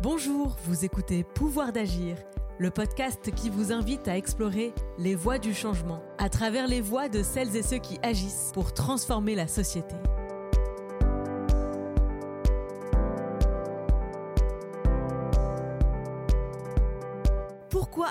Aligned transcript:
Bonjour, 0.00 0.56
vous 0.64 0.84
écoutez 0.84 1.24
Pouvoir 1.24 1.72
d'agir, 1.72 2.16
le 2.60 2.70
podcast 2.70 3.32
qui 3.34 3.50
vous 3.50 3.72
invite 3.72 4.06
à 4.06 4.16
explorer 4.16 4.72
les 4.96 5.16
voies 5.16 5.40
du 5.40 5.52
changement 5.52 6.04
à 6.18 6.28
travers 6.28 6.68
les 6.68 6.80
voies 6.80 7.08
de 7.08 7.24
celles 7.24 7.56
et 7.56 7.64
ceux 7.64 7.78
qui 7.78 7.98
agissent 8.04 8.52
pour 8.54 8.72
transformer 8.72 9.34
la 9.34 9.48
société. 9.48 9.96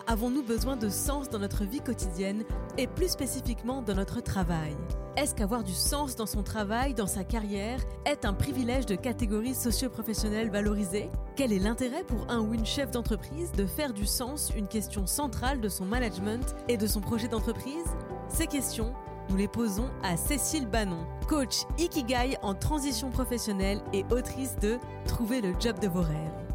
Avons-nous 0.08 0.42
besoin 0.42 0.78
de 0.78 0.90
sens 0.90 1.30
dans 1.30 1.40
notre 1.40 1.66
vie 1.66 1.82
quotidienne 1.82 2.44
et 2.78 2.88
plus 2.88 3.10
spécifiquement 3.10 3.82
dans 3.82 3.96
notre 3.96 4.22
travail? 4.22 4.76
Est-ce 5.18 5.36
qu'avoir 5.36 5.64
du 5.64 5.74
sens 5.74 6.16
dans 6.16 6.26
son 6.26 6.44
travail, 6.44 6.94
dans 6.94 7.08
sa 7.08 7.24
carrière, 7.24 7.80
est 8.06 8.24
un 8.24 8.34
privilège 8.34 8.86
de 8.86 8.96
catégorie 8.96 9.54
socio-professionnelle 9.54 10.50
valorisée? 10.50 11.10
Quel 11.36 11.52
est 11.52 11.60
l'intérêt 11.60 12.04
pour 12.04 12.30
un 12.30 12.40
ou 12.40 12.54
une 12.54 12.66
chef 12.66 12.92
d'entreprise 12.92 13.52
de 13.52 13.66
faire 13.66 13.94
du 13.94 14.06
sens 14.06 14.52
une 14.56 14.68
question 14.68 15.06
centrale 15.08 15.60
de 15.60 15.70
son 15.70 15.86
management 15.86 16.56
et 16.70 16.78
de 16.78 16.88
son 16.88 17.02
projet 17.02 17.28
d'entreprise? 17.28 17.86
Ces 18.30 18.48
questions, 18.48 18.94
nous 19.30 19.36
les 19.36 19.50
posons 19.50 19.90
à 20.04 20.16
Cécile 20.16 20.68
Bannon, 20.68 21.06
coach 21.28 21.64
Ikigai 21.78 22.38
en 22.44 22.54
transition 22.54 23.10
professionnelle 23.10 23.82
et 23.92 24.06
autrice 24.12 24.56
de 24.58 24.78
Trouver 25.06 25.42
le 25.42 25.54
job 25.60 25.80
de 25.80 25.88
vos 25.88 26.02
rêves. 26.02 26.46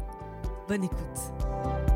Bonne 0.67 0.85
écoute. 0.85 1.92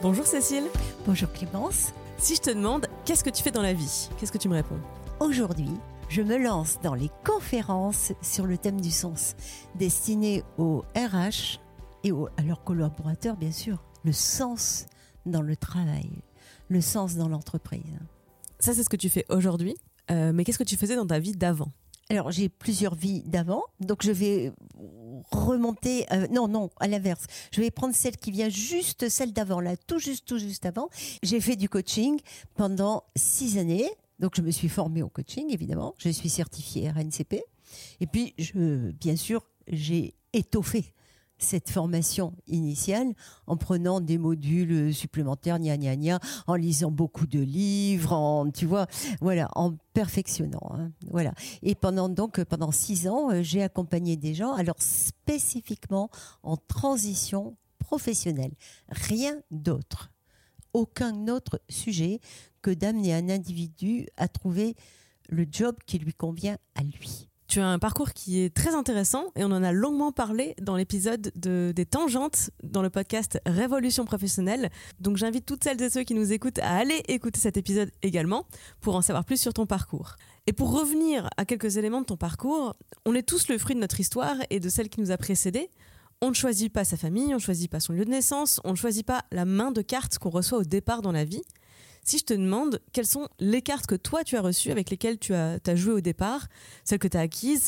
Bonjour 0.00 0.24
Cécile. 0.24 0.62
Bonjour 1.06 1.28
Clémence. 1.32 1.92
Si 2.18 2.36
je 2.36 2.40
te 2.40 2.50
demande 2.50 2.86
qu'est-ce 3.04 3.24
que 3.24 3.30
tu 3.30 3.42
fais 3.42 3.50
dans 3.50 3.62
la 3.62 3.72
vie, 3.72 4.08
qu'est-ce 4.16 4.30
que 4.30 4.38
tu 4.38 4.48
me 4.48 4.54
réponds? 4.54 4.78
Aujourd'hui, 5.18 5.70
je 6.08 6.22
me 6.22 6.38
lance 6.38 6.78
dans 6.84 6.94
les 6.94 7.10
conférences 7.26 8.12
sur 8.22 8.46
le 8.46 8.56
thème 8.58 8.80
du 8.80 8.92
sens, 8.92 9.34
destinées 9.74 10.44
aux 10.56 10.84
RH 10.94 11.58
et 12.04 12.12
à 12.36 12.42
leurs 12.42 12.62
collaborateurs, 12.62 13.36
bien 13.36 13.50
sûr. 13.50 13.82
Le 14.04 14.12
sens 14.12 14.86
dans 15.26 15.42
le 15.42 15.56
travail, 15.56 16.08
le 16.68 16.80
sens 16.80 17.16
dans 17.16 17.28
l'entreprise. 17.28 17.98
Ça, 18.60 18.74
c'est 18.74 18.84
ce 18.84 18.88
que 18.88 18.96
tu 18.96 19.08
fais 19.08 19.24
aujourd'hui. 19.30 19.76
Euh, 20.12 20.30
mais 20.32 20.44
qu'est-ce 20.44 20.58
que 20.58 20.64
tu 20.64 20.76
faisais 20.76 20.94
dans 20.94 21.08
ta 21.08 21.18
vie 21.18 21.32
d'avant? 21.32 21.72
Alors 22.10 22.30
j'ai 22.30 22.48
plusieurs 22.48 22.94
vies 22.94 23.22
d'avant, 23.26 23.64
donc 23.80 24.02
je 24.02 24.12
vais 24.12 24.52
remonter. 25.30 26.06
Euh, 26.12 26.26
non, 26.30 26.48
non, 26.48 26.70
à 26.80 26.88
l'inverse. 26.88 27.26
Je 27.52 27.60
vais 27.60 27.70
prendre 27.70 27.94
celle 27.94 28.16
qui 28.16 28.30
vient 28.30 28.48
juste, 28.48 29.08
celle 29.08 29.32
d'avant, 29.32 29.60
là, 29.60 29.76
tout 29.76 29.98
juste, 29.98 30.26
tout 30.26 30.38
juste 30.38 30.66
avant. 30.66 30.88
J'ai 31.22 31.40
fait 31.40 31.56
du 31.56 31.68
coaching 31.68 32.20
pendant 32.56 33.04
six 33.16 33.58
années. 33.58 33.90
Donc 34.18 34.32
je 34.36 34.42
me 34.42 34.50
suis 34.50 34.68
formée 34.68 35.02
au 35.02 35.08
coaching, 35.08 35.52
évidemment. 35.52 35.94
Je 35.98 36.08
suis 36.08 36.28
certifiée 36.28 36.90
RNCP. 36.90 37.44
Et 38.00 38.06
puis, 38.06 38.34
bien 39.00 39.16
sûr, 39.16 39.46
j'ai 39.68 40.14
étoffé 40.32 40.92
cette 41.38 41.70
formation 41.70 42.34
initiale 42.46 43.14
en 43.46 43.56
prenant 43.56 44.00
des 44.00 44.18
modules 44.18 44.92
supplémentaires, 44.92 45.58
gna 45.58 45.76
gna 45.76 45.96
gna, 45.96 46.20
en 46.46 46.54
lisant 46.54 46.90
beaucoup 46.90 47.26
de 47.26 47.40
livres, 47.40 48.12
en, 48.12 48.50
tu 48.50 48.66
vois, 48.66 48.86
voilà, 49.20 49.48
en 49.54 49.74
perfectionnant. 49.94 50.72
Hein, 50.74 50.90
voilà. 51.10 51.32
Et 51.62 51.74
pendant 51.74 52.08
donc 52.08 52.42
pendant 52.44 52.72
six 52.72 53.08
ans, 53.08 53.30
euh, 53.30 53.42
j'ai 53.42 53.62
accompagné 53.62 54.16
des 54.16 54.34
gens, 54.34 54.52
alors 54.54 54.76
spécifiquement 54.78 56.10
en 56.42 56.56
transition 56.56 57.56
professionnelle, 57.78 58.52
rien 58.88 59.36
d'autre, 59.50 60.10
aucun 60.72 61.28
autre 61.28 61.60
sujet 61.68 62.20
que 62.60 62.70
d'amener 62.70 63.14
un 63.14 63.28
individu 63.28 64.06
à 64.16 64.28
trouver 64.28 64.74
le 65.28 65.46
job 65.50 65.76
qui 65.86 65.98
lui 65.98 66.12
convient 66.12 66.58
à 66.74 66.82
lui. 66.82 67.28
Tu 67.48 67.60
as 67.60 67.66
un 67.66 67.78
parcours 67.78 68.12
qui 68.12 68.42
est 68.42 68.54
très 68.54 68.74
intéressant 68.74 69.32
et 69.34 69.42
on 69.42 69.50
en 69.52 69.62
a 69.62 69.72
longuement 69.72 70.12
parlé 70.12 70.54
dans 70.60 70.76
l'épisode 70.76 71.32
de, 71.34 71.72
des 71.74 71.86
tangentes 71.86 72.50
dans 72.62 72.82
le 72.82 72.90
podcast 72.90 73.40
Révolution 73.46 74.04
professionnelle. 74.04 74.68
Donc 75.00 75.16
j'invite 75.16 75.46
toutes 75.46 75.64
celles 75.64 75.80
et 75.80 75.88
ceux 75.88 76.02
qui 76.02 76.12
nous 76.12 76.30
écoutent 76.30 76.58
à 76.58 76.76
aller 76.76 77.02
écouter 77.08 77.40
cet 77.40 77.56
épisode 77.56 77.90
également 78.02 78.44
pour 78.82 78.96
en 78.96 79.00
savoir 79.00 79.24
plus 79.24 79.40
sur 79.40 79.54
ton 79.54 79.64
parcours. 79.64 80.16
Et 80.46 80.52
pour 80.52 80.78
revenir 80.78 81.30
à 81.38 81.46
quelques 81.46 81.78
éléments 81.78 82.02
de 82.02 82.06
ton 82.06 82.18
parcours, 82.18 82.76
on 83.06 83.14
est 83.14 83.26
tous 83.26 83.48
le 83.48 83.56
fruit 83.56 83.74
de 83.74 83.80
notre 83.80 83.98
histoire 83.98 84.36
et 84.50 84.60
de 84.60 84.68
celle 84.68 84.90
qui 84.90 85.00
nous 85.00 85.10
a 85.10 85.16
précédés. 85.16 85.70
On 86.20 86.28
ne 86.28 86.34
choisit 86.34 86.70
pas 86.70 86.84
sa 86.84 86.98
famille, 86.98 87.28
on 87.32 87.36
ne 87.36 87.38
choisit 87.38 87.70
pas 87.70 87.80
son 87.80 87.94
lieu 87.94 88.04
de 88.04 88.10
naissance, 88.10 88.60
on 88.64 88.72
ne 88.72 88.76
choisit 88.76 89.06
pas 89.06 89.24
la 89.32 89.46
main 89.46 89.70
de 89.70 89.80
cartes 89.80 90.18
qu'on 90.18 90.28
reçoit 90.28 90.58
au 90.58 90.64
départ 90.64 91.00
dans 91.00 91.12
la 91.12 91.24
vie. 91.24 91.42
Si 92.08 92.16
je 92.16 92.24
te 92.24 92.32
demande 92.32 92.80
quelles 92.94 93.04
sont 93.04 93.28
les 93.38 93.60
cartes 93.60 93.86
que 93.86 93.94
toi 93.94 94.24
tu 94.24 94.38
as 94.38 94.40
reçues, 94.40 94.70
avec 94.70 94.88
lesquelles 94.88 95.18
tu 95.18 95.34
as, 95.34 95.60
joué 95.74 95.92
au 95.92 96.00
départ, 96.00 96.48
celles 96.82 96.98
que 96.98 97.06
tu 97.06 97.18
as 97.18 97.20
acquises, 97.20 97.62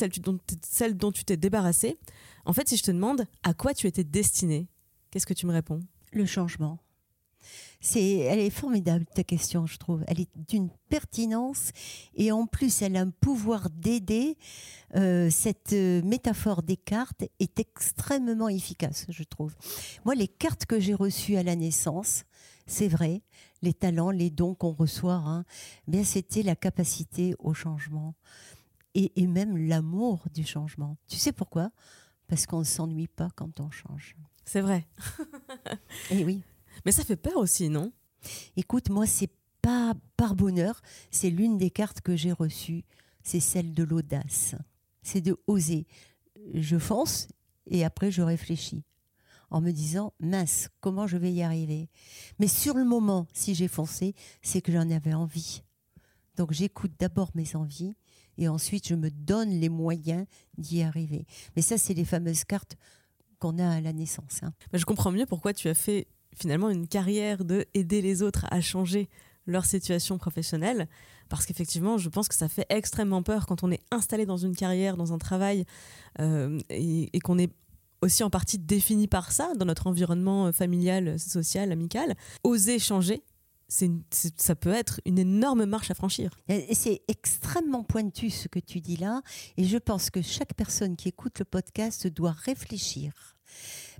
celles, 0.63 0.97
dont, 0.97 1.11
tu 1.11 1.25
t'es 1.25 1.37
débarrassé, 1.37 1.99
en 2.45 2.51
fait, 2.51 2.67
si 2.67 2.75
je 2.75 2.81
te 2.81 2.89
demande 2.89 3.27
à 3.43 3.53
quoi 3.53 3.75
tu 3.75 3.85
étais 3.85 4.03
destiné, 4.03 4.67
qu'est-ce 5.11 5.27
que 5.27 5.35
tu 5.35 5.45
me 5.45 5.53
réponds? 5.53 5.81
Le 6.11 6.25
changement. 6.25 6.79
C'est, 7.81 8.17
elle 8.17 8.39
est 8.39 8.49
formidable 8.49 9.05
ta 9.13 9.23
question, 9.23 9.67
je 9.67 9.77
trouve. 9.77 10.03
Elle 10.07 10.21
est 10.21 10.29
d'une 10.49 10.71
pertinence 10.89 11.69
et 12.15 12.31
en 12.31 12.47
plus, 12.47 12.81
elle 12.81 12.97
a 12.97 13.01
un 13.01 13.11
pouvoir 13.11 13.69
d'aider. 13.69 14.37
Euh, 14.95 15.29
cette 15.29 15.73
euh, 15.73 16.01
métaphore 16.01 16.63
des 16.63 16.77
cartes 16.77 17.25
est 17.39 17.59
extrêmement 17.59 18.49
efficace, 18.49 19.05
je 19.07 19.21
trouve. 19.21 19.53
Moi, 20.03 20.15
les 20.15 20.27
cartes 20.27 20.65
que 20.65 20.79
j'ai 20.79 20.95
reçues 20.95 21.35
à 21.35 21.43
la 21.43 21.55
naissance, 21.55 22.23
c'est 22.65 22.87
vrai, 22.87 23.21
les 23.61 23.73
talents, 23.73 24.11
les 24.11 24.29
dons 24.29 24.55
qu'on 24.55 24.71
reçoit, 24.71 25.21
hein, 25.25 25.45
bien 25.87 26.03
c'était 26.03 26.43
la 26.43 26.55
capacité 26.55 27.35
au 27.39 27.53
changement 27.53 28.15
et, 28.93 29.27
même 29.27 29.57
l'amour 29.57 30.25
du 30.33 30.45
changement. 30.45 30.97
Tu 31.07 31.15
sais 31.15 31.31
pourquoi? 31.31 31.71
Parce 32.27 32.45
qu'on 32.45 32.59
ne 32.59 32.65
s'ennuie 32.65 33.07
pas 33.07 33.29
quand 33.35 33.59
on 33.59 33.71
change. 33.71 34.15
C'est 34.43 34.61
vrai. 34.61 34.85
et 36.11 36.19
eh 36.19 36.25
oui. 36.25 36.41
Mais 36.85 36.91
ça 36.91 37.03
fait 37.03 37.15
peur 37.15 37.37
aussi, 37.37 37.69
non? 37.69 37.91
Écoute, 38.57 38.89
moi, 38.89 39.05
c'est 39.05 39.31
pas 39.61 39.93
par 40.17 40.35
bonheur, 40.35 40.81
c'est 41.09 41.29
l'une 41.29 41.57
des 41.57 41.69
cartes 41.69 42.01
que 42.01 42.15
j'ai 42.15 42.31
reçues, 42.31 42.83
c'est 43.23 43.39
celle 43.39 43.73
de 43.73 43.83
l'audace. 43.83 44.55
C'est 45.03 45.21
de 45.21 45.37
oser. 45.47 45.87
Je 46.53 46.77
fonce 46.77 47.27
et 47.67 47.85
après 47.85 48.11
je 48.11 48.21
réfléchis 48.21 48.83
en 49.51 49.61
me 49.61 49.71
disant 49.71 50.13
mince, 50.19 50.69
comment 50.79 51.05
je 51.05 51.17
vais 51.17 51.31
y 51.31 51.43
arriver? 51.43 51.89
Mais 52.39 52.47
sur 52.47 52.75
le 52.75 52.85
moment, 52.85 53.27
si 53.33 53.53
j'ai 53.53 53.67
foncé, 53.67 54.15
c'est 54.41 54.61
que 54.61 54.71
j'en 54.71 54.89
avais 54.89 55.13
envie. 55.13 55.61
Donc 56.37 56.53
j'écoute 56.53 56.93
d'abord 56.97 57.29
mes 57.35 57.55
envies 57.55 57.93
et 58.37 58.47
ensuite 58.47 58.87
je 58.87 58.95
me 58.95 59.11
donne 59.11 59.49
les 59.51 59.69
moyens 59.69 60.25
d'y 60.57 60.81
arriver. 60.81 61.25
Mais 61.55 61.61
ça, 61.61 61.77
c'est 61.77 61.93
les 61.93 62.05
fameuses 62.05 62.45
cartes 62.45 62.77
qu'on 63.39 63.59
a 63.59 63.69
à 63.69 63.81
la 63.81 63.93
naissance. 63.93 64.39
Hein. 64.41 64.53
Je 64.73 64.85
comprends 64.85 65.11
mieux 65.11 65.25
pourquoi 65.25 65.53
tu 65.53 65.67
as 65.67 65.73
fait 65.73 66.07
finalement 66.33 66.69
une 66.69 66.87
carrière 66.87 67.43
de 67.43 67.65
aider 67.73 68.01
les 68.01 68.21
autres 68.21 68.45
à 68.49 68.61
changer 68.61 69.09
leur 69.47 69.65
situation 69.65 70.17
professionnelle, 70.17 70.87
parce 71.27 71.45
qu'effectivement, 71.45 71.97
je 71.97 72.09
pense 72.09 72.27
que 72.27 72.35
ça 72.35 72.47
fait 72.47 72.65
extrêmement 72.69 73.23
peur 73.23 73.47
quand 73.47 73.63
on 73.63 73.71
est 73.71 73.81
installé 73.89 74.25
dans 74.25 74.37
une 74.37 74.55
carrière, 74.55 74.97
dans 74.97 75.13
un 75.13 75.17
travail, 75.17 75.65
euh, 76.19 76.59
et, 76.69 77.09
et 77.11 77.19
qu'on 77.19 77.39
est 77.39 77.51
aussi 78.01 78.23
en 78.23 78.29
partie 78.29 78.59
définie 78.59 79.07
par 79.07 79.31
ça 79.31 79.53
dans 79.55 79.65
notre 79.65 79.87
environnement 79.87 80.47
euh, 80.47 80.51
familial, 80.51 81.19
social, 81.19 81.71
amical. 81.71 82.15
Oser 82.43 82.79
changer, 82.79 83.23
ça 83.69 84.55
peut 84.55 84.73
être 84.73 84.99
une 85.05 85.19
énorme 85.19 85.65
marche 85.65 85.91
à 85.91 85.93
franchir. 85.93 86.31
C'est 86.73 87.01
extrêmement 87.07 87.83
pointu 87.83 88.29
ce 88.29 88.47
que 88.47 88.59
tu 88.59 88.81
dis 88.81 88.97
là, 88.97 89.21
et 89.57 89.63
je 89.63 89.77
pense 89.77 90.09
que 90.09 90.21
chaque 90.21 90.53
personne 90.55 90.95
qui 90.95 91.07
écoute 91.07 91.39
le 91.39 91.45
podcast 91.45 92.07
doit 92.07 92.31
réfléchir. 92.31 93.37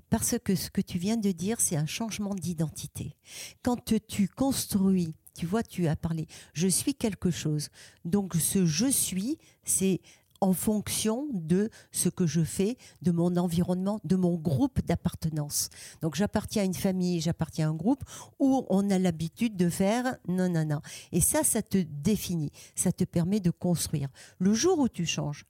Parce 0.10 0.36
que 0.44 0.56
ce 0.56 0.70
que 0.70 0.82
tu 0.82 0.98
viens 0.98 1.16
de 1.16 1.32
dire, 1.32 1.62
c'est 1.62 1.78
un 1.78 1.86
changement 1.86 2.36
d'identité. 2.36 3.16
Quand 3.64 3.78
tu 4.08 4.28
construis, 4.28 5.16
tu 5.38 5.46
vois, 5.46 5.64
tu 5.64 5.88
as 5.88 5.96
parlé, 5.96 6.28
je 6.54 6.68
suis 6.68 6.94
quelque 6.94 7.32
chose. 7.32 7.70
Donc 8.04 8.36
ce 8.36 8.66
je 8.66 8.88
suis, 8.88 9.38
c'est 9.64 10.02
en 10.42 10.54
fonction 10.54 11.28
de 11.32 11.70
ce 11.92 12.10
que 12.10 12.26
je 12.26 12.44
fais, 12.44 12.78
de 13.04 13.12
mon 13.12 13.38
environnement, 13.38 14.00
de 14.04 14.16
mon 14.16 14.36
groupe 14.36 14.84
d'appartenance. 14.86 15.70
Donc 16.02 16.16
j'appartiens 16.16 16.64
à 16.64 16.66
une 16.66 16.74
famille, 16.74 17.22
j'appartiens 17.22 17.68
à 17.68 17.72
un 17.72 17.76
groupe 17.76 18.04
où 18.40 18.66
on 18.70 18.90
a 18.90 18.98
l'habitude 18.98 19.56
de 19.56 19.70
faire 19.70 20.18
non, 20.28 20.50
non, 20.50 20.66
non. 20.66 20.82
Et 21.12 21.22
ça, 21.22 21.44
ça 21.44 21.62
te 21.62 21.78
définit, 21.78 22.52
ça 22.76 22.92
te 22.92 23.04
permet 23.04 23.40
de 23.40 23.52
construire. 23.52 24.10
Le 24.40 24.54
jour 24.54 24.80
où 24.80 24.90
tu 24.90 25.06
changes, 25.06 25.46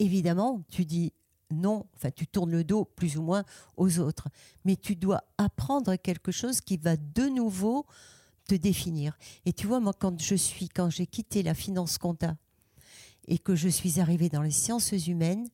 évidemment, 0.00 0.62
tu 0.68 0.84
dis 0.84 1.12
non, 1.52 1.86
enfin 1.94 2.10
tu 2.10 2.26
tournes 2.26 2.50
le 2.50 2.64
dos 2.64 2.84
plus 2.84 3.16
ou 3.16 3.22
moins 3.22 3.44
aux 3.76 4.00
autres, 4.00 4.28
mais 4.64 4.76
tu 4.76 4.96
dois 4.96 5.22
apprendre 5.38 5.94
quelque 5.96 6.32
chose 6.32 6.60
qui 6.60 6.76
va 6.76 6.96
de 6.96 7.28
nouveau 7.28 7.86
te 8.48 8.54
définir. 8.54 9.16
Et 9.46 9.52
tu 9.52 9.66
vois, 9.66 9.80
moi, 9.80 9.92
quand 9.98 10.20
je 10.20 10.34
suis, 10.34 10.68
quand 10.68 10.90
j'ai 10.90 11.06
quitté 11.06 11.42
la 11.42 11.54
finance 11.54 11.98
compta 11.98 12.36
et 13.26 13.38
que 13.38 13.54
je 13.54 13.68
suis 13.68 14.00
arrivée 14.00 14.28
dans 14.28 14.42
les 14.42 14.50
sciences 14.50 14.92
humaines, 14.92 15.48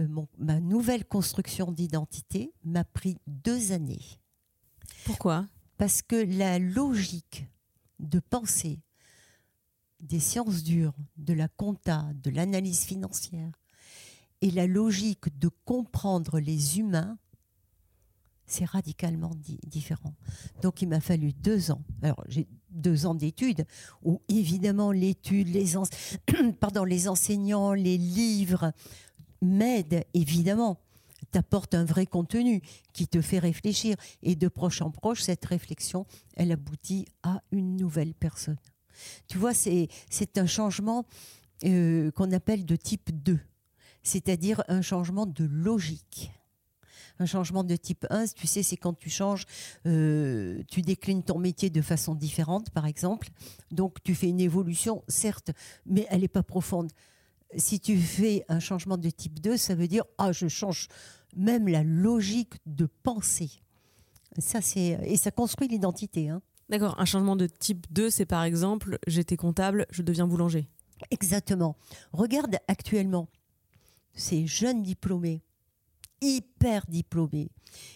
euh, 0.00 0.08
ma 0.38 0.60
nouvelle 0.60 1.04
construction 1.04 1.72
d'identité 1.72 2.52
m'a 2.64 2.84
pris 2.84 3.18
deux 3.26 3.72
années. 3.72 4.20
Pourquoi? 5.04 5.46
Parce 5.76 6.02
que 6.02 6.16
la 6.16 6.58
logique 6.58 7.46
de 7.98 8.20
pensée 8.20 8.80
des 10.00 10.20
sciences 10.20 10.62
dures, 10.62 10.94
de 11.16 11.32
la 11.32 11.48
compta, 11.48 12.06
de 12.14 12.30
l'analyse 12.30 12.84
financière, 12.84 13.50
et 14.40 14.50
la 14.50 14.66
logique 14.66 15.38
de 15.38 15.48
comprendre 15.64 16.38
les 16.38 16.78
humains, 16.78 17.16
c'est 18.46 18.66
radicalement 18.66 19.34
différent. 19.66 20.14
Donc 20.60 20.82
il 20.82 20.88
m'a 20.88 21.00
fallu 21.00 21.32
deux 21.32 21.70
ans. 21.70 21.82
Alors 22.02 22.22
j'ai 22.28 22.46
deux 22.74 23.06
ans 23.06 23.14
d'études 23.14 23.66
où 24.02 24.20
évidemment 24.28 24.92
l'étude, 24.92 25.48
les, 26.86 27.08
enseignants, 27.08 27.72
les 27.72 27.98
livres 27.98 28.72
m'aident 29.42 30.04
évidemment 30.14 30.78
t'apportent 31.30 31.74
un 31.74 31.84
vrai 31.84 32.06
contenu 32.06 32.62
qui 32.92 33.08
te 33.08 33.20
fait 33.20 33.40
réfléchir. 33.40 33.96
Et 34.22 34.36
de 34.36 34.46
proche 34.46 34.82
en 34.82 34.90
proche, 34.90 35.22
cette 35.22 35.44
réflexion, 35.44 36.06
elle 36.36 36.52
aboutit 36.52 37.06
à 37.24 37.42
une 37.50 37.76
nouvelle 37.76 38.14
personne. 38.14 38.58
Tu 39.26 39.38
vois, 39.38 39.52
c'est 39.52 39.88
un 40.36 40.46
changement 40.46 41.04
euh, 41.64 42.12
qu'on 42.12 42.30
appelle 42.30 42.64
de 42.64 42.76
type 42.76 43.10
2, 43.10 43.40
c'est-à-dire 44.02 44.62
un 44.68 44.82
changement 44.82 45.26
de 45.26 45.44
logique. 45.44 46.30
Un 47.20 47.26
changement 47.26 47.62
de 47.62 47.76
type 47.76 48.06
1, 48.10 48.26
tu 48.34 48.46
sais, 48.46 48.62
c'est 48.62 48.76
quand 48.76 48.94
tu 48.94 49.08
changes, 49.08 49.44
euh, 49.86 50.62
tu 50.68 50.82
déclines 50.82 51.22
ton 51.22 51.38
métier 51.38 51.70
de 51.70 51.80
façon 51.80 52.14
différente, 52.14 52.70
par 52.70 52.86
exemple. 52.86 53.28
Donc, 53.70 54.02
tu 54.02 54.14
fais 54.14 54.28
une 54.28 54.40
évolution, 54.40 55.04
certes, 55.06 55.52
mais 55.86 56.06
elle 56.10 56.22
n'est 56.22 56.28
pas 56.28 56.42
profonde. 56.42 56.90
Si 57.56 57.78
tu 57.78 57.96
fais 57.98 58.44
un 58.48 58.58
changement 58.58 58.96
de 58.96 59.10
type 59.10 59.40
2, 59.40 59.56
ça 59.56 59.76
veut 59.76 59.86
dire, 59.86 60.04
ah, 60.18 60.32
je 60.32 60.48
change 60.48 60.88
même 61.36 61.68
la 61.68 61.84
logique 61.84 62.54
de 62.66 62.86
pensée. 62.86 63.50
Ça, 64.38 64.60
c'est, 64.60 64.98
et 65.04 65.16
ça 65.16 65.30
construit 65.30 65.68
l'identité. 65.68 66.28
Hein. 66.28 66.42
D'accord, 66.68 66.98
un 66.98 67.04
changement 67.04 67.36
de 67.36 67.46
type 67.46 67.86
2, 67.92 68.10
c'est 68.10 68.26
par 68.26 68.42
exemple, 68.42 68.98
j'étais 69.06 69.36
comptable, 69.36 69.86
je 69.90 70.02
deviens 70.02 70.26
boulanger. 70.26 70.68
Exactement. 71.10 71.76
Regarde 72.12 72.56
actuellement 72.68 73.28
ces 74.14 74.46
jeunes 74.46 74.82
diplômés, 74.82 75.42
hyper 76.20 76.86
diplômés, 76.86 77.50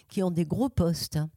qui 0.07 0.23
ont 0.23 0.31
des 0.31 0.45
gros 0.45 0.69
postes 0.69 1.17
hein, 1.17 1.29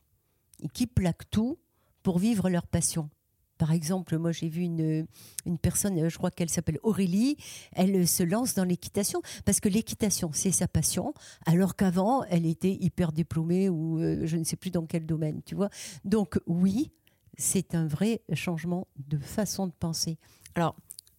et 0.61 0.69
qui 0.69 0.87
plaquent 0.87 1.31
tout 1.31 1.59
pour 2.03 2.19
vivre 2.19 2.49
leur 2.51 2.67
passion. 2.67 3.11
Par 3.59 3.71
exemple, 3.71 4.19
moi 4.19 4.33
j'ai 4.33 4.49
vu 4.49 4.63
une, 4.63 5.07
une 5.47 5.59
personne, 5.59 6.09
je 6.09 6.17
crois 6.17 6.33
qu'elle 6.33 6.51
s'appelle 6.51 6.81
Aurélie, 6.83 7.37
elle 7.73 8.09
se 8.09 8.25
lance 8.25 8.55
dans 8.55 8.65
l'équitation 8.65 9.23
parce 9.45 9.61
que 9.61 9.69
l'équitation 9.69 10.31
c'est 10.33 10.51
sa 10.51 10.67
passion, 10.67 11.15
alors 11.47 11.77
qu'avant 11.77 12.25
elle 12.25 12.47
était 12.47 12.73
hyper 12.73 13.13
diplômée 13.13 13.69
ou 13.69 14.01
euh, 14.01 14.27
je 14.27 14.37
ne 14.37 14.43
sais 14.43 14.57
plus 14.57 14.71
dans 14.71 14.85
quel 14.87 15.07
domaine, 15.07 15.43
tu 15.45 15.55
vois. 15.55 15.71
Donc 16.05 16.41
oui, 16.47 16.91
c'est 17.39 17.77
un 17.77 17.87
vrai 17.87 18.23
changement 18.35 18.89
de 18.97 19.19
façon 19.19 19.69
de 19.69 19.73
penser. 19.73 20.19
Alors, 20.55 20.75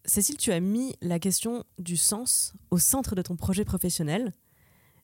Cécile, 0.05 0.35
tu 0.35 0.51
as 0.51 0.59
mis 0.59 0.95
la 1.01 1.17
question 1.17 1.63
du 1.79 1.95
sens 1.95 2.53
au 2.71 2.77
centre 2.77 3.15
de 3.15 3.21
ton 3.21 3.37
projet 3.37 3.63
professionnel. 3.63 4.33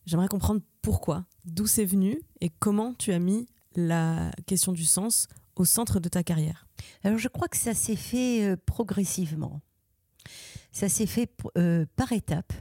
J'aimerais 0.10 0.28
comprendre 0.28 0.62
pourquoi, 0.82 1.26
d'où 1.46 1.68
c'est 1.68 1.86
venu 1.86 2.20
et 2.42 2.50
comment 2.50 2.96
tu 2.96 3.14
as 3.14 3.20
mis 3.20 3.46
la 3.76 4.32
question 4.48 4.72
du 4.72 4.84
sens 4.84 5.28
au 5.56 5.66
centre 5.66 6.00
de 6.00 6.10
ta 6.10 6.24
carrière. 6.24 6.68
Alors 7.04 7.20
je 7.20 7.28
crois 7.28 7.48
que 7.48 7.58
ça 7.58 7.76
s'est 7.76 7.96
fait 7.96 8.44
euh, 8.44 8.58
progressivement. 8.66 9.62
Ça 10.72 10.90
s'est 10.90 11.06
fait 11.06 11.32
euh, 11.58 11.86
par 11.96 12.12
étapes 12.12 12.54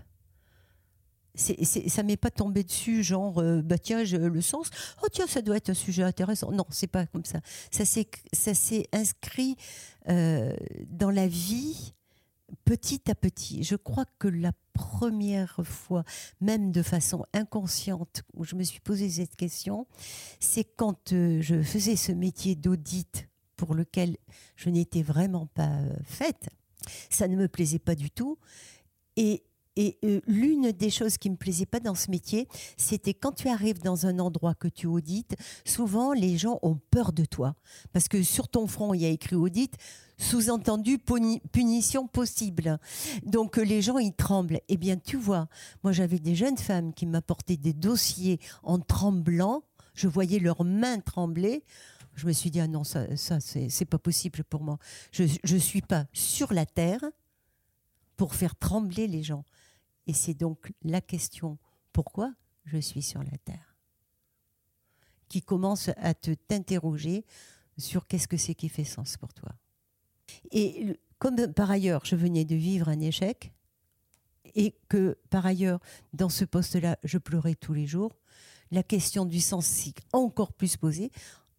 c'est, 1.39 1.89
ça 1.89 2.03
m'est 2.03 2.17
pas 2.17 2.31
tombé 2.31 2.65
dessus, 2.65 3.03
genre, 3.03 3.39
euh, 3.39 3.62
bah 3.62 3.79
tiens, 3.79 4.03
le 4.05 4.41
sens, 4.41 4.71
oh 5.03 5.06
tiens, 5.11 5.27
ça 5.27 5.41
doit 5.41 5.56
être 5.56 5.71
un 5.71 5.75
sujet 5.75 6.03
intéressant. 6.03 6.50
Non, 6.53 6.67
c'est 6.71 6.89
pas 6.89 7.06
comme 7.06 7.25
ça. 7.25 7.41
Ça 7.71 7.85
s'est, 7.85 8.09
ça 8.33 8.55
s'est 8.55 8.89
inscrit 8.93 9.56
euh, 10.09 10.53
dans 10.89 11.11
la 11.11 11.29
vie 11.29 11.95
petit 12.65 13.11
à 13.11 13.15
petit. 13.15 13.62
Je 13.62 13.77
crois 13.77 14.05
que 14.19 14.29
la 14.29 14.53
première 14.78 15.60
fois, 15.64 16.04
même 16.40 16.70
de 16.70 16.82
façon 16.82 17.26
inconsciente, 17.34 18.22
où 18.34 18.44
je 18.44 18.54
me 18.54 18.62
suis 18.62 18.80
posé 18.80 19.10
cette 19.10 19.34
question, 19.34 19.86
c'est 20.38 20.64
quand 20.64 21.12
euh, 21.12 21.42
je 21.42 21.62
faisais 21.62 21.96
ce 21.96 22.12
métier 22.12 22.54
d'audit 22.54 23.28
pour 23.56 23.75
lequel 23.75 24.16
je 24.54 24.70
n'étais 24.70 25.02
vraiment 25.02 25.46
pas 25.46 25.80
faite. 26.04 26.48
Ça 27.10 27.26
ne 27.26 27.36
me 27.36 27.48
plaisait 27.48 27.80
pas 27.80 27.96
du 27.96 28.08
tout. 28.10 28.38
Et 29.16 29.42
et 29.78 29.96
euh, 30.04 30.20
l'une 30.26 30.72
des 30.72 30.90
choses 30.90 31.19
qui 31.19 31.30
me 31.30 31.36
plaisait 31.36 31.64
pas 31.64 31.78
dans 31.78 31.94
ce 31.94 32.10
métier, 32.10 32.48
c'était 32.76 33.14
quand 33.14 33.30
tu 33.30 33.48
arrives 33.48 33.80
dans 33.80 34.06
un 34.06 34.19
endroit 34.19 34.54
que 34.54 34.66
tu 34.66 34.88
audites, 34.88 35.36
souvent 35.64 36.12
les 36.12 36.36
gens 36.36 36.58
ont 36.62 36.80
peur 36.90 37.12
de 37.12 37.25
toi. 37.25 37.54
Parce 37.92 38.08
que 38.08 38.25
sur 38.25 38.48
ton 38.48 38.66
front, 38.66 38.92
il 38.92 39.02
y 39.02 39.06
a 39.06 39.08
écrit 39.08 39.36
audit, 39.36 39.72
sous-entendu 40.19 40.98
punition 40.98 42.08
possible. 42.08 42.80
Donc 43.25 43.56
euh, 43.56 43.62
les 43.62 43.80
gens, 43.80 43.98
ils 43.98 44.12
tremblent. 44.12 44.60
Eh 44.69 44.76
bien, 44.76 44.96
tu 44.96 45.16
vois, 45.16 45.46
moi 45.84 45.92
j'avais 45.92 46.19
des 46.19 46.34
jeunes 46.34 46.58
femmes 46.58 46.92
qui 46.92 47.06
m'apportaient 47.06 47.56
des 47.56 47.72
dossiers 47.72 48.40
en 48.64 48.80
tremblant. 48.80 49.62
Je 49.94 50.08
voyais 50.08 50.40
leurs 50.40 50.64
mains 50.64 50.98
trembler 50.98 51.62
je 52.14 52.26
me 52.26 52.32
suis 52.32 52.50
dit 52.50 52.58
ah 52.58 52.66
non 52.66 52.82
ça, 52.82 53.16
ça 53.16 53.38
c'est 53.38 53.84
pas 53.84 53.98
possible 53.98 54.42
pour 54.42 54.64
moi 54.64 54.78
je 55.12 55.22
je 55.44 55.56
suis 55.56 55.82
pas 55.82 56.06
sur 56.12 56.52
la 56.52 56.66
terre 56.66 57.04
pour 58.16 58.34
faire 58.34 58.56
trembler 58.56 59.06
les 59.06 59.22
gens 59.22 59.44
et 60.08 60.14
c'est 60.14 60.34
donc 60.34 60.72
la 60.82 61.00
question 61.00 61.58
pourquoi 61.93 62.34
je 62.64 62.78
suis 62.78 63.02
sur 63.02 63.22
la 63.22 63.38
Terre 63.44 63.76
qui 65.28 65.43
commence 65.43 65.90
à 65.99 66.14
te 66.14 66.32
t'interroger 66.32 67.25
sur 67.76 68.06
qu'est-ce 68.06 68.26
que 68.26 68.38
c'est 68.38 68.55
qui 68.55 68.70
fait 68.70 68.84
sens 68.84 69.19
pour 69.19 69.34
toi. 69.34 69.50
Et 70.50 70.99
comme 71.19 71.52
par 71.52 71.70
ailleurs 71.70 72.05
je 72.05 72.16
venais 72.16 72.46
de 72.46 72.56
vivre 72.56 72.88
un 72.88 73.00
échec 73.00 73.52
et 74.55 74.75
que 74.88 75.19
par 75.28 75.44
ailleurs 75.44 75.81
dans 76.14 76.31
ce 76.31 76.46
poste-là 76.46 76.99
je 77.04 77.19
pleurais 77.19 77.54
tous 77.54 77.75
les 77.75 77.87
jours, 77.87 78.16
la 78.70 78.82
question 78.82 79.26
du 79.26 79.40
sens 79.40 79.66
s'est 79.66 79.94
encore 80.12 80.54
plus 80.54 80.76
posée. 80.76 81.12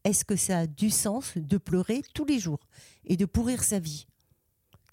Est-ce 0.03 0.25
que 0.25 0.35
ça 0.35 0.59
a 0.59 0.67
du 0.67 0.89
sens 0.89 1.37
de 1.37 1.57
pleurer 1.57 2.01
tous 2.13 2.25
les 2.25 2.39
jours 2.39 2.67
et 3.05 3.17
de 3.17 3.25
pourrir 3.25 3.63
sa 3.63 3.79
vie 3.79 4.07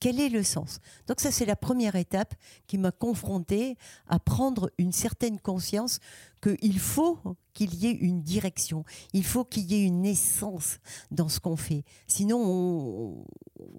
quel 0.01 0.21
est 0.21 0.29
le 0.29 0.43
sens? 0.43 0.79
Donc 1.07 1.21
ça, 1.21 1.31
c'est 1.31 1.45
la 1.45 1.57
première 1.57 1.97
étape 1.97 2.35
qui 2.67 2.79
m'a 2.79 2.93
confrontée 2.93 3.77
à 4.07 4.19
prendre 4.19 4.71
une 4.79 4.93
certaine 4.93 5.39
conscience 5.39 6.01
qu'il 6.43 6.79
faut 6.79 7.19
qu'il 7.55 7.75
y 7.75 7.87
ait 7.87 7.93
une 7.93 8.23
direction, 8.23 8.85
il 9.15 9.25
faut 9.25 9.45
qu'il 9.45 9.65
y 9.65 9.75
ait 9.75 9.85
une 9.85 10.05
essence 10.05 10.79
dans 11.11 11.29
ce 11.29 11.41
qu'on 11.41 11.57
fait. 11.57 11.85
Sinon, 12.07 13.25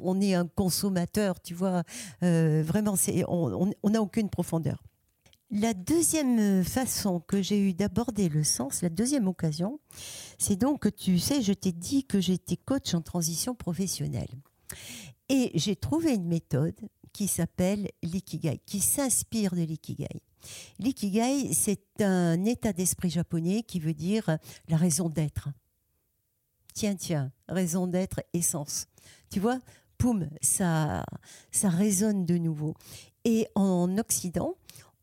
on, 0.01 0.19
est 0.19 0.33
un 0.33 0.47
consommateur, 0.47 1.39
tu 1.39 1.53
vois. 1.53 1.83
Euh, 2.23 2.63
vraiment, 2.65 2.95
on 3.27 3.89
n'a 3.89 4.01
aucune 4.01 4.29
profondeur. 4.29 4.81
La 5.49 5.73
deuxième 5.73 6.65
façon 6.65 7.21
que 7.21 7.41
j'ai 7.41 7.57
eu 7.61 7.73
d'aborder 7.73 8.27
le 8.27 8.43
sens, 8.43 8.81
la 8.81 8.89
deuxième 8.89 9.29
occasion, 9.29 9.79
c'est 10.37 10.57
donc 10.57 10.81
que 10.81 10.89
tu 10.89 11.19
sais, 11.19 11.41
je 11.41 11.53
t'ai 11.53 11.71
dit 11.71 12.03
que 12.03 12.19
j'étais 12.19 12.57
coach 12.57 12.93
en 12.93 13.01
transition 13.01 13.55
professionnelle. 13.55 14.27
Et 15.29 15.51
j'ai 15.55 15.75
trouvé 15.75 16.13
une 16.13 16.27
méthode 16.27 16.79
qui 17.13 17.27
s'appelle 17.27 17.89
l'ikigai, 18.03 18.61
qui 18.65 18.79
s'inspire 18.79 19.55
de 19.55 19.63
l'ikigai. 19.63 20.21
L'ikigai, 20.79 21.53
c'est 21.53 22.01
un 22.01 22.45
état 22.45 22.73
d'esprit 22.73 23.09
japonais 23.09 23.63
qui 23.63 23.79
veut 23.79 23.93
dire 23.93 24.37
la 24.69 24.77
raison 24.77 25.09
d'être. 25.09 25.49
Tiens, 26.73 26.95
tiens, 26.95 27.31
raison 27.49 27.87
d'être, 27.87 28.21
essence. 28.33 28.85
Tu 29.31 29.39
vois, 29.39 29.59
poum, 29.97 30.29
ça, 30.41 31.03
ça 31.51 31.69
résonne 31.69 32.25
de 32.25 32.37
nouveau. 32.37 32.75
Et 33.25 33.47
en 33.55 33.97
Occident, 33.97 34.55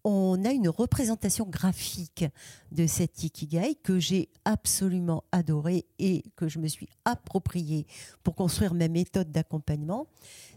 on 0.05 0.45
a 0.45 0.53
une 0.53 0.69
représentation 0.69 1.47
graphique 1.47 2.27
de 2.73 2.87
cet 2.87 3.25
ikigai 3.25 3.75
que 3.83 3.99
j'ai 3.99 4.29
absolument 4.45 5.25
adoré 5.33 5.87
et 5.99 6.23
que 6.37 6.47
je 6.47 6.59
me 6.59 6.69
suis 6.69 6.91
approprié 7.07 7.87
pour 8.23 8.35
construire 8.35 8.75
ma 8.75 8.89
méthode 8.89 9.33
d'accompagnement. 9.33 10.07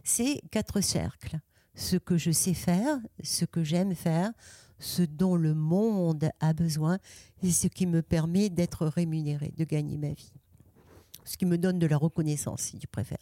C'est 0.04 0.42
quatre 0.52 0.82
cercles. 0.82 1.40
Ce 1.76 1.96
que 1.96 2.18
je 2.18 2.32
sais 2.32 2.54
faire, 2.54 2.98
ce 3.24 3.46
que 3.46 3.64
j'aime 3.64 3.96
faire, 3.96 4.32
ce 4.80 5.02
dont 5.02 5.36
le 5.36 5.54
monde 5.54 6.30
a 6.40 6.54
besoin 6.54 7.00
et 7.42 7.52
ce 7.52 7.68
qui 7.68 7.86
me 7.86 8.02
permet 8.02 8.50
d'être 8.50 8.86
rémunéré, 8.86 9.54
de 9.56 9.64
gagner 9.64 9.98
ma 9.98 10.10
vie. 10.10 10.34
Ce 11.24 11.38
qui 11.38 11.46
me 11.46 11.58
donne 11.58 11.80
de 11.80 11.88
la 11.88 11.98
reconnaissance, 11.98 12.62
si 12.62 12.80
tu 12.80 12.88
préfères. 12.88 13.18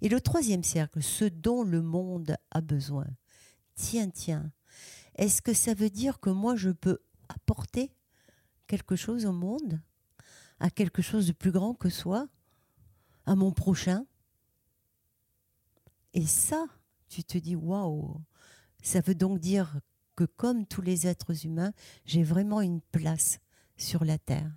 Et 0.00 0.08
le 0.08 0.20
troisième 0.20 0.64
cercle, 0.64 1.02
ce 1.02 1.24
dont 1.24 1.64
le 1.64 1.82
monde 1.82 2.36
a 2.50 2.60
besoin. 2.60 3.06
Tiens, 3.74 4.10
tiens, 4.10 4.50
est-ce 5.16 5.42
que 5.42 5.52
ça 5.52 5.74
veut 5.74 5.90
dire 5.90 6.20
que 6.20 6.30
moi, 6.30 6.56
je 6.56 6.70
peux 6.70 6.98
apporter 7.28 7.92
quelque 8.66 8.96
chose 8.96 9.26
au 9.26 9.32
monde, 9.32 9.80
à 10.58 10.70
quelque 10.70 11.02
chose 11.02 11.26
de 11.26 11.32
plus 11.32 11.52
grand 11.52 11.74
que 11.74 11.90
soi, 11.90 12.28
à 13.26 13.34
mon 13.34 13.52
prochain? 13.52 14.06
Et 16.14 16.26
ça, 16.26 16.66
tu 17.08 17.24
te 17.24 17.38
dis, 17.38 17.56
waouh, 17.56 18.20
ça 18.82 19.00
veut 19.00 19.14
donc 19.14 19.38
dire 19.38 19.80
que 20.16 20.24
comme 20.24 20.66
tous 20.66 20.82
les 20.82 21.06
êtres 21.06 21.44
humains, 21.44 21.72
j'ai 22.04 22.22
vraiment 22.22 22.60
une 22.60 22.80
place 22.80 23.38
sur 23.76 24.04
la 24.04 24.18
Terre. 24.18 24.50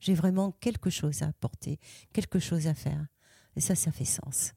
J'ai 0.00 0.14
vraiment 0.14 0.52
quelque 0.52 0.90
chose 0.90 1.22
à 1.22 1.28
apporter, 1.28 1.78
quelque 2.12 2.38
chose 2.38 2.66
à 2.66 2.74
faire. 2.74 3.06
Et 3.56 3.60
ça, 3.60 3.74
ça 3.74 3.92
fait 3.92 4.04
sens. 4.04 4.52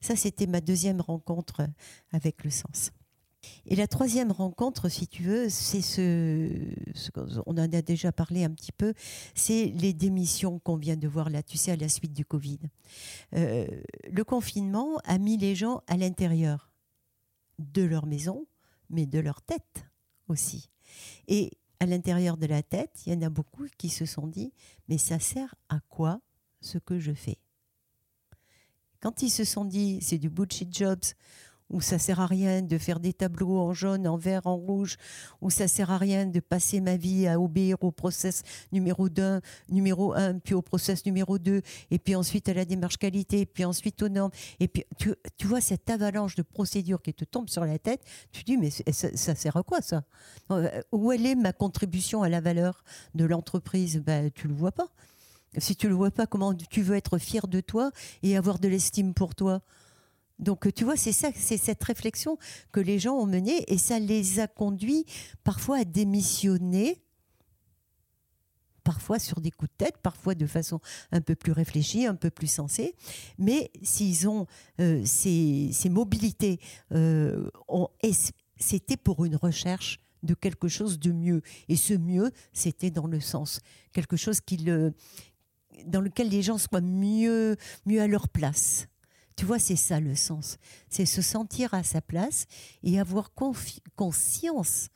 Ça, 0.00 0.16
c'était 0.16 0.46
ma 0.46 0.60
deuxième 0.60 1.00
rencontre 1.00 1.66
avec 2.12 2.44
le 2.44 2.50
sens. 2.50 2.90
Et 3.66 3.76
la 3.76 3.86
troisième 3.86 4.32
rencontre, 4.32 4.88
si 4.88 5.06
tu 5.06 5.22
veux, 5.22 5.48
c'est 5.48 5.82
ce, 5.82 6.50
on 7.46 7.52
en 7.52 7.72
a 7.72 7.82
déjà 7.82 8.12
parlé 8.12 8.44
un 8.44 8.50
petit 8.50 8.72
peu, 8.72 8.94
c'est 9.34 9.66
les 9.66 9.92
démissions 9.92 10.58
qu'on 10.58 10.76
vient 10.76 10.96
de 10.96 11.08
voir 11.08 11.30
là, 11.30 11.42
tu 11.42 11.56
sais, 11.56 11.72
à 11.72 11.76
la 11.76 11.88
suite 11.88 12.12
du 12.12 12.24
Covid. 12.24 12.60
Euh, 13.34 13.66
le 14.10 14.24
confinement 14.24 14.98
a 15.04 15.18
mis 15.18 15.36
les 15.36 15.54
gens 15.54 15.82
à 15.86 15.96
l'intérieur 15.96 16.70
de 17.58 17.82
leur 17.82 18.06
maison, 18.06 18.46
mais 18.88 19.06
de 19.06 19.18
leur 19.18 19.42
tête 19.42 19.84
aussi. 20.28 20.70
Et 21.28 21.52
à 21.78 21.86
l'intérieur 21.86 22.36
de 22.36 22.46
la 22.46 22.62
tête, 22.62 23.02
il 23.06 23.12
y 23.12 23.16
en 23.16 23.22
a 23.22 23.30
beaucoup 23.30 23.66
qui 23.78 23.88
se 23.88 24.04
sont 24.04 24.26
dit, 24.26 24.52
mais 24.88 24.98
ça 24.98 25.18
sert 25.18 25.54
à 25.68 25.80
quoi 25.88 26.20
ce 26.60 26.78
que 26.78 26.98
je 26.98 27.12
fais? 27.12 27.38
Quand 29.00 29.22
ils 29.22 29.30
se 29.30 29.44
sont 29.44 29.64
dit, 29.64 29.98
c'est 30.02 30.18
du 30.18 30.28
bullshit 30.28 30.76
jobs, 30.76 31.04
où 31.70 31.80
ça 31.80 31.98
sert 31.98 32.20
à 32.20 32.26
rien 32.26 32.62
de 32.62 32.78
faire 32.78 33.00
des 33.00 33.12
tableaux 33.12 33.58
en 33.58 33.72
jaune, 33.72 34.06
en 34.06 34.16
vert, 34.16 34.46
en 34.46 34.56
rouge, 34.56 34.96
où 35.40 35.50
ça 35.50 35.68
sert 35.68 35.90
à 35.90 35.98
rien 35.98 36.26
de 36.26 36.40
passer 36.40 36.80
ma 36.80 36.96
vie 36.96 37.26
à 37.26 37.40
obéir 37.40 37.76
au 37.82 37.90
process 37.90 38.42
numéro 38.72 39.08
1, 39.16 39.40
numéro 39.68 40.12
1, 40.12 40.40
puis 40.40 40.54
au 40.54 40.62
process 40.62 41.06
numéro 41.06 41.38
2, 41.38 41.62
et 41.90 41.98
puis 41.98 42.14
ensuite 42.14 42.48
à 42.48 42.54
la 42.54 42.64
démarche 42.64 42.96
qualité, 42.96 43.46
puis 43.46 43.64
ensuite 43.64 44.02
aux 44.02 44.08
normes. 44.08 44.32
Et 44.58 44.68
puis 44.68 44.84
tu, 44.98 45.14
vois 45.46 45.60
cette 45.60 45.88
avalanche 45.90 46.34
de 46.34 46.42
procédures 46.42 47.02
qui 47.02 47.14
te 47.14 47.24
tombe 47.24 47.48
sur 47.48 47.64
la 47.64 47.78
tête, 47.78 48.02
tu 48.32 48.42
dis 48.44 48.56
mais 48.56 48.70
ça, 48.70 49.34
sert 49.34 49.56
à 49.56 49.62
quoi 49.62 49.80
ça? 49.80 50.02
Euh, 50.50 50.82
Où 50.92 51.12
est 51.12 51.34
ma 51.34 51.52
contribution 51.52 52.22
à 52.22 52.28
la 52.28 52.40
valeur 52.40 52.84
de 53.14 53.24
l'entreprise? 53.24 53.98
Ben, 54.04 54.30
Tu 54.30 54.48
le 54.48 54.54
vois 54.54 54.72
pas. 54.72 54.88
Si 55.58 55.74
tu 55.74 55.88
le 55.88 55.94
vois 55.94 56.12
pas, 56.12 56.26
comment 56.26 56.54
tu 56.54 56.82
veux 56.82 56.96
être 56.96 57.18
fier 57.18 57.48
de 57.48 57.60
toi 57.60 57.90
et 58.22 58.36
avoir 58.36 58.58
de 58.60 58.68
l'estime 58.68 59.14
pour 59.14 59.34
toi? 59.34 59.62
Donc, 60.40 60.72
tu 60.72 60.84
vois, 60.84 60.96
c'est 60.96 61.12
ça, 61.12 61.30
c'est 61.34 61.58
cette 61.58 61.84
réflexion 61.84 62.38
que 62.72 62.80
les 62.80 62.98
gens 62.98 63.14
ont 63.14 63.26
menée 63.26 63.64
et 63.68 63.78
ça 63.78 63.98
les 63.98 64.40
a 64.40 64.48
conduits 64.48 65.04
parfois 65.44 65.78
à 65.78 65.84
démissionner 65.84 67.02
parfois 68.82 69.18
sur 69.18 69.40
des 69.42 69.50
coups 69.50 69.70
de 69.70 69.84
tête, 69.84 69.98
parfois 70.02 70.34
de 70.34 70.46
façon 70.46 70.80
un 71.12 71.20
peu 71.20 71.34
plus 71.34 71.52
réfléchie, 71.52 72.06
un 72.06 72.14
peu 72.14 72.30
plus 72.30 72.46
sensée. 72.46 72.94
Mais 73.38 73.70
s'ils 73.82 74.26
ont 74.28 74.46
euh, 74.80 75.02
ces, 75.04 75.70
mobilités, 75.90 76.58
euh, 76.92 77.48
c'était 78.56 78.96
pour 78.96 79.26
une 79.26 79.36
recherche 79.36 80.00
de 80.22 80.34
quelque 80.34 80.68
chose 80.68 80.98
de 80.98 81.12
mieux. 81.12 81.42
Et 81.68 81.76
ce 81.76 81.94
mieux, 81.94 82.32
c'était 82.52 82.90
dans 82.90 83.06
le 83.06 83.20
sens, 83.20 83.60
quelque 83.92 84.16
chose 84.16 84.40
qui 84.40 84.56
le, 84.56 84.94
dans 85.86 86.00
lequel 86.00 86.28
les 86.28 86.42
gens 86.42 86.58
soient 86.58 86.80
mieux, 86.80 87.56
mieux 87.84 88.00
à 88.00 88.06
leur 88.06 88.28
place. 88.28 88.88
Tu 89.40 89.46
vois, 89.46 89.58
c'est 89.58 89.74
ça 89.74 90.00
le 90.00 90.14
sens. 90.14 90.58
C'est 90.90 91.06
se 91.06 91.22
sentir 91.22 91.72
à 91.72 91.82
sa 91.82 92.02
place 92.02 92.44
et 92.82 93.00
avoir 93.00 93.30
conscience 93.96 94.90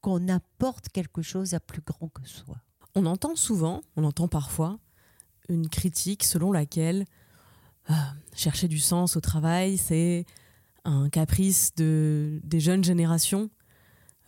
qu'on 0.00 0.26
apporte 0.28 0.88
quelque 0.88 1.20
chose 1.20 1.52
à 1.52 1.60
plus 1.60 1.82
grand 1.82 2.08
que 2.08 2.26
soi. 2.26 2.56
On 2.94 3.04
entend 3.04 3.36
souvent, 3.36 3.82
on 3.96 4.04
entend 4.04 4.26
parfois, 4.26 4.78
une 5.50 5.68
critique 5.68 6.24
selon 6.24 6.50
laquelle 6.50 7.04
euh, 7.90 7.92
chercher 8.34 8.68
du 8.68 8.78
sens 8.78 9.18
au 9.18 9.20
travail, 9.20 9.76
c'est 9.76 10.24
un 10.86 11.10
caprice 11.10 11.74
de, 11.74 12.40
des 12.42 12.60
jeunes 12.60 12.82
générations. 12.82 13.50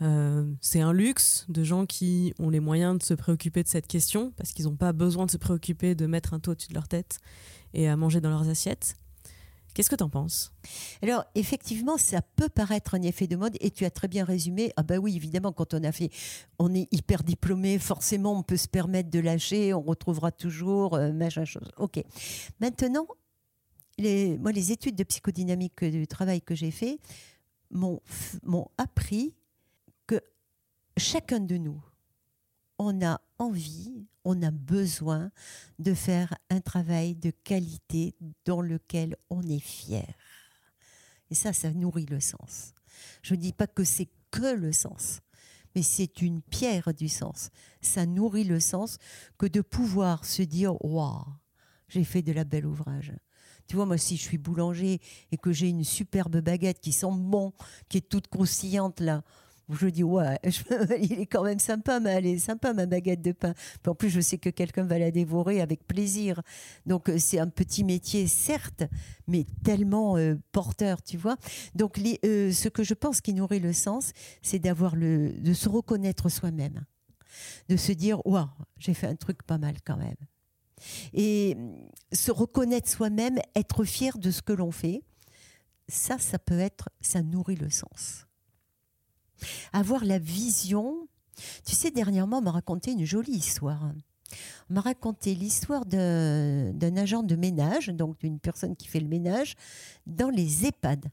Euh, 0.02 0.52
c'est 0.60 0.82
un 0.82 0.92
luxe 0.92 1.46
de 1.48 1.64
gens 1.64 1.86
qui 1.86 2.34
ont 2.38 2.50
les 2.50 2.60
moyens 2.60 2.98
de 2.98 3.02
se 3.02 3.14
préoccuper 3.14 3.62
de 3.62 3.68
cette 3.68 3.86
question 3.86 4.34
parce 4.36 4.52
qu'ils 4.52 4.66
n'ont 4.66 4.76
pas 4.76 4.92
besoin 4.92 5.24
de 5.24 5.30
se 5.30 5.38
préoccuper 5.38 5.94
de 5.94 6.04
mettre 6.04 6.34
un 6.34 6.40
toit 6.40 6.52
au-dessus 6.52 6.68
de 6.68 6.74
leur 6.74 6.88
tête 6.88 7.20
et 7.72 7.88
à 7.88 7.96
manger 7.96 8.20
dans 8.20 8.28
leurs 8.28 8.50
assiettes. 8.50 8.96
Qu'est-ce 9.74 9.88
que 9.88 9.96
tu 9.96 10.02
en 10.02 10.10
penses? 10.10 10.52
Alors, 11.02 11.24
effectivement, 11.34 11.96
ça 11.96 12.20
peut 12.22 12.48
paraître 12.48 12.94
un 12.94 13.02
effet 13.02 13.26
de 13.26 13.36
mode 13.36 13.56
et 13.60 13.70
tu 13.70 13.84
as 13.84 13.90
très 13.90 14.08
bien 14.08 14.24
résumé. 14.24 14.72
Ah, 14.76 14.82
bah 14.82 14.98
oui, 14.98 15.16
évidemment, 15.16 15.52
quand 15.52 15.74
on 15.74 15.82
a 15.82 15.92
fait, 15.92 16.10
on 16.58 16.74
est 16.74 16.88
hyper 16.92 17.22
diplômé, 17.22 17.78
forcément, 17.78 18.38
on 18.38 18.42
peut 18.42 18.56
se 18.56 18.68
permettre 18.68 19.10
de 19.10 19.18
lâcher, 19.18 19.72
on 19.72 19.82
retrouvera 19.82 20.30
toujours 20.30 20.94
euh, 20.94 21.12
machin 21.12 21.44
chose. 21.44 21.70
Ok. 21.78 22.02
Maintenant, 22.60 23.06
moi, 23.98 24.52
les 24.52 24.72
études 24.72 24.96
de 24.96 25.04
psychodynamique 25.04 25.84
du 25.84 26.06
travail 26.06 26.42
que 26.42 26.54
j'ai 26.54 26.70
fait 26.70 26.98
m'ont 27.70 28.00
appris 28.76 29.34
que 30.06 30.20
chacun 30.96 31.40
de 31.40 31.56
nous, 31.56 31.80
on 32.82 33.04
a 33.04 33.20
envie, 33.38 34.08
on 34.24 34.42
a 34.42 34.50
besoin 34.50 35.30
de 35.78 35.94
faire 35.94 36.36
un 36.50 36.60
travail 36.60 37.14
de 37.14 37.30
qualité 37.30 38.14
dans 38.44 38.60
lequel 38.60 39.16
on 39.30 39.42
est 39.42 39.60
fier. 39.60 40.06
Et 41.30 41.34
ça, 41.34 41.52
ça 41.52 41.72
nourrit 41.72 42.06
le 42.06 42.20
sens. 42.20 42.74
Je 43.22 43.34
ne 43.34 43.40
dis 43.40 43.52
pas 43.52 43.66
que 43.68 43.84
c'est 43.84 44.08
que 44.30 44.54
le 44.54 44.72
sens, 44.72 45.20
mais 45.74 45.82
c'est 45.82 46.22
une 46.22 46.42
pierre 46.42 46.92
du 46.92 47.08
sens. 47.08 47.50
Ça 47.80 48.04
nourrit 48.04 48.44
le 48.44 48.58
sens 48.58 48.98
que 49.38 49.46
de 49.46 49.60
pouvoir 49.60 50.24
se 50.24 50.42
dire 50.42 50.74
Waouh, 50.84 51.24
j'ai 51.88 52.04
fait 52.04 52.22
de 52.22 52.32
la 52.32 52.44
belle 52.44 52.66
ouvrage. 52.66 53.12
Tu 53.68 53.76
vois, 53.76 53.86
moi, 53.86 53.96
si 53.96 54.16
je 54.16 54.22
suis 54.22 54.38
boulanger 54.38 55.00
et 55.30 55.36
que 55.36 55.52
j'ai 55.52 55.68
une 55.68 55.84
superbe 55.84 56.40
baguette 56.40 56.80
qui 56.80 56.92
sent 56.92 57.06
bon, 57.12 57.52
qui 57.88 57.98
est 57.98 58.08
toute 58.08 58.26
croustillante 58.26 59.00
là, 59.00 59.22
je 59.70 59.88
dis 59.88 60.02
ouais, 60.02 60.38
il 61.00 61.20
est 61.20 61.26
quand 61.26 61.44
même 61.44 61.58
sympa, 61.58 62.00
mais 62.00 62.10
elle 62.10 62.26
est 62.26 62.38
sympa 62.38 62.72
ma 62.72 62.86
baguette 62.86 63.22
de 63.22 63.32
pain. 63.32 63.54
en 63.86 63.94
plus, 63.94 64.10
je 64.10 64.20
sais 64.20 64.38
que 64.38 64.50
quelqu'un 64.50 64.84
va 64.84 64.98
la 64.98 65.10
dévorer 65.10 65.60
avec 65.60 65.86
plaisir. 65.86 66.42
Donc 66.86 67.08
euh, 67.08 67.18
c'est 67.18 67.38
un 67.38 67.48
petit 67.48 67.84
métier, 67.84 68.26
certes, 68.26 68.84
mais 69.26 69.46
tellement 69.64 70.16
euh, 70.16 70.34
porteur, 70.52 71.02
tu 71.02 71.16
vois. 71.16 71.36
Donc 71.74 71.98
euh, 72.24 72.52
ce 72.52 72.68
que 72.68 72.82
je 72.82 72.94
pense 72.94 73.20
qui 73.20 73.34
nourrit 73.34 73.60
le 73.60 73.72
sens, 73.72 74.12
c'est 74.42 74.58
d'avoir 74.58 74.96
le, 74.96 75.32
de 75.32 75.52
se 75.52 75.68
reconnaître 75.68 76.28
soi-même, 76.28 76.84
de 77.68 77.76
se 77.76 77.92
dire 77.92 78.24
waouh, 78.26 78.48
j'ai 78.78 78.94
fait 78.94 79.06
un 79.06 79.16
truc 79.16 79.42
pas 79.42 79.58
mal 79.58 79.76
quand 79.84 79.96
même. 79.96 80.16
Et 81.12 81.56
se 82.12 82.32
reconnaître 82.32 82.88
soi-même, 82.88 83.38
être 83.54 83.84
fier 83.84 84.18
de 84.18 84.32
ce 84.32 84.42
que 84.42 84.52
l'on 84.52 84.72
fait, 84.72 85.02
ça, 85.88 86.18
ça 86.18 86.40
peut 86.40 86.58
être, 86.58 86.88
ça 87.00 87.22
nourrit 87.22 87.56
le 87.56 87.70
sens 87.70 88.26
avoir 89.72 90.04
la 90.04 90.18
vision. 90.18 91.08
Tu 91.64 91.74
sais, 91.74 91.90
dernièrement, 91.90 92.38
on 92.38 92.42
m'a 92.42 92.50
raconté 92.50 92.92
une 92.92 93.04
jolie 93.04 93.32
histoire. 93.32 93.92
On 94.70 94.74
m'a 94.74 94.80
raconté 94.80 95.34
l'histoire 95.34 95.84
d'un 95.86 96.96
agent 96.96 97.22
de 97.22 97.36
ménage, 97.36 97.88
donc 97.88 98.18
d'une 98.18 98.38
personne 98.38 98.76
qui 98.76 98.88
fait 98.88 99.00
le 99.00 99.08
ménage, 99.08 99.54
dans 100.06 100.30
les 100.30 100.66
EHPAD. 100.66 101.10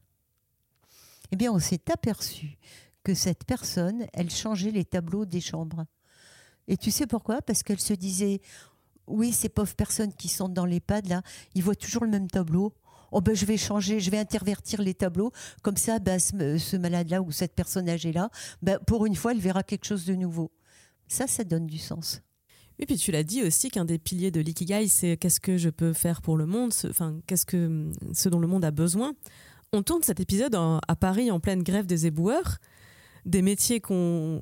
Eh 1.32 1.36
bien, 1.36 1.52
on 1.52 1.58
s'est 1.58 1.90
aperçu 1.90 2.58
que 3.02 3.14
cette 3.14 3.44
personne, 3.44 4.06
elle 4.12 4.30
changeait 4.30 4.70
les 4.70 4.84
tableaux 4.84 5.24
des 5.24 5.40
chambres. 5.40 5.84
Et 6.68 6.76
tu 6.76 6.90
sais 6.90 7.06
pourquoi? 7.06 7.42
Parce 7.42 7.62
qu'elle 7.62 7.80
se 7.80 7.94
disait, 7.94 8.40
oui, 9.06 9.32
ces 9.32 9.48
pauvres 9.48 9.74
personnes 9.74 10.12
qui 10.12 10.28
sont 10.28 10.48
dans 10.48 10.66
l'EHPAD, 10.66 11.08
là, 11.08 11.22
ils 11.54 11.62
voient 11.62 11.74
toujours 11.74 12.04
le 12.04 12.10
même 12.10 12.28
tableau 12.28 12.72
oh 13.12 13.20
ben 13.20 13.34
je 13.34 13.44
vais 13.44 13.56
changer, 13.56 14.00
je 14.00 14.10
vais 14.10 14.18
intervertir 14.18 14.82
les 14.82 14.94
tableaux, 14.94 15.32
comme 15.62 15.76
ça, 15.76 15.98
ben, 15.98 16.18
ce, 16.18 16.76
malade-là 16.76 17.22
ou 17.22 17.32
cette 17.32 17.54
personne 17.54 17.88
âgée-là, 17.88 18.30
ben, 18.62 18.78
pour 18.86 19.06
une 19.06 19.14
fois, 19.14 19.32
elle 19.32 19.40
verra 19.40 19.62
quelque 19.62 19.84
chose 19.84 20.04
de 20.04 20.14
nouveau. 20.14 20.50
Ça, 21.08 21.26
ça 21.26 21.44
donne 21.44 21.66
du 21.66 21.78
sens. 21.78 22.22
Oui, 22.78 22.86
puis 22.86 22.96
tu 22.96 23.12
l'as 23.12 23.24
dit 23.24 23.42
aussi 23.42 23.70
qu'un 23.70 23.84
des 23.84 23.98
piliers 23.98 24.30
de 24.30 24.40
l'ikigai, 24.40 24.88
c'est 24.88 25.16
qu'est-ce 25.16 25.40
que 25.40 25.58
je 25.58 25.68
peux 25.68 25.92
faire 25.92 26.22
pour 26.22 26.36
le 26.36 26.46
monde, 26.46 26.72
enfin, 26.88 27.18
qu'est-ce 27.26 27.44
que 27.46 27.90
ce 28.14 28.28
dont 28.28 28.38
le 28.40 28.46
monde 28.46 28.64
a 28.64 28.70
besoin. 28.70 29.12
On 29.72 29.82
tourne 29.82 30.02
cet 30.02 30.18
épisode 30.18 30.54
à 30.54 30.96
Paris 30.96 31.30
en 31.30 31.40
pleine 31.40 31.62
grève 31.62 31.86
des 31.86 32.06
éboueurs 32.06 32.58
des 33.24 33.42
métiers, 33.42 33.82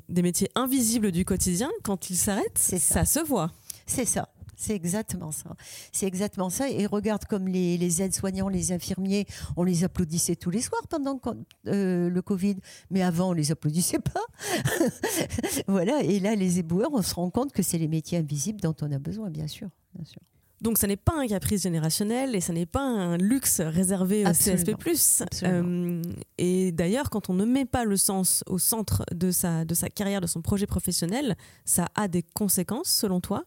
des 0.08 0.22
métiers 0.22 0.50
invisibles 0.54 1.12
du 1.12 1.24
quotidien, 1.24 1.70
quand 1.82 2.10
ils 2.10 2.16
s'arrêtent, 2.16 2.58
ça 2.58 3.04
se 3.04 3.20
voit. 3.20 3.50
C'est 3.86 4.04
ça. 4.04 4.28
C'est 4.58 4.74
exactement 4.74 5.30
ça. 5.30 5.54
C'est 5.92 6.06
exactement 6.06 6.50
ça. 6.50 6.68
Et 6.68 6.84
regarde 6.86 7.24
comme 7.26 7.46
les, 7.46 8.02
aides-soignants, 8.02 8.48
les 8.48 8.72
infirmiers, 8.72 9.24
on 9.56 9.62
les 9.62 9.84
applaudissait 9.84 10.34
tous 10.34 10.50
les 10.50 10.60
soirs 10.60 10.82
pendant 10.88 11.20
euh, 11.68 12.10
le 12.10 12.22
Covid. 12.22 12.56
Mais 12.90 13.02
avant, 13.02 13.30
on 13.30 13.32
les 13.34 13.52
applaudissait 13.52 14.00
pas. 14.00 14.24
voilà. 15.68 16.02
Et 16.02 16.18
là, 16.18 16.34
les 16.34 16.58
éboueurs, 16.58 16.90
on 16.92 17.02
se 17.02 17.14
rend 17.14 17.30
compte 17.30 17.52
que 17.52 17.62
c'est 17.62 17.78
les 17.78 17.86
métiers 17.86 18.18
invisibles 18.18 18.60
dont 18.60 18.74
on 18.82 18.90
a 18.90 18.98
besoin, 18.98 19.30
bien 19.30 19.46
sûr. 19.46 19.68
Bien 19.94 20.04
sûr. 20.04 20.20
Donc, 20.60 20.76
ça 20.78 20.88
n'est 20.88 20.96
pas 20.96 21.16
un 21.16 21.28
caprice 21.28 21.62
générationnel 21.62 22.34
et 22.34 22.40
ça 22.40 22.52
n'est 22.52 22.66
pas 22.66 22.82
un 22.82 23.16
luxe 23.16 23.60
réservé 23.60 24.26
au 24.26 24.32
CSP+. 24.32 24.74
Euh, 25.44 26.02
et 26.36 26.72
d'ailleurs, 26.72 27.10
quand 27.10 27.30
on 27.30 27.34
ne 27.34 27.44
met 27.44 27.64
pas 27.64 27.84
le 27.84 27.96
sens 27.96 28.42
au 28.48 28.58
centre 28.58 29.04
de 29.14 29.30
sa, 29.30 29.64
de 29.64 29.74
sa 29.74 29.88
carrière, 29.88 30.20
de 30.20 30.26
son 30.26 30.42
projet 30.42 30.66
professionnel, 30.66 31.36
ça 31.64 31.86
a 31.94 32.08
des 32.08 32.24
conséquences, 32.24 32.88
selon 32.88 33.20
toi? 33.20 33.44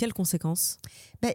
Quelles 0.00 0.14
conséquences? 0.14 0.78
Ben, 1.20 1.34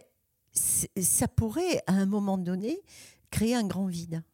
Ça 0.52 1.28
pourrait, 1.28 1.82
à 1.86 1.92
un 1.92 2.06
moment 2.06 2.36
donné, 2.36 2.82
créer 3.30 3.54
un 3.54 3.64
grand 3.64 3.86
vide. 3.86 4.24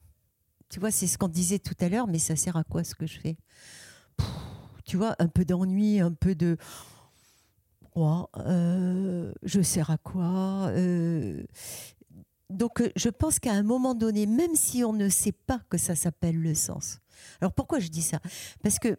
Tu 0.71 0.81
vois, 0.81 0.91
c'est 0.91 1.07
ce 1.07 1.19
qu'on 1.19 1.29
disait 1.29 1.59
tout 1.59 1.77
à 1.81 1.91
l'heure, 1.91 2.07
mais 2.07 2.19
ça 2.19 2.35
sert 2.35 2.57
à 2.57 2.65
quoi 2.65 2.83
ce 2.83 2.95
que 2.95 3.07
je 3.07 3.21
fais? 3.21 3.37
Tu 4.87 4.97
vois, 4.97 5.15
un 5.19 5.29
peu 5.29 5.45
d'ennui, 5.45 6.01
un 6.01 6.13
peu 6.13 6.35
de... 6.35 6.57
Euh, 7.95 9.33
je 9.43 9.61
sers 9.61 9.91
à 9.91 9.99
quoi? 9.99 10.69
Euh, 10.71 11.45
donc 12.49 12.81
euh, 12.81 12.91
je 12.97 13.11
pense 13.11 13.39
qu'à 13.39 13.53
un 13.53 13.63
moment 13.63 13.95
donné, 13.95 14.25
même 14.25 14.55
si 14.55 14.83
on 14.83 14.95
ne 14.95 15.11
sait 15.11 15.33
pas 15.33 15.61
que 15.69 15.77
ça 15.77 15.95
s'appelle 15.95 16.41
le 16.41 16.55
sens. 16.55 17.01
Alors 17.43 17.53
pourquoi 17.53 17.81
je 17.81 17.89
dis 17.89 18.01
ça? 18.01 18.19
Parce 18.63 18.79
que 18.79 18.99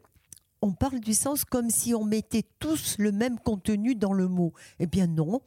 on 0.63 0.71
parle 0.71 1.01
du 1.01 1.13
sens 1.13 1.43
comme 1.43 1.69
si 1.69 1.93
on 1.93 2.05
mettait 2.05 2.45
tous 2.57 2.95
le 2.97 3.11
même 3.11 3.37
contenu 3.37 3.95
dans 3.95 4.13
le 4.13 4.29
mot. 4.29 4.53
Eh 4.79 4.87
bien 4.87 5.07
non, 5.07 5.41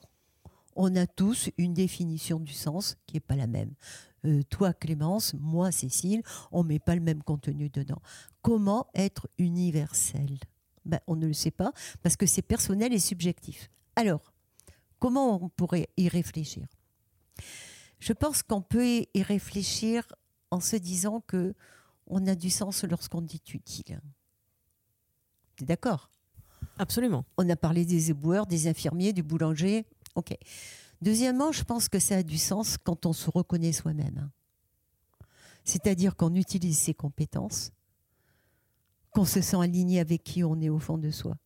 on 0.75 0.95
a 0.95 1.07
tous 1.07 1.49
une 1.57 1.73
définition 1.73 2.39
du 2.39 2.53
sens 2.53 2.99
qui 3.07 3.17
n'est 3.17 3.21
pas 3.21 3.35
la 3.35 3.47
même. 3.47 3.73
Euh, 4.27 4.43
toi 4.51 4.75
Clémence, 4.75 5.33
moi 5.33 5.73
Cécile, 5.73 6.23
on 6.53 6.65
ne 6.65 6.69
met 6.69 6.79
pas 6.79 6.95
le 6.95 7.01
même 7.01 7.23
contenu 7.23 7.71
dedans. 7.71 8.03
Comment 8.43 8.89
être 8.95 9.27
universel? 9.39 10.39
Ben, 10.85 11.01
On 11.07 11.17
ne 11.17 11.27
le 11.27 11.33
sait 11.33 11.51
pas 11.51 11.73
parce 12.03 12.17
que 12.17 12.27
c'est 12.27 12.43
personnel 12.43 12.93
et 12.93 12.99
subjectif. 12.99 13.71
Alors, 13.97 14.35
comment 14.99 15.43
on 15.43 15.49
pourrait 15.49 15.89
y 15.97 16.11
réfléchir? 16.11 16.67
Je 18.01 18.13
pense 18.13 18.43
qu'on 18.43 18.61
peut 18.61 18.85
y 19.15 19.23
réfléchir 19.23 20.15
en 20.51 20.61
se 20.61 20.77
disant 20.77 21.23
que 21.27 21.55
on 22.07 22.27
a 22.27 22.35
du 22.35 22.51
sens 22.51 22.85
lorsqu'on 22.85 23.23
dit 23.23 23.43
utile. 23.55 23.99
Tu 25.57 25.65
es 25.65 25.67
d'accord? 25.67 26.11
Absolument. 26.79 27.25
On 27.37 27.49
a 27.49 27.57
parlé 27.57 27.85
des 27.85 28.11
éboueurs, 28.11 28.47
des 28.47 28.69
infirmiers, 28.69 29.13
du 29.13 29.23
boulanger. 29.23 29.87
Ok. 30.15 30.37
Deuxièmement, 31.03 31.53
je 31.53 31.65
pense 31.65 31.89
que 31.89 31.99
ça 31.99 32.17
a 32.17 32.23
du 32.23 32.39
sens 32.39 32.77
quand 32.79 33.07
on 33.07 33.13
se 33.13 33.31
reconnaît 33.31 33.73
soi-même. 33.73 34.31
C'est-à-dire 35.65 36.17
qu'on 36.17 36.35
utilise 36.35 36.79
ses 36.79 36.95
compétences, 36.95 37.73
qu'on 39.11 39.25
se 39.25 39.41
sent 39.41 39.57
aligné 39.57 40.01
avec 40.01 40.23
qui 40.23 40.45
on 40.45 40.61
est 40.61 40.69
au 40.69 40.79
fond 40.79 40.99
de 40.99 41.11
soi. 41.11 41.37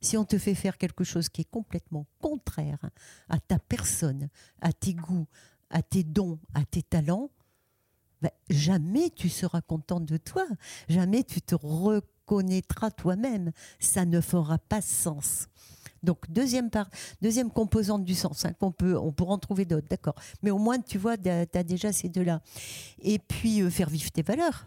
Si 0.00 0.16
on 0.16 0.24
te 0.24 0.38
fait 0.38 0.54
faire 0.54 0.78
quelque 0.78 1.04
chose 1.04 1.28
qui 1.28 1.42
est 1.42 1.50
complètement 1.50 2.06
contraire 2.20 2.90
à 3.28 3.40
ta 3.40 3.58
personne, 3.58 4.28
à 4.60 4.72
tes 4.72 4.94
goûts, 4.94 5.26
à 5.70 5.82
tes 5.82 6.04
dons, 6.04 6.38
à 6.54 6.64
tes 6.64 6.82
talents, 6.82 7.30
ben, 8.22 8.30
jamais 8.48 9.10
tu 9.10 9.28
seras 9.28 9.60
content 9.60 10.00
de 10.00 10.16
toi, 10.16 10.46
jamais 10.88 11.24
tu 11.24 11.40
te 11.40 11.54
reconnaîtras 12.28 12.90
toi-même. 12.90 13.52
Ça 13.80 14.04
ne 14.04 14.20
fera 14.20 14.58
pas 14.58 14.80
sens. 14.80 15.48
Donc 16.02 16.30
deuxième 16.30 16.70
deuxième 17.20 17.50
composante 17.50 18.04
du 18.04 18.14
sens, 18.14 18.44
hein, 18.44 18.52
qu'on 18.60 18.70
peut, 18.70 18.96
on 18.96 19.10
pourra 19.10 19.34
en 19.34 19.38
trouver 19.38 19.64
d'autres, 19.64 19.88
d'accord. 19.88 20.14
Mais 20.42 20.50
au 20.50 20.58
moins 20.58 20.78
tu 20.78 20.96
vois, 20.96 21.16
tu 21.16 21.28
as 21.28 21.62
déjà 21.64 21.92
ces 21.92 22.08
deux-là. 22.08 22.40
Et 23.02 23.18
puis 23.18 23.62
euh, 23.62 23.70
faire 23.70 23.90
vivre 23.90 24.10
tes 24.12 24.22
valeurs. 24.22 24.66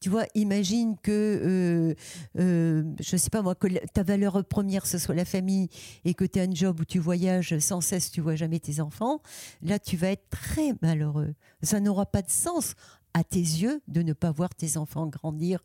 Tu 0.00 0.10
vois, 0.10 0.26
imagine 0.36 0.96
que, 1.02 1.10
euh, 1.10 1.94
euh, 2.38 2.84
je 3.00 3.16
ne 3.16 3.18
sais 3.18 3.30
pas 3.30 3.42
moi, 3.42 3.56
que 3.56 3.66
ta 3.88 4.04
valeur 4.04 4.44
première, 4.44 4.86
ce 4.86 4.96
soit 4.96 5.16
la 5.16 5.24
famille, 5.24 5.68
et 6.04 6.14
que 6.14 6.24
tu 6.24 6.38
as 6.38 6.44
un 6.44 6.54
job 6.54 6.78
où 6.78 6.84
tu 6.84 7.00
voyages 7.00 7.58
sans 7.58 7.80
cesse, 7.80 8.12
tu 8.12 8.20
vois 8.20 8.36
jamais 8.36 8.60
tes 8.60 8.78
enfants. 8.78 9.20
Là, 9.60 9.80
tu 9.80 9.96
vas 9.96 10.12
être 10.12 10.30
très 10.30 10.72
malheureux. 10.82 11.34
Ça 11.64 11.80
n'aura 11.80 12.06
pas 12.06 12.22
de 12.22 12.30
sens, 12.30 12.76
à 13.12 13.24
tes 13.24 13.40
yeux, 13.40 13.82
de 13.88 14.02
ne 14.02 14.12
pas 14.12 14.30
voir 14.30 14.54
tes 14.54 14.76
enfants 14.76 15.06
grandir 15.06 15.60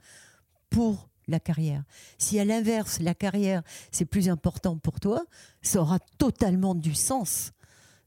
pour 0.74 1.08
la 1.27 1.39
carrière. 1.39 1.84
Si 2.18 2.39
à 2.39 2.46
l'inverse, 2.46 3.00
la 3.00 3.13
carrière, 3.13 3.62
c'est 3.92 4.06
plus 4.06 4.27
important 4.27 4.77
pour 4.77 5.00
toi, 5.00 5.24
ça 5.62 5.80
aura 5.80 6.00
totalement 6.18 6.74
du 6.74 6.96
sens 6.96 7.51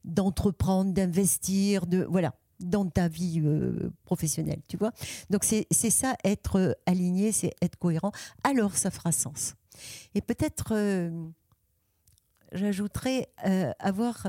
d'entreprendre, 0.03 0.91
d'investir, 0.91 1.87
de 1.87 2.03
voilà 2.03 2.35
dans 2.59 2.89
ta 2.89 3.07
vie 3.07 3.41
euh, 3.43 3.89
professionnelle, 4.03 4.61
tu 4.67 4.77
vois. 4.77 4.91
Donc 5.29 5.45
c'est 5.45 5.89
ça, 5.89 6.17
être 6.25 6.57
euh, 6.57 6.73
aligné, 6.85 7.31
c'est 7.31 7.53
être 7.61 7.77
cohérent. 7.77 8.11
Alors 8.43 8.75
ça 8.75 8.91
fera 8.91 9.13
sens. 9.13 9.55
Et 10.13 10.21
peut-être, 10.21 10.73
euh, 10.73 11.09
j'ajouterais, 12.51 13.29
avoir 13.79 14.27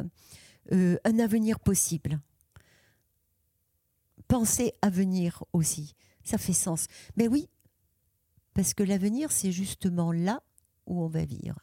un 0.71 1.19
avenir 1.19 1.59
possible. 1.59 2.21
Penser 4.29 4.75
à 4.83 4.91
venir 4.91 5.43
aussi, 5.55 5.95
ça 6.23 6.37
fait 6.37 6.53
sens. 6.53 6.87
Mais 7.17 7.27
oui, 7.27 7.49
parce 8.59 8.75
que 8.75 8.83
l'avenir, 8.83 9.31
c'est 9.31 9.53
justement 9.53 10.11
là 10.11 10.43
où 10.89 11.01
on 11.01 11.07
va 11.07 11.25
vivre, 11.25 11.61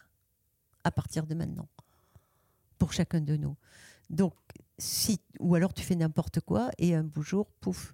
à 0.85 0.91
partir 0.91 1.27
de 1.27 1.35
maintenant, 1.35 1.67
pour 2.77 2.93
chacun 2.93 3.19
de 3.19 3.35
nous. 3.35 3.57
Donc 4.09 4.33
si, 4.77 5.19
ou 5.41 5.55
alors 5.55 5.73
tu 5.73 5.83
fais 5.83 5.95
n'importe 5.95 6.39
quoi 6.39 6.71
et 6.77 6.95
un 6.95 7.03
beau 7.03 7.21
jour, 7.21 7.47
pouf. 7.59 7.93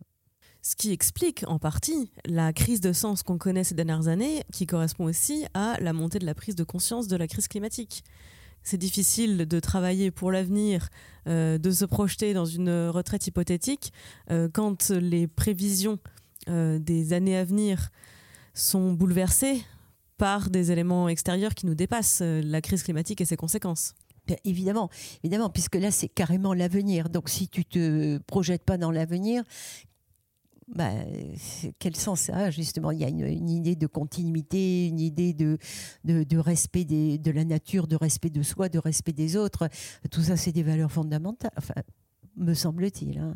Ce 0.62 0.76
qui 0.76 0.92
explique 0.92 1.44
en 1.48 1.58
partie 1.58 2.12
la 2.26 2.54
crise 2.54 2.80
de 2.80 2.94
sens 2.94 3.24
qu'on 3.24 3.40
connaît 3.40 3.64
ces 3.64 3.74
dernières 3.74 4.08
années, 4.08 4.44
qui 4.54 4.68
correspond 4.68 5.06
aussi 5.06 5.48
à 5.56 5.78
la 5.80 5.94
montée 5.94 6.20
de 6.20 6.26
la 6.28 6.36
prise 6.36 6.56
de 6.56 6.64
conscience 6.64 7.08
de 7.08 7.16
la 7.16 7.28
crise 7.28 7.48
climatique. 7.48 8.04
C'est 8.62 8.78
difficile 8.78 9.48
de 9.48 9.60
travailler 9.60 10.12
pour 10.12 10.32
l'avenir, 10.32 10.90
euh, 11.28 11.58
de 11.58 11.72
se 11.72 11.86
projeter 11.86 12.36
dans 12.36 12.46
une 12.46 12.70
retraite 12.90 13.26
hypothétique 13.26 13.94
euh, 14.30 14.48
quand 14.54 14.92
les 14.92 15.26
prévisions 15.26 15.98
euh, 16.50 16.78
des 16.78 17.14
années 17.14 17.36
à 17.36 17.44
venir 17.44 17.90
sont 18.54 18.94
bouleversées 18.94 19.64
par 20.18 20.50
des 20.50 20.72
éléments 20.72 21.10
extérieurs 21.10 21.56
qui 21.56 21.66
nous 21.66 21.76
dépassent, 21.76 22.22
la 22.22 22.62
crise 22.62 22.84
climatique 22.84 23.22
et 23.22 23.26
ses 23.26 23.38
conséquences 23.38 23.94
évidemment, 24.44 24.90
évidemment, 25.24 25.50
puisque 25.50 25.76
là 25.76 25.92
c'est 25.92 26.08
carrément 26.08 26.54
l'avenir. 26.54 27.10
Donc 27.10 27.30
si 27.30 27.48
tu 27.48 27.66
te 27.66 28.18
projettes 28.20 28.64
pas 28.64 28.78
dans 28.78 28.92
l'avenir, 28.92 29.44
bah, 30.68 30.92
quel 31.80 31.96
sens 31.96 32.22
ça 32.22 32.38
a 32.38 32.50
justement? 32.50 32.92
Il 32.92 33.00
y 33.00 33.04
a 33.04 33.10
une, 33.10 33.50
idée 33.50 33.76
de 33.76 33.88
continuité, 33.88 34.88
une 34.88 35.00
idée 35.00 35.34
de, 35.34 35.58
de, 36.06 36.38
respect 36.38 36.86
des, 36.86 37.18
de 37.18 37.32
la 37.32 37.44
nature, 37.44 37.88
de 37.88 37.98
respect 37.98 38.30
de 38.30 38.42
soi, 38.42 38.70
de 38.70 38.80
respect 38.80 39.12
des 39.12 39.36
autres. 39.36 39.68
Tout 40.12 40.22
ça, 40.22 40.38
c'est 40.38 40.54
des 40.54 40.64
valeurs 40.64 40.92
fondamentales, 40.92 41.52
enfin, 41.58 41.74
me 42.38 42.54
semble-t-il. 42.54 43.18
Hein. 43.18 43.34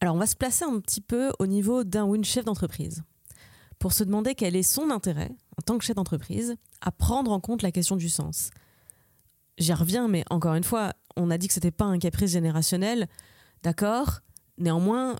Alors, 0.00 0.16
on 0.16 0.18
va 0.18 0.26
se 0.26 0.34
placer 0.34 0.64
un 0.64 0.80
petit 0.80 1.00
peu 1.00 1.30
au 1.38 1.46
niveau 1.46 1.84
d'un 1.84 2.04
ou 2.04 2.16
une 2.16 2.24
chef 2.24 2.44
d'entreprise 2.44 3.04
pour 3.84 3.92
se 3.92 4.02
demander 4.02 4.34
quel 4.34 4.56
est 4.56 4.62
son 4.62 4.88
intérêt, 4.88 5.30
en 5.58 5.62
tant 5.62 5.76
que 5.76 5.84
chef 5.84 5.94
d'entreprise, 5.94 6.56
à 6.80 6.90
prendre 6.90 7.30
en 7.30 7.38
compte 7.38 7.60
la 7.60 7.70
question 7.70 7.96
du 7.96 8.08
sens 8.08 8.48
j'y 9.58 9.74
reviens, 9.74 10.08
mais 10.08 10.24
encore 10.30 10.54
une 10.54 10.64
fois, 10.64 10.94
on 11.16 11.30
a 11.30 11.36
dit 11.36 11.48
que 11.48 11.54
c'était 11.54 11.70
pas 11.70 11.84
un 11.84 11.98
caprice 11.98 12.30
générationnel, 12.30 13.08
d'accord. 13.62 14.20
Néanmoins, 14.58 15.16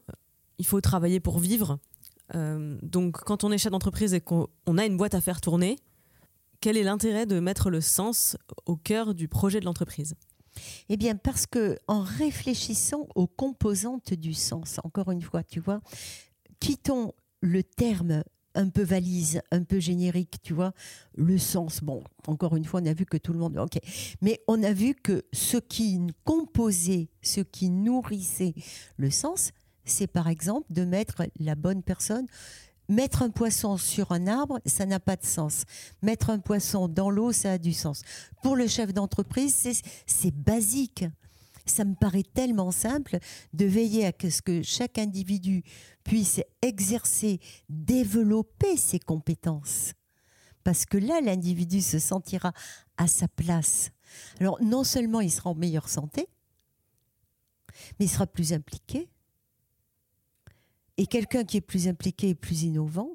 il 0.58 0.66
faut 0.66 0.80
travailler 0.80 1.20
pour 1.20 1.38
vivre. 1.38 1.78
Euh, 2.34 2.78
donc, 2.82 3.18
quand 3.18 3.44
on 3.44 3.52
est 3.52 3.58
chef 3.58 3.70
d'entreprise 3.70 4.14
et 4.14 4.20
qu'on 4.22 4.48
a 4.78 4.86
une 4.86 4.96
boîte 4.96 5.14
à 5.14 5.20
faire 5.20 5.40
tourner, 5.40 5.76
quel 6.60 6.76
est 6.76 6.82
l'intérêt 6.82 7.26
de 7.26 7.40
mettre 7.40 7.68
le 7.70 7.80
sens 7.80 8.36
au 8.64 8.76
cœur 8.76 9.14
du 9.14 9.28
projet 9.28 9.60
de 9.60 9.66
l'entreprise? 9.66 10.14
Eh 10.88 10.96
bien, 10.96 11.16
parce 11.16 11.46
que 11.46 11.76
en 11.88 12.00
réfléchissant 12.00 13.08
aux 13.14 13.26
composantes 13.26 14.14
du 14.14 14.34
sens, 14.34 14.80
encore 14.84 15.10
une 15.10 15.22
fois, 15.22 15.42
tu 15.42 15.60
vois, 15.60 15.80
quittons 16.60 17.12
le 17.40 17.62
terme 17.62 18.22
un 18.54 18.68
peu 18.68 18.82
valise, 18.82 19.40
un 19.50 19.62
peu 19.62 19.80
générique, 19.80 20.38
tu 20.42 20.54
vois. 20.54 20.72
Le 21.16 21.38
sens, 21.38 21.80
bon, 21.82 22.02
encore 22.26 22.56
une 22.56 22.64
fois, 22.64 22.80
on 22.82 22.86
a 22.86 22.92
vu 22.92 23.06
que 23.06 23.16
tout 23.16 23.32
le 23.32 23.38
monde. 23.38 23.58
Ok. 23.58 23.78
Mais 24.20 24.40
on 24.48 24.62
a 24.62 24.72
vu 24.72 24.94
que 24.94 25.24
ce 25.32 25.56
qui 25.56 26.00
composait, 26.24 27.08
ce 27.22 27.40
qui 27.40 27.70
nourrissait 27.70 28.54
le 28.96 29.10
sens, 29.10 29.52
c'est 29.84 30.06
par 30.06 30.28
exemple 30.28 30.66
de 30.70 30.84
mettre 30.84 31.22
la 31.38 31.54
bonne 31.54 31.82
personne. 31.82 32.26
Mettre 32.88 33.22
un 33.22 33.30
poisson 33.30 33.78
sur 33.78 34.12
un 34.12 34.26
arbre, 34.26 34.60
ça 34.66 34.84
n'a 34.84 35.00
pas 35.00 35.16
de 35.16 35.24
sens. 35.24 35.64
Mettre 36.02 36.28
un 36.28 36.38
poisson 36.38 36.86
dans 36.86 37.08
l'eau, 37.08 37.32
ça 37.32 37.52
a 37.52 37.58
du 37.58 37.72
sens. 37.72 38.02
Pour 38.42 38.56
le 38.56 38.66
chef 38.66 38.92
d'entreprise, 38.92 39.72
c'est 40.06 40.34
basique 40.34 41.06
ça 41.66 41.84
me 41.84 41.94
paraît 41.94 42.22
tellement 42.22 42.70
simple 42.70 43.18
de 43.52 43.64
veiller 43.64 44.06
à 44.06 44.12
ce 44.30 44.42
que 44.42 44.62
chaque 44.62 44.98
individu 44.98 45.62
puisse 46.02 46.40
exercer, 46.62 47.40
développer 47.68 48.76
ses 48.76 48.98
compétences. 48.98 49.92
Parce 50.62 50.86
que 50.86 50.96
là, 50.96 51.20
l'individu 51.20 51.82
se 51.82 51.98
sentira 51.98 52.52
à 52.96 53.06
sa 53.06 53.28
place. 53.28 53.90
Alors, 54.40 54.62
non 54.62 54.84
seulement 54.84 55.20
il 55.20 55.30
sera 55.30 55.50
en 55.50 55.54
meilleure 55.54 55.88
santé, 55.88 56.28
mais 57.98 58.06
il 58.06 58.10
sera 58.10 58.26
plus 58.26 58.52
impliqué. 58.52 59.08
Et 60.96 61.06
quelqu'un 61.06 61.44
qui 61.44 61.56
est 61.56 61.62
plus 61.62 61.88
impliqué 61.88 62.30
est 62.30 62.34
plus 62.34 62.62
innovant, 62.62 63.10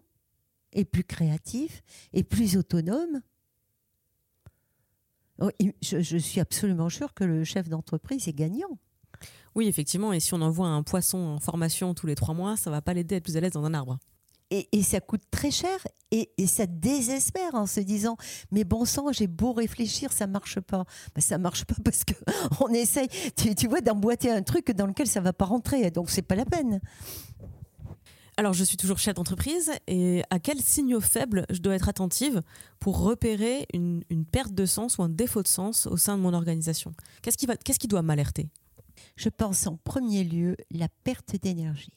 est 0.73 0.85
plus 0.85 1.03
créatif, 1.03 1.81
est 2.13 2.23
plus 2.23 2.57
autonome. 2.57 3.21
Oh, 5.41 5.49
je, 5.81 6.17
suis 6.17 6.39
absolument 6.39 6.89
sûre 6.89 7.13
que 7.13 7.23
le 7.23 7.43
chef 7.43 7.69
d'entreprise 7.69 8.27
est 8.27 8.33
gagnant. 8.33 8.77
Oui, 9.55 9.67
effectivement. 9.67 10.13
Et 10.13 10.19
si 10.19 10.33
on 10.33 10.41
envoie 10.41 10.67
un 10.67 10.83
poisson 10.83 11.17
en 11.17 11.39
formation 11.39 11.93
tous 11.93 12.07
les 12.07 12.15
trois 12.15 12.33
mois, 12.33 12.57
ça 12.57 12.69
va 12.69 12.81
pas 12.81 12.93
l'aider 12.93 13.15
à 13.15 13.17
être 13.17 13.23
plus 13.23 13.37
à 13.37 13.39
l'aise 13.39 13.53
dans 13.53 13.63
un 13.63 13.73
arbre. 13.73 13.97
Et, 14.51 14.81
ça 14.81 14.99
coûte 14.99 15.21
très 15.29 15.51
cher 15.51 15.77
et, 16.09 16.27
ça 16.47 16.65
désespère 16.65 17.53
en 17.53 17.67
se 17.67 17.79
disant 17.81 18.17
mais 18.51 18.63
bon 18.63 18.83
sang 18.83 19.11
j'ai 19.11 19.27
beau 19.27 19.53
réfléchir 19.53 20.11
ça 20.11 20.25
marche 20.25 20.59
pas 20.59 20.85
ben, 21.13 21.21
ça 21.21 21.37
marche 21.37 21.65
pas 21.65 21.75
parce 21.83 22.03
que 22.03 22.15
on 22.59 22.69
essaye 22.69 23.07
tu, 23.35 23.53
tu 23.53 23.67
vois 23.67 23.81
d'emboîter 23.81 24.31
un 24.31 24.41
truc 24.41 24.71
dans 24.71 24.87
lequel 24.87 25.05
ça 25.05 25.21
va 25.21 25.33
pas 25.33 25.45
rentrer 25.45 25.91
donc 25.91 26.09
c'est 26.09 26.23
pas 26.23 26.33
la 26.33 26.45
peine 26.45 26.81
alors, 28.39 28.53
je 28.53 28.63
suis 28.63 28.77
toujours 28.77 28.99
chef 28.99 29.15
d'entreprise 29.15 29.69
et 29.87 30.23
à 30.29 30.39
quels 30.39 30.61
signaux 30.61 31.01
faibles 31.01 31.45
je 31.49 31.59
dois 31.59 31.75
être 31.75 31.89
attentive 31.89 32.41
pour 32.79 32.99
repérer 32.99 33.67
une, 33.73 34.01
perte 34.31 34.53
de 34.53 34.65
sens 34.65 34.97
ou 34.97 35.03
un 35.03 35.09
défaut 35.09 35.43
de 35.43 35.47
sens 35.49 35.87
au 35.87 35.97
sein 35.97 36.15
de 36.15 36.21
mon 36.21 36.33
organisation? 36.33 36.93
Qu'est-ce 37.21 37.37
qui, 37.37 37.47
qui 37.47 37.87
doit 37.89 38.01
m'alerter? 38.01 38.47
Je 39.17 39.27
pense 39.27 39.67
en 39.67 39.75
premier 39.75 40.23
lieu 40.23 40.55
la 40.71 40.87
perte 41.03 41.35
d'énergie. 41.35 41.91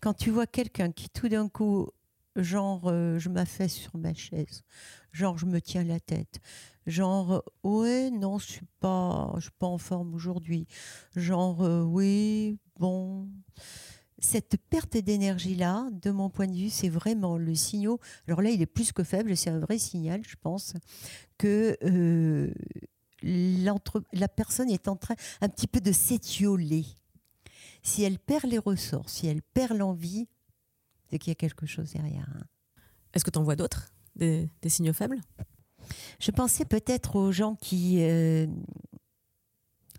Quand 0.00 0.12
tu 0.12 0.30
vois 0.30 0.46
quelqu'un 0.46 0.92
qui 0.92 1.08
tout 1.08 1.30
d'un 1.30 1.48
coup, 1.48 1.88
genre, 2.36 2.82
euh, 2.84 3.18
je 3.18 3.30
m'affaisse 3.30 3.72
sur 3.72 3.96
ma 3.96 4.12
chaise, 4.12 4.64
genre, 5.12 5.38
je 5.38 5.46
me 5.46 5.62
tiens 5.62 5.84
la 5.84 5.98
tête, 5.98 6.40
genre, 6.86 7.42
ouais, 7.62 8.10
non, 8.10 8.38
je 8.38 8.48
suis 8.48 8.66
pas, 8.80 9.32
je 9.36 9.44
suis 9.44 9.50
pas 9.58 9.66
en 9.66 9.78
forme 9.78 10.14
aujourd'hui, 10.14 10.66
genre, 11.16 11.62
euh, 11.62 11.80
oui, 11.84 12.58
bon. 12.78 13.30
Cette 14.24 14.56
perte 14.70 14.96
d'énergie-là, 14.96 15.90
de 15.92 16.10
mon 16.10 16.30
point 16.30 16.46
de 16.46 16.54
vue, 16.54 16.70
c'est 16.70 16.88
vraiment 16.88 17.36
le 17.36 17.54
signal. 17.54 17.98
Alors 18.26 18.40
là, 18.40 18.48
il 18.48 18.62
est 18.62 18.66
plus 18.66 18.90
que 18.90 19.04
faible, 19.04 19.36
c'est 19.36 19.50
un 19.50 19.58
vrai 19.58 19.76
signal, 19.78 20.22
je 20.26 20.36
pense, 20.40 20.72
que 21.36 21.76
euh, 21.84 22.50
la 23.22 24.28
personne 24.28 24.70
est 24.70 24.88
en 24.88 24.96
train 24.96 25.14
un 25.42 25.50
petit 25.50 25.66
peu 25.66 25.78
de 25.82 25.92
s'étioler. 25.92 26.86
Si 27.82 28.02
elle 28.02 28.18
perd 28.18 28.46
les 28.46 28.56
ressources, 28.56 29.12
si 29.12 29.26
elle 29.26 29.42
perd 29.42 29.76
l'envie, 29.76 30.26
c'est 31.10 31.18
qu'il 31.18 31.30
y 31.30 31.32
a 31.32 31.36
quelque 31.36 31.66
chose 31.66 31.92
derrière. 31.92 32.26
Hein. 32.34 32.46
Est-ce 33.12 33.26
que 33.26 33.30
tu 33.30 33.38
en 33.38 33.42
vois 33.42 33.56
d'autres, 33.56 33.92
des, 34.16 34.48
signaux 34.68 34.94
faibles? 34.94 35.20
Je 36.18 36.30
pensais 36.30 36.64
peut-être 36.64 37.16
aux 37.16 37.30
gens 37.30 37.56
qui... 37.56 37.98
Euh, 38.00 38.46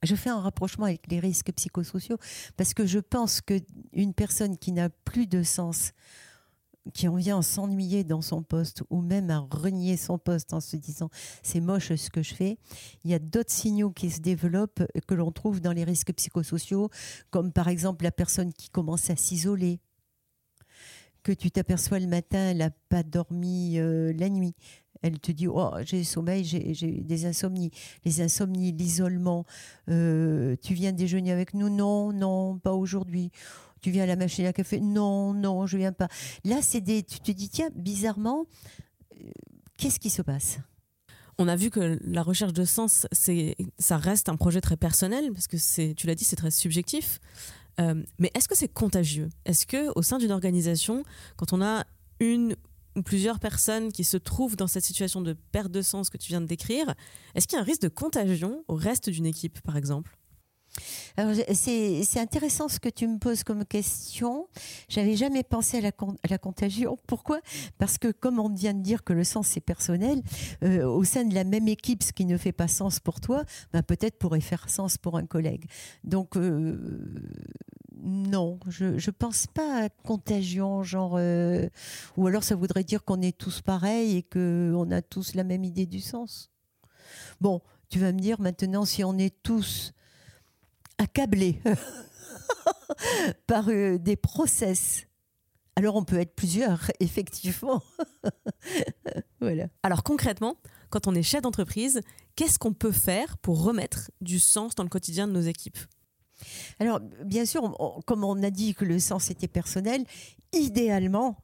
je 0.04 0.16
fais 0.16 0.30
un 0.30 0.40
rapprochement 0.40 0.86
avec 0.86 1.08
les 1.10 1.20
risques 1.20 1.52
psychosociaux 1.54 2.18
parce 2.58 2.74
que 2.74 2.86
je 2.86 3.00
pense 3.00 3.42
qu'une 3.42 4.14
personne 4.14 4.58
qui 4.58 4.72
n'a 4.72 4.90
plus 4.90 5.28
de 5.28 5.44
sens 5.44 5.94
qui 6.94 7.08
en 7.08 7.16
vient 7.16 7.40
à 7.40 7.42
s'ennuyer 7.42 8.04
dans 8.04 8.22
son 8.22 8.44
poste 8.44 8.84
ou 8.90 9.02
même 9.02 9.30
à 9.32 9.40
renier 9.40 9.98
son 9.98 10.18
poste 10.18 10.54
en 10.54 10.60
se 10.60 10.76
disant 10.76 11.10
c'est 11.42 11.60
moche 11.60 11.94
ce 11.96 12.10
que 12.10 12.22
je 12.22 12.36
fais, 12.36 12.58
il 13.04 13.12
y 13.12 13.14
a 13.14 13.20
d'autres 13.20 13.52
signaux 13.52 13.90
qui 13.90 14.12
se 14.12 14.20
développent 14.22 14.84
que 15.08 15.16
l'on 15.16 15.32
trouve 15.32 15.62
dans 15.62 15.72
les 15.72 15.84
risques 15.84 16.14
psychosociaux, 16.14 16.90
comme 17.32 17.52
par 17.52 17.68
exemple 17.68 18.04
la 18.04 18.12
personne 18.12 18.54
qui 18.54 18.70
commence 18.70 19.10
à 19.10 19.16
s'isoler, 19.16 19.80
que 21.24 21.32
tu 21.32 21.50
t'aperçois 21.50 22.00
le 22.00 22.08
matin, 22.08 22.52
elle 22.52 22.58
n'a 22.58 22.70
pas 22.70 23.02
dormi 23.02 23.80
euh, 23.80 24.14
la 24.14 24.30
nuit. 24.30 24.54
Elle 25.06 25.20
te 25.20 25.32
dit 25.32 25.48
oh, 25.48 25.70
j'ai 25.84 26.04
sommeil, 26.04 26.44
j'ai 26.44 26.92
des 26.92 27.26
insomnies. 27.28 27.70
Les 28.06 28.22
insomnies, 28.22 28.72
l'isolement. 28.72 29.46
Euh, 29.88 30.56
tu 30.64 30.74
viens 30.74 30.94
déjeuner 30.94 31.32
avec 31.32 31.54
nous? 31.54 31.70
Non, 31.70 32.12
non, 32.12 32.58
pas 32.58 32.74
aujourd'hui 32.74 33.32
tu 33.82 33.92
viens 33.92 34.06
à 34.06 34.08
la 34.08 34.16
machine 34.16 34.48
à 34.48 34.54
café? 34.54 34.80
Non, 34.80 35.32
non, 35.32 35.68
je 35.68 35.78
viens 35.78 35.92
pas. 35.92 36.08
Là, 36.44 36.64
c'est 36.64 36.82
des. 36.82 37.04
Tu 37.04 37.20
te 37.20 37.32
dis, 37.32 37.50
tiens, 37.50 37.70
bizarrement, 37.76 38.48
euh, 39.14 39.30
qu'est-ce 39.78 40.00
qui 40.00 40.10
se 40.10 40.24
passe? 40.24 40.58
On 41.38 41.48
a 41.48 41.56
vu 41.56 41.70
que 41.70 42.00
la 42.02 42.24
recherche 42.24 42.54
de 42.54 42.66
sens, 42.66 43.06
ça 43.78 43.98
reste 43.98 44.28
un 44.28 44.38
projet 44.38 44.60
très 44.60 44.76
personnel 44.76 45.32
parce 45.34 45.48
que 45.48 45.94
tu 45.94 46.08
l'as 46.08 46.16
dit, 46.16 46.24
c'est 46.24 46.36
très 46.36 46.50
subjectif. 46.50 47.20
Euh, 47.80 48.02
mais 48.18 48.32
est-ce 48.34 48.48
que 48.48 48.58
c'est 48.58 48.74
contagieux? 48.74 49.30
Est-ce 49.46 49.68
que 49.68 49.92
au 49.96 50.02
sein 50.02 50.18
d'une 50.18 50.32
organisation, 50.32 51.04
quand 51.36 51.54
on 51.54 51.62
a 51.62 51.86
une 52.20 52.56
plusieurs 53.04 53.40
personnes 53.40 53.92
qui 53.92 54.04
se 54.04 54.18
trouvent 54.18 54.56
dans 54.56 54.68
cette 54.68 54.84
situation 54.84 55.22
de 55.22 55.34
perte 55.34 55.72
de 55.72 55.82
sens 55.82 56.10
que 56.10 56.18
tu 56.18 56.30
viens 56.30 56.42
de 56.42 56.46
décrire, 56.46 56.94
est-ce 57.34 57.48
qu'il 57.48 57.58
y 57.58 57.60
a 57.60 57.62
un 57.62 57.66
risque 57.66 57.82
de 57.82 57.90
contagion 57.90 58.64
au 58.68 58.76
reste 58.76 59.10
d'une 59.10 59.26
équipe, 59.26 59.62
par 59.62 59.78
exemple? 59.78 60.18
C'est 61.54 62.20
intéressant 62.20 62.68
ce 62.68 62.80
que 62.80 62.90
tu 62.90 63.08
me 63.08 63.18
poses 63.18 63.44
comme 63.44 63.66
question. 63.66 64.48
J'avais 64.90 65.16
jamais 65.16 65.44
pensé 65.44 65.78
à 65.78 65.82
la, 66.30 66.38
contagion. 66.38 66.98
Pourquoi? 67.08 67.40
Parce 67.78 67.98
que 67.98 68.12
comme 68.12 68.40
on 68.40 68.50
vient 68.50 68.74
de 68.74 68.82
dire 68.82 69.04
que 69.04 69.14
le 69.14 69.24
sens 69.24 69.48
c'est 69.48 69.62
personnel, 69.62 70.22
euh, 70.64 70.86
au 70.86 71.04
sein 71.04 71.24
de 71.24 71.34
la 71.34 71.44
même 71.44 71.68
équipe, 71.68 72.04
ce 72.04 72.12
qui 72.12 72.26
ne 72.26 72.38
fait 72.38 72.52
pas 72.52 72.68
sens 72.68 73.00
pour 73.00 73.22
toi, 73.22 73.44
ben 73.74 73.84
peut-être 73.84 74.18
pourrait 74.18 74.42
faire 74.42 74.70
sens 74.70 74.98
pour 74.98 75.18
un 75.18 75.26
collègue. 75.26 75.66
Donc 76.04 76.36
euh, 76.38 76.78
non, 78.02 78.60
je 78.68 78.86
ne 78.86 79.12
pense 79.12 79.48
pas 79.48 79.86
à 79.86 79.90
contagion, 79.90 80.84
genre 80.84 81.16
euh, 81.18 81.68
ou 82.18 82.28
alors 82.28 82.44
ça 82.44 82.56
voudrait 82.56 82.84
dire 82.84 83.04
qu'on 83.04 83.22
est 83.22 83.38
tous 83.38 83.62
pareils 83.62 84.18
et 84.18 84.24
qu'on 84.24 84.92
a 84.92 85.02
tous 85.02 85.36
la 85.36 85.44
même 85.44 85.64
idée 85.64 85.86
du 85.86 86.02
sens. 86.02 86.52
Bon, 87.42 87.62
tu 87.90 88.00
vas 88.00 88.12
me 88.12 88.20
dire 88.20 88.40
maintenant 88.42 88.86
si 88.86 89.04
on 89.04 89.18
est 89.18 89.34
tous 89.44 89.94
accablé 90.98 91.62
par 93.48 93.70
euh, 93.70 93.98
des 93.98 94.16
process. 94.16 95.08
Alors 95.76 95.96
on 95.96 96.04
peut 96.04 96.20
être 96.20 96.36
plusieurs, 96.36 96.92
effectivement. 97.00 97.82
voilà. 99.42 99.68
Alors 99.84 100.04
concrètement, 100.04 100.58
quand 100.90 101.08
on 101.08 101.16
est 101.16 101.24
chef 101.24 101.42
d'entreprise, 101.42 102.02
qu'est-ce 102.36 102.60
qu'on 102.60 102.74
peut 102.74 102.92
faire 102.92 103.38
pour 103.40 103.64
remettre 103.64 104.12
du 104.22 104.40
sens 104.40 104.76
dans 104.76 104.84
le 104.84 104.90
quotidien 104.90 105.28
de 105.28 105.34
nos 105.34 105.42
équipes? 105.42 105.78
Alors 106.80 107.00
bien 107.00 107.46
sûr, 107.46 107.76
comme 108.06 108.24
on 108.24 108.42
a 108.44 108.50
dit 108.50 108.76
que 108.76 108.86
le 108.86 109.00
sens 109.00 109.30
était 109.30 109.48
personnel, 109.48 110.06
idéalement, 110.54 111.38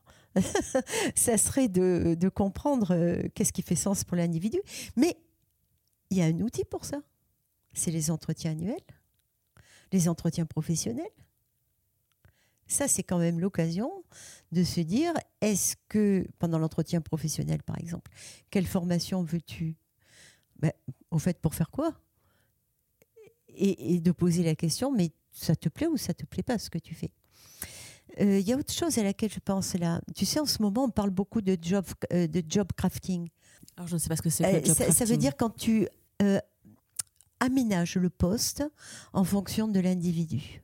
ça 1.16 1.38
serait 1.38 1.68
de, 1.68 2.16
de 2.18 2.30
comprendre 2.30 2.92
euh, 2.92 3.24
qu'est-ce 3.36 3.52
qui 3.52 3.62
fait 3.62 3.76
sens 3.76 4.04
pour 4.04 4.16
l'individu. 4.16 4.60
Mais 4.96 5.18
il 6.10 6.18
y 6.18 6.22
a 6.22 6.26
un 6.26 6.40
outil 6.40 6.64
pour 6.64 6.86
ça. 6.86 6.98
C'est 7.74 7.92
les 7.92 8.12
entretiens 8.12 8.52
annuels 8.52 8.80
les 9.92 10.08
entretiens 10.08 10.46
professionnels. 10.46 11.06
Ça, 12.68 12.88
c'est 12.88 13.04
quand 13.04 13.18
même 13.18 13.40
l'occasion 13.40 13.92
de 14.54 14.64
se 14.64 14.80
dire, 14.80 15.14
est-ce 15.42 15.76
que, 15.90 16.26
pendant 16.40 16.58
l'entretien 16.58 17.02
professionnel 17.02 17.62
par 17.64 17.78
exemple, 17.78 18.10
quelle 18.50 18.66
formation 18.66 19.24
veux-tu? 19.24 19.76
Ben, 20.60 20.72
Au 21.12 21.20
fait, 21.20 21.38
pour 21.40 21.54
faire 21.54 21.70
quoi? 21.70 21.94
Et, 23.50 24.00
de 24.00 24.12
poser 24.12 24.44
la 24.44 24.56
question, 24.56 24.92
mais 24.92 25.12
ça 25.34 25.56
te 25.56 25.68
plaît 25.68 25.88
ou 25.88 25.98
ça 25.98 26.14
te 26.14 26.26
plaît 26.26 26.44
pas 26.44 26.58
ce 26.58 26.70
que 26.70 26.78
tu 26.78 26.96
fais? 26.96 27.12
Euh, 28.22 28.40
il 28.40 28.48
y 28.48 28.54
a 28.54 28.58
autre 28.58 28.74
chose 28.74 28.98
à 28.98 29.04
laquelle 29.04 29.32
je 29.32 29.40
pense 29.40 29.74
là. 29.76 30.02
Tu 30.16 30.26
sais, 30.26 30.40
en 30.40 30.46
ce 30.46 30.62
moment, 30.62 30.86
on 30.86 30.90
parle 30.90 31.10
beaucoup 31.10 31.42
de 31.42 31.58
job, 31.62 31.86
euh, 32.14 32.28
de 32.28 32.42
job 32.48 32.70
crafting. 32.76 33.28
Alors, 33.76 33.88
je 33.88 33.96
ne 33.96 34.00
sais 34.00 34.08
pas 34.08 34.16
ce 34.16 34.22
que 34.22 34.30
c'est. 34.30 34.46
Euh, 34.46 34.74
ça, 34.74 34.92
ça, 34.92 35.06
veut 35.06 35.18
dire 35.18 35.36
quand 35.36 35.50
tu 35.50 35.88
aménage 37.42 37.98
le 37.98 38.10
poste 38.10 38.64
en 39.12 39.26
fonction 39.26 39.68
de 39.68 39.82
l'individu. 39.82 40.64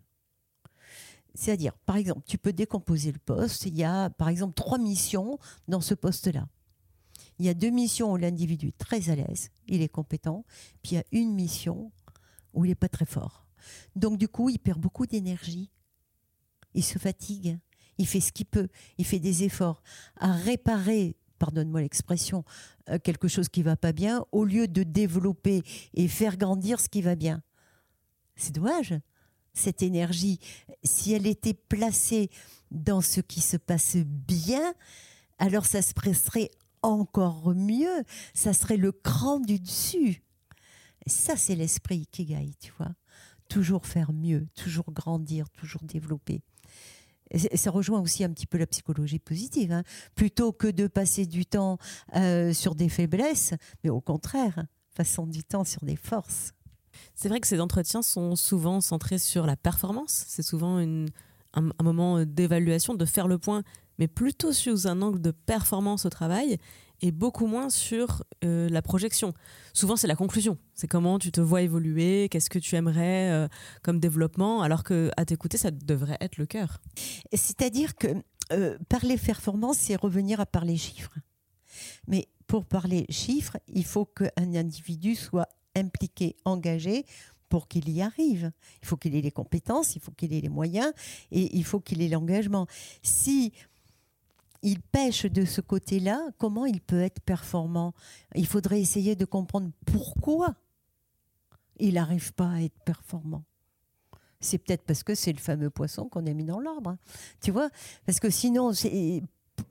C'est-à-dire, 1.34 1.74
par 1.86 1.98
exemple, 1.98 2.22
tu 2.26 2.38
peux 2.38 2.54
décomposer 2.54 3.12
le 3.12 3.20
poste. 3.20 3.66
Il 3.66 3.76
y 3.76 3.84
a, 3.84 4.10
par 4.10 4.30
exemple, 4.30 4.54
trois 4.54 4.78
missions 4.78 5.38
dans 5.68 5.82
ce 5.82 5.94
poste-là. 5.94 6.48
Il 7.40 7.46
y 7.46 7.50
a 7.50 7.54
deux 7.54 7.70
missions 7.70 8.14
où 8.14 8.18
l'individu 8.18 8.70
est 8.70 8.78
très 8.78 9.10
à 9.10 9.16
l'aise, 9.16 9.52
il 9.68 9.82
est 9.82 9.90
compétent, 9.90 10.46
puis 10.82 10.94
il 10.94 10.96
y 10.96 10.98
a 10.98 11.04
une 11.12 11.34
mission 11.34 11.92
où 12.54 12.66
il 12.66 12.70
n'est 12.70 12.76
pas 12.76 12.90
très 12.90 13.06
fort. 13.06 13.46
Donc, 13.96 14.18
du 14.18 14.28
coup, 14.28 14.50
il 14.50 14.58
perd 14.58 14.80
beaucoup 14.80 15.06
d'énergie. 15.06 15.70
Il 16.74 16.84
se 16.84 16.98
fatigue. 16.98 17.60
Il 17.98 18.08
fait 18.08 18.20
ce 18.20 18.32
qu'il 18.32 18.46
peut. 18.46 18.70
Il 18.98 19.06
fait 19.06 19.20
des 19.20 19.44
efforts 19.44 19.82
à 20.16 20.32
réparer 20.32 21.18
pardonne-moi 21.38 21.82
l'expression, 21.82 22.44
euh, 22.90 23.00
quelque 23.00 23.28
chose 23.28 23.50
qui 23.50 23.64
va 23.64 23.76
pas 23.76 23.92
bien, 23.92 24.26
au 24.32 24.46
lieu 24.46 24.68
de 24.68 24.84
développer 24.84 25.64
et 25.94 26.08
faire 26.08 26.38
grandir 26.38 26.80
ce 26.80 26.90
qui 26.90 27.02
va 27.02 27.16
bien. 27.16 27.42
C'est 28.36 28.54
dommage. 28.54 28.94
Cette 29.54 29.82
énergie, 29.82 30.40
si 30.84 31.14
elle 31.14 31.26
était 31.26 31.56
placée 31.56 32.30
dans 32.70 33.02
ce 33.02 33.22
qui 33.22 33.42
se 33.42 33.58
passe 33.58 33.98
bien, 33.98 34.74
alors 35.40 35.66
ça 35.66 35.82
se 35.82 35.94
presserait 35.94 36.52
encore 36.84 37.56
mieux. 37.56 38.04
Ça 38.34 38.54
serait 38.54 38.78
le 38.78 38.92
cran 38.92 39.40
du 39.40 39.60
dessus. 39.60 40.22
ça, 41.08 41.38
c'est 41.38 41.56
l'esprit 41.56 42.06
qui 42.12 42.26
gagne, 42.26 42.52
tu 42.60 42.72
vois. 42.78 42.94
Toujours 43.50 43.86
faire 43.86 44.12
mieux, 44.14 44.48
toujours 44.56 44.92
grandir, 44.92 45.50
toujours 45.50 45.84
développer 45.84 46.42
ça 47.56 47.72
rejoint 47.72 48.00
aussi 48.00 48.24
un 48.24 48.30
petit 48.30 48.46
peu 48.46 48.58
la 48.58 48.68
psychologie 48.68 49.20
positive. 49.20 49.72
Hein. 49.72 49.84
Plutôt 50.16 50.52
que 50.52 50.68
de 50.68 50.88
passer 50.88 51.26
du 51.26 51.46
temps 51.46 51.78
euh, 52.16 52.54
sur 52.54 52.76
des 52.76 52.90
faiblesses, 52.90 53.54
mais 53.84 53.90
au 53.90 54.02
contraire, 54.02 54.66
passons 54.96 55.28
du 55.28 55.44
temps 55.44 55.64
sur 55.64 55.84
des 55.84 55.96
forces. 55.96 56.54
C'est 57.14 57.30
vrai 57.30 57.40
que 57.40 57.48
ces 57.48 57.60
entretiens 57.60 58.02
sont 58.02 58.36
souvent 58.36 58.82
centrés 58.82 59.20
sur 59.20 59.46
la 59.46 59.56
performance. 59.56 60.26
C'est 60.28 60.44
souvent 60.44 60.78
un, 60.78 61.06
un, 61.54 61.84
moment 61.84 62.24
d'évaluation, 62.26 62.96
de 62.96 63.06
faire 63.06 63.28
le 63.28 63.38
point, 63.38 63.64
mais 64.00 64.08
plutôt 64.08 64.54
sous 64.54 64.88
un 64.88 65.02
angle 65.02 65.22
de 65.22 65.32
performance 65.32 66.06
au 66.06 66.10
travail 66.10 66.58
et 67.02 67.12
beaucoup 67.12 67.48
moins 67.48 67.70
sur 67.70 68.24
euh, 68.44 68.70
la 68.70 68.82
projection. 68.82 69.34
Souvent, 69.74 69.96
c'est 69.96 70.08
la 70.08 70.16
conclusion. 70.16 70.58
C'est 70.74 70.88
comment 70.88 71.20
tu 71.20 71.32
te 71.32 71.42
vois 71.42 71.62
évoluer, 71.62 72.28
qu'est-ce 72.30 72.50
que 72.50 72.60
tu 72.60 72.76
aimerais 72.76 73.32
euh, 73.32 73.48
comme 73.84 74.00
développement, 74.00 74.62
alors 74.62 74.84
que 74.84 75.12
à 75.18 75.26
t'écouter, 75.26 75.58
ça 75.58 75.72
devrait 75.72 76.18
être 76.22 76.38
le 76.38 76.46
cœur. 76.46 76.82
C'est-à-dire 77.34 77.96
que 77.96 78.08
euh, 78.52 78.78
parler 78.90 79.18
performance, 79.18 79.78
c'est 79.78 79.96
revenir 79.96 80.40
à 80.40 80.46
parler 80.46 80.78
chiffres. 80.78 81.18
Mais 82.08 82.28
pour 82.48 82.66
parler 82.66 83.06
chiffres, 83.10 83.58
il 83.68 83.86
faut 83.86 84.06
qu'un 84.06 84.56
individu 84.56 85.16
soit 85.16 85.50
impliqué, 85.76 86.36
engagé 86.46 87.06
pour 87.50 87.68
qu'il 87.68 87.90
y 87.90 88.02
arrive. 88.02 88.52
Il 88.82 88.88
faut 88.88 88.98
qu'il 88.98 89.16
ait 89.16 89.22
les 89.22 89.32
compétences, 89.32 89.96
il 89.96 90.02
faut 90.02 90.12
qu'il 90.12 90.34
ait 90.34 90.42
les 90.42 90.50
moyens 90.50 90.92
et 91.32 91.56
il 91.56 91.64
faut 91.64 91.80
qu'il 91.80 92.02
ait 92.02 92.10
l'engagement. 92.10 92.68
Si 93.04 93.54
il 94.62 94.82
pêche 94.82 95.26
de 95.26 95.46
ce 95.46 95.62
côté-là, 95.62 96.20
comment 96.38 96.66
il 96.66 96.82
peut 96.82 97.02
être 97.02 97.22
performant? 97.22 97.94
Il 98.36 98.48
faudrait 98.48 98.82
essayer 98.82 99.16
de 99.16 99.26
comprendre 99.26 99.72
pourquoi 99.86 100.56
il 101.80 101.96
n'arrive 101.96 102.34
pas 102.34 102.50
à 102.50 102.62
être 102.62 102.80
performant 102.84 103.44
c'est 104.40 104.58
peut-être 104.58 104.84
parce 104.84 105.04
que 105.04 105.16
c'est 105.16 105.34
le 105.34 105.40
fameux 105.40 105.70
poisson 105.70 106.08
qu'on 106.10 106.26
a 106.26 106.34
mis 106.34 106.46
dans 106.46 106.60
l'arbre. 106.60 106.92
Hein. 106.92 107.00
Tu 107.42 107.52
vois? 107.52 107.70
Parce 108.06 108.20
que 108.20 108.30
sinon, 108.30 108.72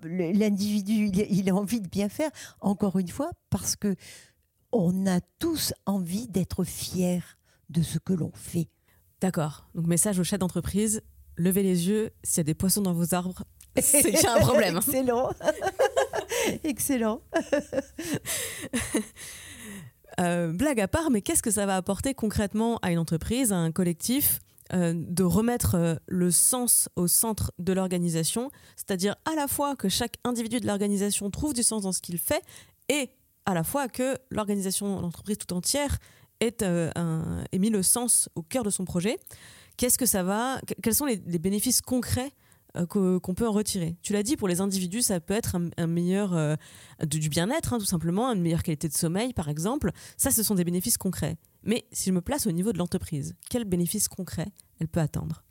l'individu, 0.03 1.11
il, 1.31 1.51
a 1.51 1.55
envie 1.55 1.81
de 1.81 1.88
bien 1.88 2.09
faire, 2.09 2.31
encore 2.61 2.99
une 2.99 3.09
fois, 3.09 3.31
parce 3.51 3.77
que 3.77 3.94
on 4.72 5.07
a 5.07 5.20
tous 5.38 5.72
envie 5.87 6.29
d'être 6.29 6.64
fiers 6.64 7.22
de 7.70 7.83
ce 7.83 7.99
que 7.99 8.12
l'on 8.12 8.33
fait. 8.35 8.68
D'accord. 9.20 9.68
Donc, 9.75 9.87
message 9.87 10.18
au 10.18 10.25
chef 10.25 10.38
d'entreprise 10.38 11.03
levez 11.37 11.62
les 11.62 11.88
yeux, 11.88 12.11
s'il 12.22 12.38
y 12.38 12.40
a 12.40 12.44
des 12.44 12.55
poissons 12.55 12.83
dans 12.83 12.94
vos 12.94 13.14
arbres, 13.14 13.44
a 13.76 14.34
un 14.34 14.40
problème. 14.40 14.76
Excellent. 14.76 15.30
Excellent. 16.64 17.20
Euh, 20.18 20.50
blague 20.50 20.80
à 20.80 20.88
part, 20.88 21.10
mais 21.10 21.20
qu'est-ce 21.20 21.42
que 21.42 21.50
ça 21.50 21.66
va 21.66 21.76
apporter 21.76 22.14
concrètement 22.14 22.78
à 22.78 22.90
une 22.90 22.98
entreprise, 22.98 23.52
à 23.52 23.56
un 23.56 23.70
collectif 23.70 24.40
euh, 24.72 24.94
de 24.96 25.22
remettre 25.22 25.74
euh, 25.74 25.94
le 26.06 26.30
sens 26.30 26.88
au 26.96 27.06
centre 27.06 27.52
de 27.58 27.72
l'organisation, 27.72 28.50
c'est-à-dire 28.76 29.14
à 29.30 29.34
la 29.34 29.46
fois 29.46 29.76
que 29.76 29.88
chaque 29.88 30.16
individu 30.24 30.58
de 30.58 30.66
l'organisation 30.66 31.30
trouve 31.30 31.52
du 31.52 31.62
sens 31.62 31.82
dans 31.82 31.92
ce 31.92 32.00
qu'il 32.00 32.18
fait 32.18 32.42
et 32.88 33.10
à 33.44 33.52
la 33.52 33.62
fois 33.62 33.88
que 33.88 34.16
l'organisation, 34.30 35.00
l'entreprise 35.00 35.36
tout 35.36 35.52
entière 35.52 35.98
ait, 36.40 36.56
mis 37.58 37.70
le 37.70 37.82
sens 37.82 38.28
au 38.34 38.42
cœur 38.42 38.64
de 38.64 38.70
son 38.70 38.84
projet. 38.84 39.18
Qu'est-ce 39.76 39.98
que 39.98 40.06
ça 40.06 40.22
va 40.22 40.60
Quels 40.82 40.94
sont 40.94 41.04
les 41.04 41.16
bénéfices 41.16 41.82
concrets 41.82 42.32
qu'on 42.84 43.34
peut 43.34 43.46
en 43.46 43.52
retirer. 43.52 43.96
Tu 44.02 44.12
l'as 44.12 44.22
dit, 44.22 44.36
pour 44.36 44.48
les 44.48 44.60
individus, 44.60 45.02
ça 45.02 45.20
peut 45.20 45.34
être 45.34 45.56
un, 45.76 45.86
meilleur 45.86 46.34
euh, 46.34 46.56
du 47.04 47.28
bien-être, 47.28 47.72
hein, 47.72 47.78
tout 47.78 47.86
simplement, 47.86 48.30
une 48.32 48.42
meilleure 48.42 48.62
qualité 48.62 48.88
de 48.88 48.94
sommeil, 48.94 49.32
par 49.32 49.48
exemple. 49.48 49.90
Ça, 50.16 50.30
ce 50.30 50.42
sont 50.42 50.54
des 50.54 50.64
bénéfices 50.64 50.98
concrets. 50.98 51.36
Mais 51.62 51.86
si 51.92 52.10
je 52.10 52.14
me 52.14 52.20
place 52.20 52.46
au 52.46 52.52
niveau 52.52 52.72
de 52.72 52.78
l'entreprise, 52.78 53.34
quels 53.50 53.64
bénéfices 53.64 54.08
concrets 54.08 54.48
elle 54.80 54.88
peut 54.88 55.00
attendre 55.00 55.42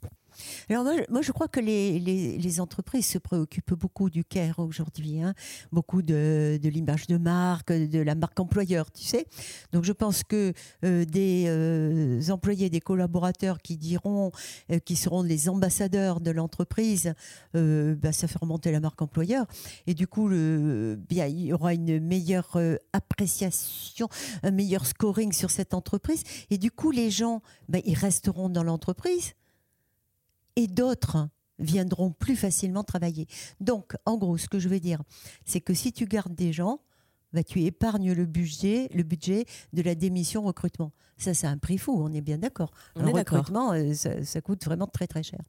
alors 0.70 0.86
moi, 1.10 1.22
je 1.22 1.32
crois 1.32 1.48
que 1.48 1.60
les, 1.60 2.00
les, 2.00 2.60
entreprises 2.60 3.08
se 3.08 3.18
préoccupent 3.18 3.74
beaucoup 3.74 4.10
du 4.10 4.24
care 4.24 4.60
aujourd'hui, 4.60 5.22
hein. 5.22 5.34
beaucoup 5.72 6.02
de, 6.02 6.58
de 6.62 6.70
l'image 6.70 7.08
de 7.08 7.18
marque, 7.18 7.72
de 7.72 8.00
la 8.00 8.16
marque 8.16 8.40
employeur, 8.40 8.92
tu 8.92 9.04
sais. 9.04 9.26
Donc 9.74 9.84
je 9.84 9.92
pense 9.92 10.24
que 10.24 10.54
euh, 10.84 11.06
des 11.06 11.46
euh, 11.48 12.22
employés, 12.30 12.70
des 12.70 12.80
collaborateurs 12.80 13.60
qui 13.60 13.78
diront, 13.78 14.32
euh, 14.72 14.80
qui 14.80 14.96
seront 14.96 15.22
les 15.22 15.50
ambassadeurs 15.50 16.22
de 16.22 16.32
l'entreprise, 16.32 17.14
bah, 17.54 18.12
ça 18.12 18.28
fait 18.28 18.40
remonter 18.40 18.72
la 18.72 18.80
marque 18.80 19.02
employeur. 19.02 19.46
Et 19.88 19.94
du 19.94 20.08
coup, 20.08 20.28
bien, 20.30 21.28
il 21.28 21.46
y 21.46 21.54
aura 21.54 21.74
une 21.74 22.00
meilleure 22.00 22.58
appréciation, 22.94 24.08
un 24.44 24.52
meilleur 24.52 24.86
scoring 24.86 25.32
sur 25.32 25.52
cette 25.52 25.74
entreprise. 25.74 26.24
Et 26.50 26.58
du 26.58 26.72
coup, 26.72 26.92
les 26.92 27.12
gens, 27.12 27.42
bah, 27.70 27.80
ils 27.86 27.98
resteront 27.98 28.50
dans 28.50 28.64
l'entreprise 28.64 29.34
et 30.56 30.68
d'autres 30.68 31.30
viendront 31.60 32.12
plus 32.12 32.36
facilement 32.36 32.84
travailler. 32.84 33.28
Donc, 33.60 33.96
en 34.06 34.18
gros, 34.18 34.38
ce 34.38 34.48
que 34.48 34.60
je 34.60 34.70
veux 34.70 34.80
dire, 34.80 35.02
c'est 35.46 35.62
que 35.62 35.74
si 35.74 35.94
tu 35.94 36.06
gardes 36.06 36.36
des 36.36 36.52
gens, 36.52 36.82
bah, 37.34 37.44
tu 37.44 37.64
épargnes 37.64 38.14
le 38.14 38.26
budget, 38.26 38.90
le 38.94 39.04
budget 39.04 39.46
de 39.74 39.82
la 39.82 39.96
démission 39.96 40.44
recrutement. 40.44 40.92
Ça, 41.18 41.34
c'est 41.34 41.48
un 41.48 41.58
prix 41.58 41.78
fou, 41.78 41.94
on 41.98 42.12
est 42.14 42.22
bien 42.22 42.38
d'accord. 42.38 42.72
Le 42.96 43.10
recrutement, 43.10 43.74
euh, 43.74 43.94
ça, 43.94 44.42
coûte 44.42 44.64
vraiment 44.66 44.88
très 44.88 45.08
très 45.08 45.24
cher. 45.24 45.40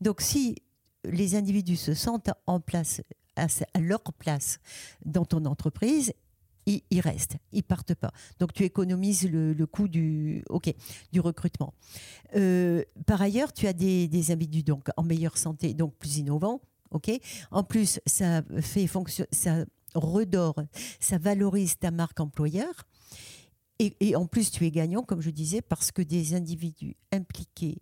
Donc, 0.00 0.20
si 0.20 0.56
les 1.04 1.34
individus 1.34 1.76
se 1.76 1.94
sentent 1.94 2.30
en 2.46 2.60
place, 2.60 3.02
à 3.36 3.46
leur 3.80 4.02
place 4.18 4.58
dans 5.04 5.24
ton 5.24 5.44
entreprise 5.46 6.12
ils, 6.66 7.00
restent, 7.00 7.36
ils 7.52 7.62
partent 7.62 7.94
pas. 7.94 8.12
Donc 8.38 8.52
tu 8.52 8.64
économises 8.64 9.28
le, 9.30 9.66
coût 9.66 9.88
du, 9.88 10.44
ok, 10.48 10.72
du 11.12 11.20
recrutement. 11.20 11.74
Euh, 12.36 12.84
par 13.06 13.20
ailleurs, 13.20 13.52
tu 13.52 13.66
as 13.66 13.72
des, 13.72 14.30
individus 14.30 14.62
donc 14.62 14.88
en 14.96 15.02
meilleure 15.02 15.38
santé, 15.38 15.74
donc 15.74 15.94
plus 15.96 16.18
innovants. 16.18 16.60
Ok. 16.90 17.10
En 17.50 17.64
plus, 17.64 18.00
ça 18.06 18.42
fait 18.60 18.86
fonction, 18.86 19.24
ça 19.32 19.64
redore, 19.94 20.56
ça 21.00 21.18
valorise 21.18 21.78
ta 21.78 21.90
marque 21.90 22.20
employeur. 22.20 22.86
Et, 23.78 23.96
et, 24.00 24.14
en 24.14 24.26
plus, 24.26 24.50
tu 24.50 24.66
es 24.66 24.70
gagnant, 24.70 25.02
comme 25.02 25.22
je 25.22 25.30
disais, 25.30 25.62
parce 25.62 25.90
que 25.90 26.02
des 26.02 26.34
individus 26.34 26.96
impliqués 27.10 27.80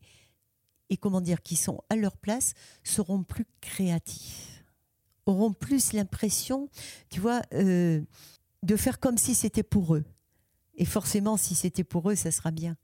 et 0.91 0.97
comment 0.97 1.21
dire, 1.21 1.41
qui 1.41 1.57
sont 1.57 1.81
à 1.89 1.97
leur 1.97 2.17
place, 2.17 2.53
seront 2.83 3.23
plus 3.23 3.47
créatifs, 3.61 4.65
auront 5.25 5.53
plus 5.53 5.93
l'impression, 5.93 6.69
tu 7.09 7.21
vois, 7.21 7.41
euh, 7.55 8.03
de 8.63 8.77
faire 8.77 9.01
comme 9.01 9.19
si 9.19 9.35
c'était 9.35 9.63
pour 9.63 9.95
eux. 9.95 10.05
Et 10.75 10.85
forcément, 10.85 11.37
si 11.37 11.55
c'était 11.55 11.85
pour 11.85 12.11
eux, 12.11 12.15
ça 12.15 12.31
sera 12.31 12.51
bien. 12.51 12.77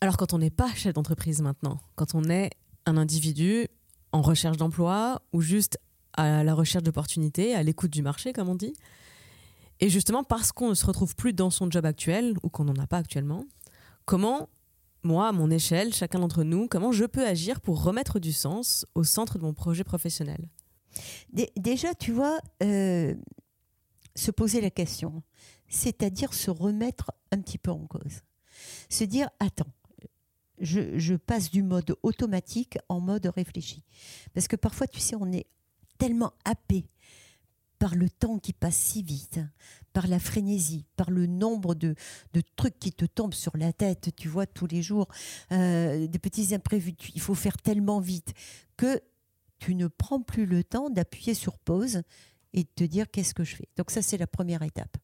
Alors 0.00 0.16
quand 0.16 0.32
on 0.32 0.38
n'est 0.38 0.50
pas 0.50 0.72
chef 0.74 0.94
d'entreprise 0.94 1.40
maintenant, 1.40 1.80
quand 1.94 2.14
on 2.14 2.24
est 2.24 2.50
un 2.86 2.96
individu 2.96 3.68
en 4.12 4.22
recherche 4.22 4.56
d'emploi 4.56 5.22
ou 5.32 5.40
juste 5.40 5.78
à 6.12 6.44
la 6.44 6.54
recherche 6.54 6.84
d'opportunités, 6.84 7.54
à 7.54 7.62
l'écoute 7.62 7.90
du 7.90 8.02
marché, 8.02 8.32
comme 8.32 8.48
on 8.48 8.54
dit, 8.54 8.74
et 9.80 9.88
justement 9.88 10.22
parce 10.22 10.52
qu'on 10.52 10.68
ne 10.70 10.74
se 10.74 10.86
retrouve 10.86 11.16
plus 11.16 11.32
dans 11.32 11.50
son 11.50 11.70
job 11.70 11.84
actuel 11.84 12.34
ou 12.42 12.48
qu'on 12.48 12.64
n'en 12.64 12.76
a 12.76 12.86
pas 12.86 12.98
actuellement, 12.98 13.44
comment, 14.04 14.48
moi, 15.02 15.28
à 15.28 15.32
mon 15.32 15.50
échelle, 15.50 15.92
chacun 15.92 16.20
d'entre 16.20 16.44
nous, 16.44 16.68
comment 16.68 16.92
je 16.92 17.04
peux 17.04 17.26
agir 17.26 17.60
pour 17.60 17.82
remettre 17.82 18.18
du 18.20 18.32
sens 18.32 18.86
au 18.94 19.04
centre 19.04 19.38
de 19.38 19.44
mon 19.44 19.52
projet 19.52 19.84
professionnel? 19.84 20.48
Déjà, 21.56 21.94
tu 21.94 22.12
vois, 22.12 22.38
euh, 22.62 23.14
se 24.14 24.30
poser 24.30 24.60
la 24.60 24.70
question, 24.70 25.22
c'est-à-dire 25.68 26.34
se 26.34 26.50
remettre 26.50 27.12
un 27.32 27.40
petit 27.40 27.58
peu 27.58 27.70
en 27.70 27.86
cause. 27.86 28.22
Se 28.88 29.04
dire, 29.04 29.28
attends, 29.40 29.72
je, 30.60 31.16
passe 31.16 31.50
du 31.50 31.62
mode 31.62 31.96
automatique 32.02 32.78
en 32.88 33.00
mode 33.00 33.26
réfléchi. 33.26 33.82
Parce 34.32 34.48
que 34.48 34.56
parfois, 34.56 34.86
tu 34.86 35.00
sais, 35.00 35.16
on 35.16 35.32
est 35.32 35.46
tellement 35.98 36.32
happé 36.44 36.86
par 37.78 37.94
le 37.94 38.08
temps 38.08 38.38
qui 38.38 38.52
passe 38.52 38.76
si 38.76 39.02
vite, 39.02 39.40
par 39.92 40.06
la 40.06 40.18
frénésie, 40.18 40.86
par 40.96 41.10
le 41.10 41.26
nombre 41.26 41.74
de, 41.74 41.94
trucs 42.56 42.78
qui 42.78 42.92
te 42.92 43.04
tombent 43.04 43.34
sur 43.34 43.56
la 43.56 43.72
tête, 43.72 44.14
tu 44.16 44.28
vois, 44.28 44.46
tous 44.46 44.66
les 44.66 44.80
jours, 44.80 45.08
euh, 45.52 46.06
des 46.06 46.18
petits 46.18 46.54
imprévus, 46.54 46.94
il 47.14 47.20
faut 47.20 47.34
faire 47.34 47.56
tellement 47.58 48.00
vite 48.00 48.32
que 48.76 49.02
tu 49.58 49.74
ne 49.74 49.86
prends 49.86 50.20
plus 50.20 50.46
le 50.46 50.64
temps 50.64 50.88
d'appuyer 50.88 51.34
sur 51.34 51.58
pause 51.58 52.02
et 52.54 52.64
te 52.64 52.84
dire 52.84 53.10
qu'est-ce 53.10 53.34
que 53.34 53.44
je 53.44 53.56
fais. 53.56 53.68
Donc 53.76 53.90
ça, 53.90 54.00
c'est 54.00 54.16
la 54.16 54.26
première 54.26 54.62
étape. 54.62 54.96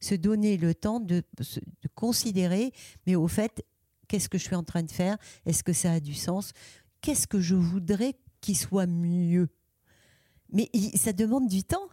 Se 0.00 0.14
donner 0.14 0.58
le 0.58 0.74
temps 0.74 1.00
de, 1.00 1.22
de 1.38 1.88
considérer, 1.94 2.72
mais 3.06 3.14
au 3.14 3.28
fait, 3.28 3.64
qu'est-ce 4.08 4.28
que 4.28 4.38
je 4.38 4.44
suis 4.44 4.56
en 4.56 4.64
train 4.64 4.82
de 4.82 4.90
faire? 4.90 5.16
Est-ce 5.46 5.62
que 5.64 5.72
ça 5.72 5.92
a 5.92 6.00
du 6.00 6.14
sens? 6.14 6.52
Qu'est-ce 7.00 7.26
que 7.26 7.40
je 7.40 7.54
voudrais 7.54 8.14
qu'il 8.40 8.56
soit 8.56 8.86
mieux? 8.86 9.48
Mais 10.52 10.68
ça 10.94 11.12
demande 11.12 11.48
du 11.48 11.62
temps. 11.62 11.88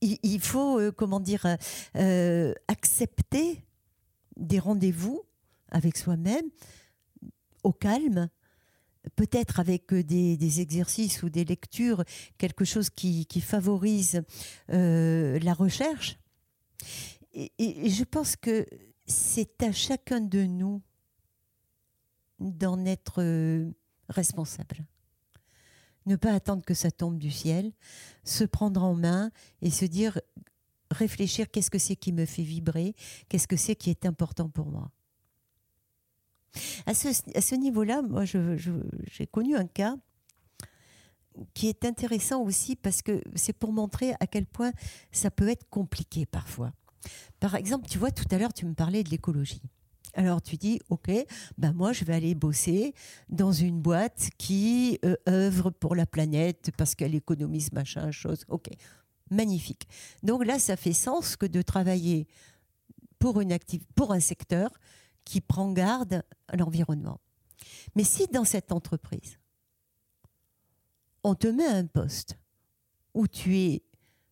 Il, 0.00 0.40
faut, 0.40 0.80
euh, 0.80 0.90
comment 0.90 1.20
dire, 1.20 1.44
euh, 1.44 1.56
euh, 1.96 2.54
accepter 2.68 3.62
des 4.36 4.58
rendez-vous 4.58 5.22
avec 5.68 5.98
soi-même 5.98 6.46
au 7.62 7.72
calme, 7.72 8.30
peut-être 9.16 9.60
avec 9.60 9.92
euh, 9.92 10.02
des, 10.02 10.60
exercices 10.60 11.22
ou 11.22 11.30
des 11.30 11.44
lectures, 11.44 12.04
quelque 12.38 12.64
chose 12.64 12.90
qui, 12.90 13.26
favorise 13.40 14.22
euh, 14.70 15.38
la 15.40 15.54
recherche. 15.54 16.18
Et, 17.32 17.90
je 17.90 18.04
pense 18.04 18.36
que 18.36 18.66
c'est 19.06 19.62
à 19.62 19.72
chacun 19.72 20.20
de 20.20 20.42
nous 20.42 20.82
d'en 22.38 22.84
être 22.84 23.22
euh, 23.22 23.70
responsable. 24.08 24.84
Ne 26.06 26.16
pas 26.16 26.32
attendre 26.32 26.64
que 26.64 26.74
ça 26.74 26.90
tombe 26.90 27.18
du 27.18 27.30
ciel, 27.30 27.72
se 28.24 28.44
prendre 28.44 28.82
en 28.82 28.94
main 28.94 29.30
et 29.60 29.70
se 29.70 29.84
dire, 29.84 30.18
réfléchir 30.90 31.50
qu'est-ce 31.50 31.70
que 31.70 31.78
c'est 31.78 31.96
qui 31.96 32.12
me 32.12 32.24
fait 32.24 32.42
vibrer, 32.42 32.94
qu'est-ce 33.28 33.46
que 33.46 33.56
c'est 33.56 33.76
qui 33.76 33.90
est 33.90 34.06
important 34.06 34.48
pour 34.48 34.66
moi. 34.66 34.90
À 36.86 36.94
ce, 36.94 37.54
niveau-là, 37.54 38.02
moi, 38.02 38.24
j'ai 38.24 39.26
connu 39.26 39.56
un 39.56 39.66
cas 39.66 39.96
qui 41.54 41.68
est 41.68 41.84
intéressant 41.84 42.42
aussi 42.42 42.76
parce 42.76 43.02
que 43.02 43.22
c'est 43.34 43.52
pour 43.52 43.72
montrer 43.72 44.14
à 44.20 44.26
quel 44.26 44.46
point 44.46 44.72
ça 45.12 45.30
peut 45.30 45.48
être 45.48 45.68
compliqué 45.68 46.26
parfois. 46.26 46.72
Par 47.38 47.54
exemple, 47.54 47.88
tu 47.88 47.98
vois, 47.98 48.10
tout 48.10 48.26
à 48.30 48.38
l'heure, 48.38 48.52
tu 48.52 48.66
me 48.66 48.74
parlais 48.74 49.02
de 49.02 49.10
l'écologie. 49.10 49.62
Alors 50.14 50.42
tu 50.42 50.56
dis, 50.56 50.80
ok, 50.88 51.10
ben 51.56 51.72
moi 51.72 51.92
je 51.92 52.04
vais 52.04 52.14
aller 52.14 52.34
bosser 52.34 52.94
dans 53.28 53.52
une 53.52 53.80
boîte 53.80 54.30
qui 54.38 54.98
euh, 55.04 55.14
œuvre 55.28 55.70
pour 55.70 55.94
la 55.94 56.04
planète 56.04 56.72
parce 56.76 56.96
qu'elle 56.96 57.14
économise 57.14 57.72
machin, 57.72 58.10
chose. 58.10 58.44
Ok, 58.48 58.70
magnifique. 59.30 59.86
Donc 60.24 60.44
là, 60.44 60.58
ça 60.58 60.76
fait 60.76 60.92
sens 60.92 61.36
que 61.36 61.46
de 61.46 61.62
travailler 61.62 62.26
pour, 63.20 63.40
une 63.40 63.56
pour 63.94 64.12
un 64.12 64.20
secteur 64.20 64.70
qui 65.24 65.40
prend 65.40 65.72
garde 65.72 66.22
à 66.48 66.56
l'environnement. 66.56 67.20
Mais 67.94 68.04
si 68.04 68.26
dans 68.26 68.44
cette 68.44 68.72
entreprise, 68.72 69.38
on 71.22 71.34
te 71.34 71.46
met 71.46 71.66
à 71.66 71.76
un 71.76 71.86
poste 71.86 72.38
où 73.14 73.28
tu 73.28 73.58
es, 73.58 73.82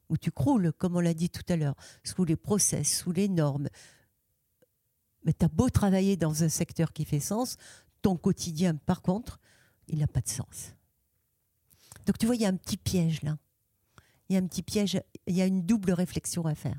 où 0.08 0.16
tu 0.16 0.30
croules, 0.30 0.72
comme 0.72 0.96
on 0.96 1.00
l'a 1.00 1.14
dit 1.14 1.30
tout 1.30 1.44
à 1.48 1.56
l'heure, 1.56 1.74
sous 2.04 2.24
les 2.24 2.36
process, 2.36 3.00
sous 3.00 3.12
les 3.12 3.28
normes, 3.28 3.68
Mais 5.24 5.32
tu 5.32 5.44
as 5.44 5.48
beau 5.48 5.68
travailler 5.68 6.16
dans 6.16 6.42
un 6.42 6.48
secteur 6.48 6.92
qui 6.92 7.04
fait 7.04 7.20
sens, 7.20 7.56
ton 8.00 8.16
quotidien, 8.16 8.76
par 8.76 9.02
contre, 9.02 9.40
il 9.88 9.98
n'a 9.98 10.06
pas 10.06 10.20
de 10.20 10.28
sens. 10.28 10.74
Donc 12.06 12.16
tu 12.18 12.26
vois, 12.26 12.36
il 12.36 12.42
y 12.42 12.46
a 12.46 12.48
un 12.48 12.56
petit 12.56 12.76
piège 12.76 13.22
là. 13.22 13.36
Il 14.28 14.34
y 14.34 14.36
a 14.36 14.40
un 14.40 14.46
petit 14.46 14.62
piège, 14.62 15.02
il 15.26 15.34
y 15.34 15.42
a 15.42 15.46
une 15.46 15.64
double 15.64 15.92
réflexion 15.92 16.46
à 16.46 16.54
faire. 16.54 16.78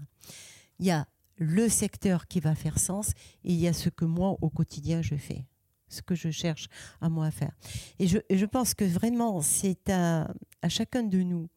Il 0.79 0.85
y 0.85 0.91
a 0.91 1.07
le 1.39 1.69
secteur 1.69 2.27
qui 2.27 2.39
va 2.39 2.53
faire 2.53 2.77
sens 2.77 3.11
et 3.43 3.53
il 3.53 3.59
y 3.59 3.67
a 3.67 3.73
ce 3.73 3.89
que 3.89 4.05
moi, 4.05 4.37
au 4.41 4.49
quotidien, 4.49 5.01
je 5.01 5.15
fais, 5.15 5.47
ce 5.87 6.01
que 6.01 6.13
je 6.13 6.29
cherche 6.29 6.67
à 7.01 7.09
moi 7.09 7.27
à 7.27 7.31
faire. 7.31 7.53
Et 7.97 8.07
je, 8.07 8.19
je 8.29 8.45
pense 8.45 8.73
que 8.73 8.83
vraiment, 8.83 9.41
c'est 9.41 9.89
à, 9.89 10.31
à 10.61 10.69
chacun 10.69 11.03
de 11.03 11.19
nous 11.19 11.49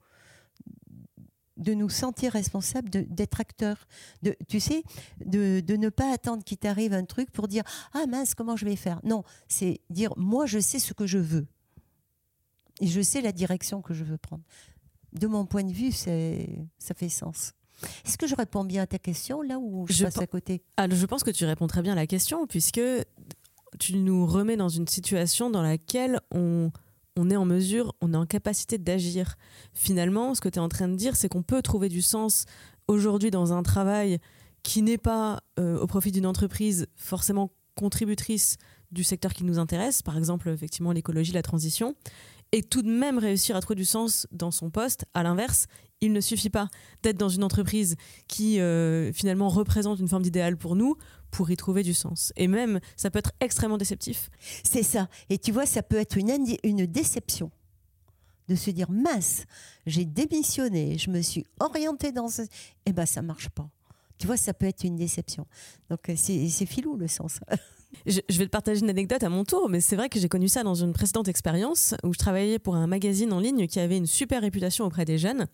de 1.58 1.74
nous 1.74 1.90
sentir 1.90 2.32
responsables, 2.32 2.88
d'être 2.90 3.40
acteurs. 3.40 3.86
De, 4.22 4.34
tu 4.48 4.58
sais, 4.58 4.82
de, 5.24 5.60
de 5.60 5.76
ne 5.76 5.90
pas 5.90 6.12
attendre 6.12 6.42
qu'il 6.42 6.58
t'arrive 6.58 6.92
un 6.92 7.04
truc 7.04 7.30
pour 7.30 7.46
dire 7.46 7.62
Ah 7.92 8.06
mince, 8.08 8.34
comment 8.34 8.56
je 8.56 8.64
vais 8.64 8.74
faire? 8.74 9.00
Non, 9.04 9.22
c'est 9.48 9.80
dire 9.90 10.12
Moi, 10.16 10.46
je 10.46 10.58
sais 10.58 10.78
ce 10.78 10.92
que 10.92 11.06
je 11.06 11.18
veux. 11.18 11.46
Et 12.80 12.86
je 12.86 13.00
sais 13.00 13.20
la 13.20 13.32
direction 13.32 13.80
que 13.80 13.94
je 13.94 14.02
veux 14.02 14.18
prendre. 14.18 14.42
De 15.12 15.26
mon 15.26 15.46
point 15.46 15.62
de 15.62 15.72
vue, 15.72 15.92
ça 15.92 16.94
fait 16.94 17.08
sens. 17.08 17.52
Est-ce 18.04 18.18
que 18.18 18.26
je 18.26 18.34
réponds 18.34 18.64
bien 18.64 18.82
à 18.82 18.86
ta 18.86 18.98
question 18.98 19.42
là 19.42 19.58
ou 19.58 19.86
je, 19.88 20.04
passe 20.04 20.18
à 20.18 20.26
côté? 20.26 20.62
Alors, 20.76 20.96
Je 20.96 21.06
pense 21.06 21.22
que 21.22 21.30
tu 21.30 21.44
réponds 21.44 21.66
très 21.66 21.82
bien 21.82 21.92
à 21.92 21.96
la 21.96 22.06
question 22.06 22.46
puisque 22.46 22.80
tu 23.78 23.96
nous 23.96 24.26
remets 24.26 24.56
dans 24.56 24.68
une 24.68 24.86
situation 24.86 25.50
dans 25.50 25.62
laquelle 25.62 26.20
on 26.34 26.70
on 27.16 27.30
est 27.30 27.36
en 27.36 27.44
mesure, 27.44 27.94
on 28.00 28.14
est 28.14 28.16
en 28.16 28.26
capacité 28.26 28.78
d'agir. 28.78 29.36
Finalement, 29.74 30.34
ce 30.34 30.40
que 30.40 30.48
tu 30.48 30.58
es 30.58 30.62
en 30.62 30.68
train 30.68 30.88
de 30.88 30.96
dire, 30.96 31.16
c'est 31.16 31.28
qu'on 31.28 31.42
peut 31.42 31.62
trouver 31.62 31.88
du 31.88 32.00
sens 32.00 32.46
aujourd'hui 32.88 33.30
dans 33.30 33.52
un 33.52 33.62
travail 33.62 34.18
qui 34.62 34.82
n'est 34.82 34.98
pas 34.98 35.40
euh, 35.58 35.78
au 35.78 35.86
profit 35.86 36.12
d'une 36.12 36.26
entreprise 36.26 36.86
forcément 36.96 37.50
contributrice 37.74 38.56
du 38.90 39.04
secteur 39.04 39.32
qui 39.32 39.44
nous 39.44 39.58
intéresse, 39.58 40.02
par 40.02 40.16
exemple 40.16 40.48
effectivement 40.50 40.92
l'écologie, 40.92 41.32
la 41.32 41.42
transition, 41.42 41.94
et 42.52 42.62
tout 42.62 42.82
de 42.82 42.90
même 42.90 43.18
réussir 43.18 43.56
à 43.56 43.60
trouver 43.60 43.76
du 43.76 43.86
sens 43.86 44.26
dans 44.30 44.50
son 44.50 44.70
poste. 44.70 45.06
À 45.14 45.22
l'inverse, 45.22 45.66
il 46.02 46.12
ne 46.12 46.20
suffit 46.20 46.50
pas 46.50 46.68
d'être 47.02 47.16
dans 47.16 47.30
une 47.30 47.44
entreprise 47.44 47.96
qui 48.28 48.60
euh, 48.60 49.12
finalement 49.12 49.48
représente 49.48 50.00
une 50.00 50.08
forme 50.08 50.22
d'idéal 50.22 50.58
pour 50.58 50.76
nous 50.76 50.96
pour 51.30 51.50
y 51.50 51.56
trouver 51.56 51.82
du 51.82 51.94
sens. 51.94 52.32
Et 52.36 52.48
même, 52.48 52.80
ça 52.96 53.10
peut 53.10 53.20
être 53.20 53.32
extrêmement 53.40 53.78
déceptif. 53.78 54.28
C'est 54.64 54.82
ça. 54.82 55.08
Et 55.30 55.38
tu 55.38 55.52
vois, 55.52 55.64
ça 55.64 55.82
peut 55.82 55.96
être 55.96 56.18
une, 56.18 56.30
une 56.62 56.84
déception 56.86 57.50
de 58.48 58.56
se 58.56 58.70
dire 58.70 58.90
mince, 58.90 59.44
j'ai 59.86 60.04
démissionné, 60.04 60.98
je 60.98 61.08
me 61.08 61.22
suis 61.22 61.46
orientée 61.60 62.12
dans 62.12 62.28
ce... 62.28 62.42
Eh 62.84 62.92
ben, 62.92 63.06
ça 63.06 63.22
marche 63.22 63.48
pas. 63.48 63.70
Tu 64.18 64.26
vois, 64.26 64.36
ça 64.36 64.52
peut 64.52 64.66
être 64.66 64.84
une 64.84 64.96
déception. 64.96 65.46
Donc, 65.88 66.10
euh, 66.10 66.14
c'est 66.16 66.66
filou 66.66 66.96
le 66.96 67.08
sens. 67.08 67.38
Je, 68.07 68.20
vais 68.38 68.46
te 68.46 68.50
partager 68.50 68.81
une 68.81 68.90
anecdote 68.90 69.22
à 69.22 69.28
mon 69.28 69.44
tour, 69.44 69.68
mais 69.68 69.81
c'est 69.81 69.96
vrai 69.96 70.09
que 70.09 70.18
j'ai 70.18 70.28
connu 70.28 70.48
ça 70.48 70.62
dans 70.62 70.74
une 70.74 70.92
précédente 70.92 71.28
expérience 71.28 71.94
où 72.05 72.12
je 72.12 72.18
travaillais 72.18 72.59
pour 72.59 72.74
un 72.74 72.87
magazine 72.87 73.33
en 73.33 73.38
ligne 73.38 73.66
qui 73.66 73.78
avait 73.78 73.96
une 73.96 74.07
super 74.07 74.40
réputation 74.42 74.85
auprès 74.85 75.05
des 75.05 75.18
jeunes. 75.18 75.46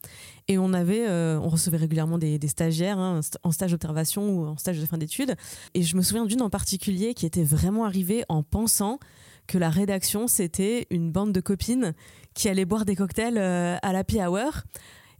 Et 0.46 0.57
on 0.57 0.72
avait, 0.72 1.07
euh, 1.09 1.38
on 1.40 1.48
recevait 1.48 1.77
régulièrement 1.77 2.18
des, 2.18 2.38
stagiaires 2.48 2.98
hein, 2.98 3.20
en 3.42 3.53
stage 3.53 3.72
d'observation 3.72 4.31
ou 4.31 4.46
en 4.46 4.57
stage 4.57 4.81
de 4.81 4.87
fin 4.87 4.98
d'études. 4.98 5.35
Et 5.74 5.83
je 5.83 5.96
me 5.96 6.03
souviens 6.03 6.24
d'une 6.24 6.42
en 6.42 6.51
particulier 6.51 7.14
qui 7.14 7.27
était 7.27 7.44
vraiment 7.44 7.85
arrivée 7.85 8.24
en 8.29 8.42
pensant 8.42 8.98
que 9.46 9.59
la 9.59 9.70
rédaction, 9.70 10.29
c'était 10.29 10.87
une 10.90 11.11
bande 11.11 11.33
de 11.33 11.40
copines 11.40 11.94
qui 12.35 12.48
allaient 12.48 12.66
boire 12.66 12.85
des 12.85 12.94
cocktails 12.94 13.38
euh, 13.38 13.77
à 13.83 13.92
la 13.92 14.05
hour 14.29 14.62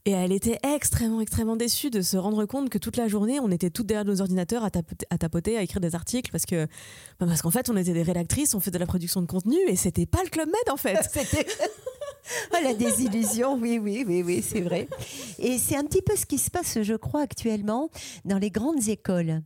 et 0.05 0.13
elle 0.13 0.33
était 0.33 0.59
extrêmement, 0.63 1.21
extrêmement 1.21 1.57
déçue 1.57 1.91
de 1.91 2.03
se 2.03 2.17
rendre 2.17 2.45
compte 2.47 2.71
que 2.71 2.79
toute 2.79 2.97
la 2.97 3.09
journée, 3.09 3.41
on 3.41 3.51
était 3.51 3.71
toutes 3.71 3.87
derrière 3.87 4.05
nos 4.05 4.21
ordinateurs 4.21 4.65
à 4.65 4.71
tapoter, 4.71 5.57
à, 5.57 5.63
écrire 5.63 5.81
des 5.81 5.95
articles 5.95 6.31
parce 6.31 6.47
que, 6.47 6.67
bah, 7.21 7.27
parce 7.27 7.43
qu'en 7.43 7.51
fait, 7.51 7.69
on 7.69 7.77
était 7.77 7.93
des 7.93 8.03
rédactrices, 8.03 8.55
on 8.55 8.61
fait 8.61 8.71
de 8.71 8.79
la 8.79 8.87
production 8.87 9.21
de 9.21 9.27
contenu 9.27 9.59
et 9.69 9.77
c'était 9.77 10.07
pas 10.07 10.23
le 10.23 10.31
Club 10.31 10.49
Med 10.49 10.73
en 10.73 10.77
fait. 10.77 10.99
c'était. 11.13 11.47
La 12.63 12.75
désillusion, 12.75 13.55
oui, 13.55 13.79
oui, 13.79 14.05
oui, 14.07 14.23
oui, 14.23 14.45
c'est 14.47 14.61
vrai. 14.61 14.89
Et 15.39 15.57
c'est 15.57 15.77
un 15.77 15.85
petit 15.85 16.03
peu 16.03 16.15
ce 16.15 16.27
qui 16.27 16.37
se 16.37 16.51
passe, 16.51 16.83
je 16.83 16.95
crois, 16.95 17.23
actuellement 17.23 17.89
dans 18.27 18.37
les 18.37 18.51
grandes 18.51 18.89
écoles 18.89 19.41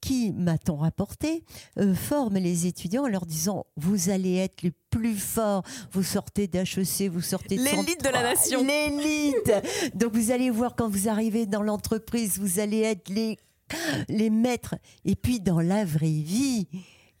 qui, 0.00 0.32
m'a-t-on 0.32 0.76
rapporté, 0.76 1.44
euh, 1.78 1.94
forme 1.94 2.34
les 2.34 2.66
étudiants 2.66 3.04
en 3.04 3.08
leur 3.08 3.26
disant 3.26 3.66
vous 3.76 4.10
allez 4.10 4.36
être 4.36 4.62
les 4.62 4.72
plus 4.90 5.16
forts, 5.16 5.62
vous 5.92 6.02
sortez 6.02 6.46
d'HEC, 6.46 7.10
vous 7.10 7.20
sortez 7.20 7.56
de 7.56 7.62
l'élite 7.64 8.04
de 8.04 8.08
la 8.08 8.22
nation, 8.22 8.64
l'élite. 8.64 9.52
Donc 9.94 10.14
vous 10.14 10.30
allez 10.30 10.50
voir 10.50 10.76
quand 10.76 10.88
vous 10.88 11.08
arrivez 11.08 11.46
dans 11.46 11.62
l'entreprise, 11.62 12.38
vous 12.38 12.58
allez 12.58 12.80
être 12.80 13.08
les 13.08 13.38
les 14.08 14.30
maîtres. 14.30 14.76
Et 15.04 15.14
puis 15.14 15.40
dans 15.40 15.60
la 15.60 15.84
vraie 15.84 16.06
vie, 16.06 16.68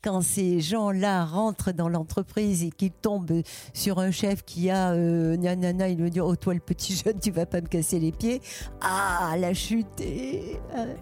quand 0.02 0.22
ces 0.22 0.60
gens-là 0.60 1.24
rentrent 1.24 1.72
dans 1.72 1.88
l'entreprise 1.88 2.62
et 2.62 2.70
qu'ils 2.70 2.92
tombent 2.92 3.42
sur 3.72 3.98
un 3.98 4.10
chef 4.10 4.44
qui 4.44 4.70
a 4.70 4.92
euh, 4.92 5.36
nanana, 5.36 5.88
il 5.88 5.98
veut 5.98 6.10
dire 6.10 6.26
Oh, 6.26 6.36
toi, 6.36 6.54
le 6.54 6.60
petit 6.60 6.94
jeune, 6.94 7.18
tu 7.18 7.30
vas 7.30 7.46
pas 7.46 7.60
me 7.60 7.66
casser 7.66 7.98
les 7.98 8.12
pieds. 8.12 8.40
Ah, 8.80 9.34
la 9.38 9.54
chute 9.54 10.00
Et 10.00 10.60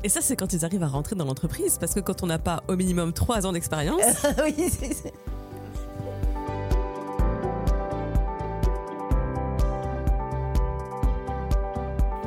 ça, 0.08 0.20
c'est 0.20 0.36
quand 0.36 0.52
ils 0.52 0.64
arrivent 0.64 0.82
à 0.82 0.88
rentrer 0.88 1.14
dans 1.16 1.24
l'entreprise, 1.24 1.78
parce 1.78 1.94
que 1.94 2.00
quand 2.00 2.22
on 2.22 2.26
n'a 2.26 2.38
pas 2.38 2.62
au 2.68 2.76
minimum 2.76 3.12
trois 3.12 3.46
ans 3.46 3.52
d'expérience. 3.52 4.02
oui, 4.44 4.70
c'est 4.70 5.12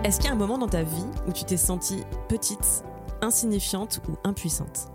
Est-ce 0.04 0.18
qu'il 0.18 0.28
y 0.28 0.30
a 0.30 0.34
un 0.34 0.38
moment 0.38 0.58
dans 0.58 0.70
ta 0.70 0.82
vie 0.82 1.06
où 1.28 1.34
tu 1.34 1.44
t'es 1.44 1.58
sentie 1.58 2.04
petite, 2.30 2.84
insignifiante 3.22 4.02
ou 4.08 4.16
impuissante? 4.24 4.90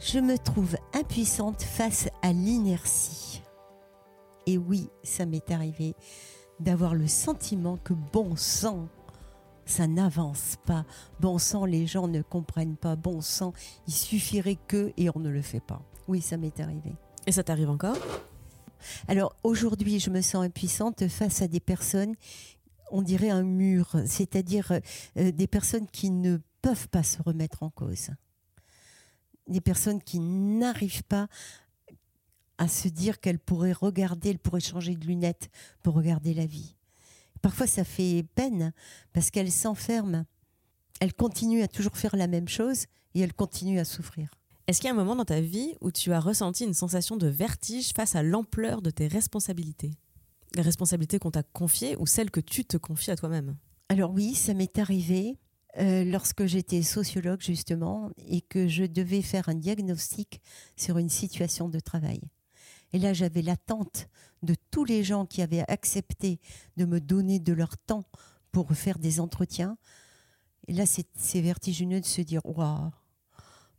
Je 0.00 0.18
me 0.18 0.38
trouve 0.38 0.76
impuissante 0.94 1.62
face 1.62 2.08
à 2.22 2.32
l'inertie. 2.32 3.42
Et 4.46 4.56
oui, 4.56 4.88
ça 5.02 5.26
m'est 5.26 5.50
arrivé 5.50 5.94
d'avoir 6.58 6.94
le 6.94 7.06
sentiment 7.06 7.76
que 7.76 7.92
bon 7.92 8.34
sang, 8.34 8.88
ça 9.66 9.86
n'avance 9.86 10.56
pas. 10.64 10.84
Bon 11.20 11.38
sang, 11.38 11.64
les 11.66 11.86
gens 11.86 12.08
ne 12.08 12.22
comprennent 12.22 12.76
pas. 12.76 12.96
Bon 12.96 13.20
sang, 13.20 13.52
il 13.86 13.92
suffirait 13.92 14.58
que 14.66 14.92
et 14.96 15.10
on 15.14 15.20
ne 15.20 15.28
le 15.28 15.42
fait 15.42 15.60
pas. 15.60 15.82
Oui, 16.08 16.20
ça 16.20 16.38
m'est 16.38 16.58
arrivé. 16.60 16.96
Et 17.26 17.32
ça 17.32 17.44
t'arrive 17.44 17.70
encore? 17.70 17.96
Alors 19.06 19.36
aujourd'hui, 19.44 20.00
je 20.00 20.08
me 20.08 20.22
sens 20.22 20.44
impuissante 20.44 21.06
face 21.08 21.42
à 21.42 21.48
des 21.48 21.60
personnes, 21.60 22.14
on 22.90 23.02
dirait 23.02 23.30
un 23.30 23.42
mur, 23.42 23.94
c'est-à-dire 24.06 24.72
euh, 25.18 25.30
des 25.30 25.46
personnes 25.46 25.86
qui 25.86 26.10
ne 26.10 26.38
peuvent 26.62 26.88
pas 26.88 27.02
se 27.02 27.22
remettre 27.22 27.62
en 27.62 27.68
cause 27.68 28.10
des 29.50 29.60
personnes 29.60 30.02
qui 30.02 30.18
n'arrivent 30.20 31.04
pas 31.04 31.28
à 32.58 32.68
se 32.68 32.88
dire 32.88 33.20
qu'elles 33.20 33.38
pourraient 33.38 33.72
regarder, 33.72 34.30
elles 34.30 34.38
pourraient 34.38 34.60
changer 34.60 34.94
de 34.94 35.06
lunettes 35.06 35.50
pour 35.82 35.94
regarder 35.94 36.34
la 36.34 36.46
vie. 36.46 36.76
Parfois, 37.42 37.66
ça 37.66 37.84
fait 37.84 38.24
peine 38.34 38.72
parce 39.12 39.30
qu'elles 39.30 39.50
s'enferment. 39.50 40.26
Elles 41.00 41.14
continuent 41.14 41.62
à 41.62 41.68
toujours 41.68 41.96
faire 41.96 42.16
la 42.16 42.26
même 42.26 42.48
chose 42.48 42.84
et 43.14 43.20
elles 43.20 43.32
continuent 43.32 43.78
à 43.78 43.84
souffrir. 43.84 44.30
Est-ce 44.66 44.80
qu'il 44.80 44.88
y 44.88 44.90
a 44.90 44.94
un 44.94 44.96
moment 44.96 45.16
dans 45.16 45.24
ta 45.24 45.40
vie 45.40 45.74
où 45.80 45.90
tu 45.90 46.12
as 46.12 46.20
ressenti 46.20 46.64
une 46.64 46.74
sensation 46.74 47.16
de 47.16 47.26
vertige 47.26 47.92
face 47.92 48.14
à 48.14 48.22
l'ampleur 48.22 48.82
de 48.82 48.90
tes 48.90 49.08
responsabilités? 49.08 49.92
Les 50.54 50.62
responsabilités 50.62 51.18
qu'on 51.18 51.30
t'a 51.30 51.42
confiées 51.42 51.96
ou 51.96 52.06
celles 52.06 52.30
que 52.30 52.40
tu 52.40 52.64
te 52.64 52.76
confies 52.76 53.10
à 53.10 53.16
toi-même? 53.16 53.56
Alors 53.88 54.12
oui, 54.12 54.34
ça 54.34 54.52
m'est 54.52 54.78
arrivé. 54.78 55.38
Euh, 55.78 56.02
lorsque 56.04 56.46
j'étais 56.46 56.82
sociologue 56.82 57.40
justement 57.40 58.10
et 58.26 58.40
que 58.40 58.66
je 58.66 58.84
devais 58.84 59.22
faire 59.22 59.48
un 59.48 59.54
diagnostic 59.54 60.40
sur 60.76 60.98
une 60.98 61.08
situation 61.08 61.68
de 61.68 61.78
travail. 61.78 62.20
Et 62.92 62.98
là, 62.98 63.12
j'avais 63.12 63.42
l'attente 63.42 64.08
de 64.42 64.56
tous 64.72 64.84
les 64.84 65.04
gens 65.04 65.26
qui 65.26 65.42
avaient 65.42 65.64
accepté 65.68 66.40
de 66.76 66.86
me 66.86 67.00
donner 67.00 67.38
de 67.38 67.52
leur 67.52 67.78
temps 67.78 68.04
pour 68.50 68.72
faire 68.72 68.98
des 68.98 69.20
entretiens. 69.20 69.78
Et 70.66 70.72
là, 70.72 70.86
c'est 70.86 71.40
vertigineux 71.40 72.00
de 72.00 72.06
se 72.06 72.20
dire, 72.20 72.40
waouh, 72.44 72.90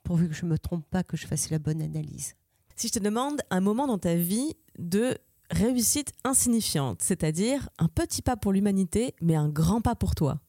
pourvu 0.04 0.30
que 0.30 0.34
je 0.34 0.46
ne 0.46 0.52
me 0.52 0.58
trompe 0.58 0.86
pas, 0.90 1.04
que 1.04 1.18
je 1.18 1.28
fasse 1.28 1.50
la 1.50 1.60
bonne 1.60 1.82
analyse. 1.82 2.36
Si 2.78 2.88
je 2.88 2.94
te 2.94 3.00
demande 3.00 3.42
un 3.50 3.60
moment 3.60 3.86
dans 3.86 4.00
ta 4.00 4.16
vie 4.16 4.56
de 4.80 5.18
réussite 5.50 6.14
insignifiante, 6.24 7.02
c'est-à-dire 7.02 7.70
un 7.80 7.90
petit 7.90 8.22
pas 8.22 8.38
pour 8.38 8.54
l'humanité, 8.54 9.14
mais 9.22 9.36
un 9.36 9.50
grand 9.50 9.82
pas 9.82 9.96
pour 9.96 10.16
toi, 10.16 10.40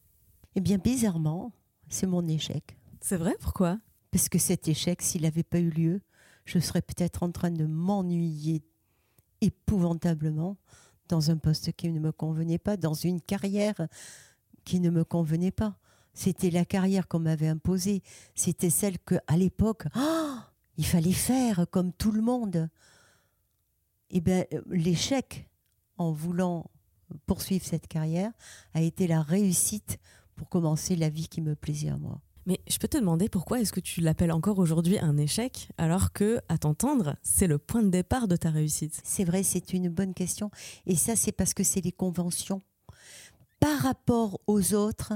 eh 0.55 0.61
bien, 0.61 0.79
bizarrement, 0.79 1.53
c'est 1.89 2.07
mon 2.07 2.27
échec. 2.27 2.77
C'est 3.01 3.17
vrai? 3.17 3.37
Pourquoi? 3.41 3.79
Parce 4.11 4.29
que 4.29 4.39
cet 4.39 4.69
échec, 4.69 5.03
s'il 5.03 5.23
n'avait 5.23 5.43
pas 5.43 5.59
eu 5.59 5.71
lieu, 5.71 6.01
je 6.45 6.59
serais 6.59 6.83
peut-être 6.83 7.23
en 7.23 7.31
train 7.31 7.51
de 7.51 7.67
m'ennuyer 7.67 8.63
épouvantablement 9.41 10.57
dans 11.09 11.31
un 11.31 11.37
poste 11.37 11.73
qui 11.73 11.91
ne 11.91 12.01
me 12.01 12.13
convenait 12.13 12.59
pas, 12.59 12.77
dans 12.77 12.95
une 12.95 13.21
carrière 13.21 13.89
qui 14.65 14.81
ne 14.81 14.91
me 14.91 15.05
convenait 15.05 15.51
pas. 15.51 15.77
C'était 16.15 16.51
la 16.51 16.65
carrière 16.65 17.09
qu'on 17.09 17.21
m'avait 17.21 17.49
imposée. 17.49 18.03
C'était 18.35 18.71
celle 18.71 18.99
que, 18.99 19.17
à 19.27 19.37
l'époque, 19.37 19.85
oh, 19.97 20.35
il 20.77 20.87
fallait 20.87 21.13
faire 21.13 21.67
comme 21.71 21.93
tout 21.93 22.13
le 22.13 22.23
monde. 22.23 22.69
Eh 24.11 24.21
bien, 24.21 24.45
l'échec 24.69 25.49
en 25.97 26.13
voulant 26.13 26.71
poursuivre 27.27 27.65
cette 27.65 27.89
carrière 27.89 28.33
a 28.75 28.81
été 28.81 29.07
la 29.07 29.23
réussite 29.23 29.99
pour 30.43 30.49
commencer 30.49 30.97
la 30.97 31.09
vie 31.09 31.29
qui 31.29 31.41
me 31.41 31.55
plaisait 31.55 31.91
à 31.91 31.97
moi. 31.97 32.21
Mais 32.47 32.59
je 32.69 32.77
peux 32.79 32.89
te 32.89 32.99
demander 32.99 33.29
pourquoi 33.29 33.61
est-ce 33.61 33.73
que 33.73 33.79
tu 33.79 34.01
l'appelles 34.01 34.33
encore 34.33 34.59
aujourd'hui 34.59 34.99
un 34.99 35.17
échec 35.17 35.69
alors 35.79 36.13
que, 36.13 36.41
à 36.49 36.59
t'entendre, 36.59 37.15
c'est 37.23 37.47
le 37.47 37.59
point 37.59 37.85
de 37.85 37.91
départ 37.91 38.27
de 38.27 38.35
ta 38.35 38.51
réussite? 38.51 39.01
C'est 39.05 39.23
vrai, 39.23 39.45
c'est 39.45 39.73
une 39.73 39.89
bonne 39.89 40.15
question. 40.15 40.51
Et 40.85 40.97
ça, 40.97 41.15
c'est 41.15 41.31
parce 41.31 41.55
que 41.55 41.63
c'est 41.63 41.81
les 41.81 41.93
conventions. 41.93 42.61
Par 43.61 43.79
rapport 43.83 44.41
aux 44.49 44.75
autres, 44.75 45.13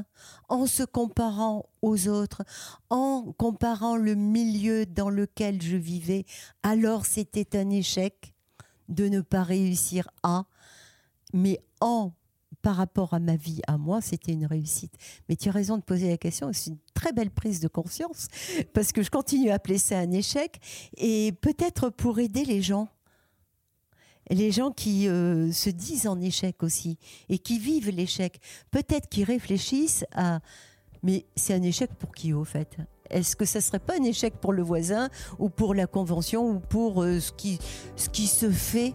en 0.49 0.67
se 0.67 0.85
comparant 0.85 1.69
aux 1.83 2.07
autres, 2.07 2.45
en 2.89 3.33
comparant 3.37 3.97
le 3.97 4.15
milieu 4.15 4.87
dans 4.87 5.11
lequel 5.11 5.61
je 5.61 5.77
vivais, 5.77 6.25
alors 6.63 7.05
c'était 7.05 7.59
un 7.59 7.71
échec 7.71 8.33
de 8.89 9.09
ne 9.09 9.23
pas 9.23 9.43
réussir 9.43 10.09
à, 10.23 10.45
mais 11.33 11.59
en 11.81 12.13
par 12.67 12.75
rapport 12.75 13.15
à 13.15 13.21
ma 13.21 13.37
vie, 13.37 13.61
à 13.69 13.79
moi, 13.79 14.01
c'était 14.01 14.33
une 14.33 14.45
réussite. 14.45 14.93
Mais 15.29 15.37
tu 15.37 15.49
as 15.49 15.53
raison 15.53 15.77
de 15.77 15.85
poser 15.85 16.09
la 16.09 16.17
question, 16.17 16.53
c'est 16.53 16.71
une 16.71 16.79
très 16.95 17.13
belle 17.13 17.31
prise 17.31 17.61
de 17.61 17.69
conscience, 17.69 18.27
parce 18.73 18.91
que 18.91 19.05
je 19.05 19.11
continue 19.11 19.51
à 19.51 19.55
appeler 19.55 19.79
ça 19.79 20.01
un 20.01 20.11
échec, 20.11 20.59
et 20.97 21.31
peut-être 21.41 21.91
pour 21.91 22.19
aider 22.19 22.45
les 22.45 22.63
gens. 22.63 22.89
Les 24.31 24.51
gens 24.51 24.73
qui 24.73 25.07
euh, 25.07 25.53
se 25.53 25.71
disent 25.71 26.09
en 26.09 26.21
échec 26.21 26.65
aussi 26.65 26.99
et 27.29 27.39
qui 27.39 27.61
vivent 27.61 27.91
l'échec, 27.91 28.41
peut-être 28.73 29.09
qui 29.09 29.23
réfléchissent 29.23 30.05
à 30.13 30.41
mais 31.05 31.25
c'est 31.37 31.55
un 31.55 31.63
échec 31.63 31.95
pour 31.95 32.13
qui 32.13 32.33
au 32.33 32.43
fait? 32.43 32.79
Est-ce 33.11 33.37
que 33.37 33.45
ça 33.45 33.61
serait 33.61 33.79
pas 33.79 33.95
un 33.97 34.03
échec 34.03 34.35
pour 34.41 34.53
le 34.53 34.63
voisin 34.65 35.09
ou 35.39 35.51
pour 35.51 35.73
la 35.73 35.87
convention 35.87 36.51
ou 36.51 36.59
pour 36.59 37.05
euh, 37.05 37.21
ce, 37.21 37.31
qui, 37.31 37.61
ce 37.95 38.09
qui 38.09 38.27
se 38.27 38.51
fait? 38.51 38.93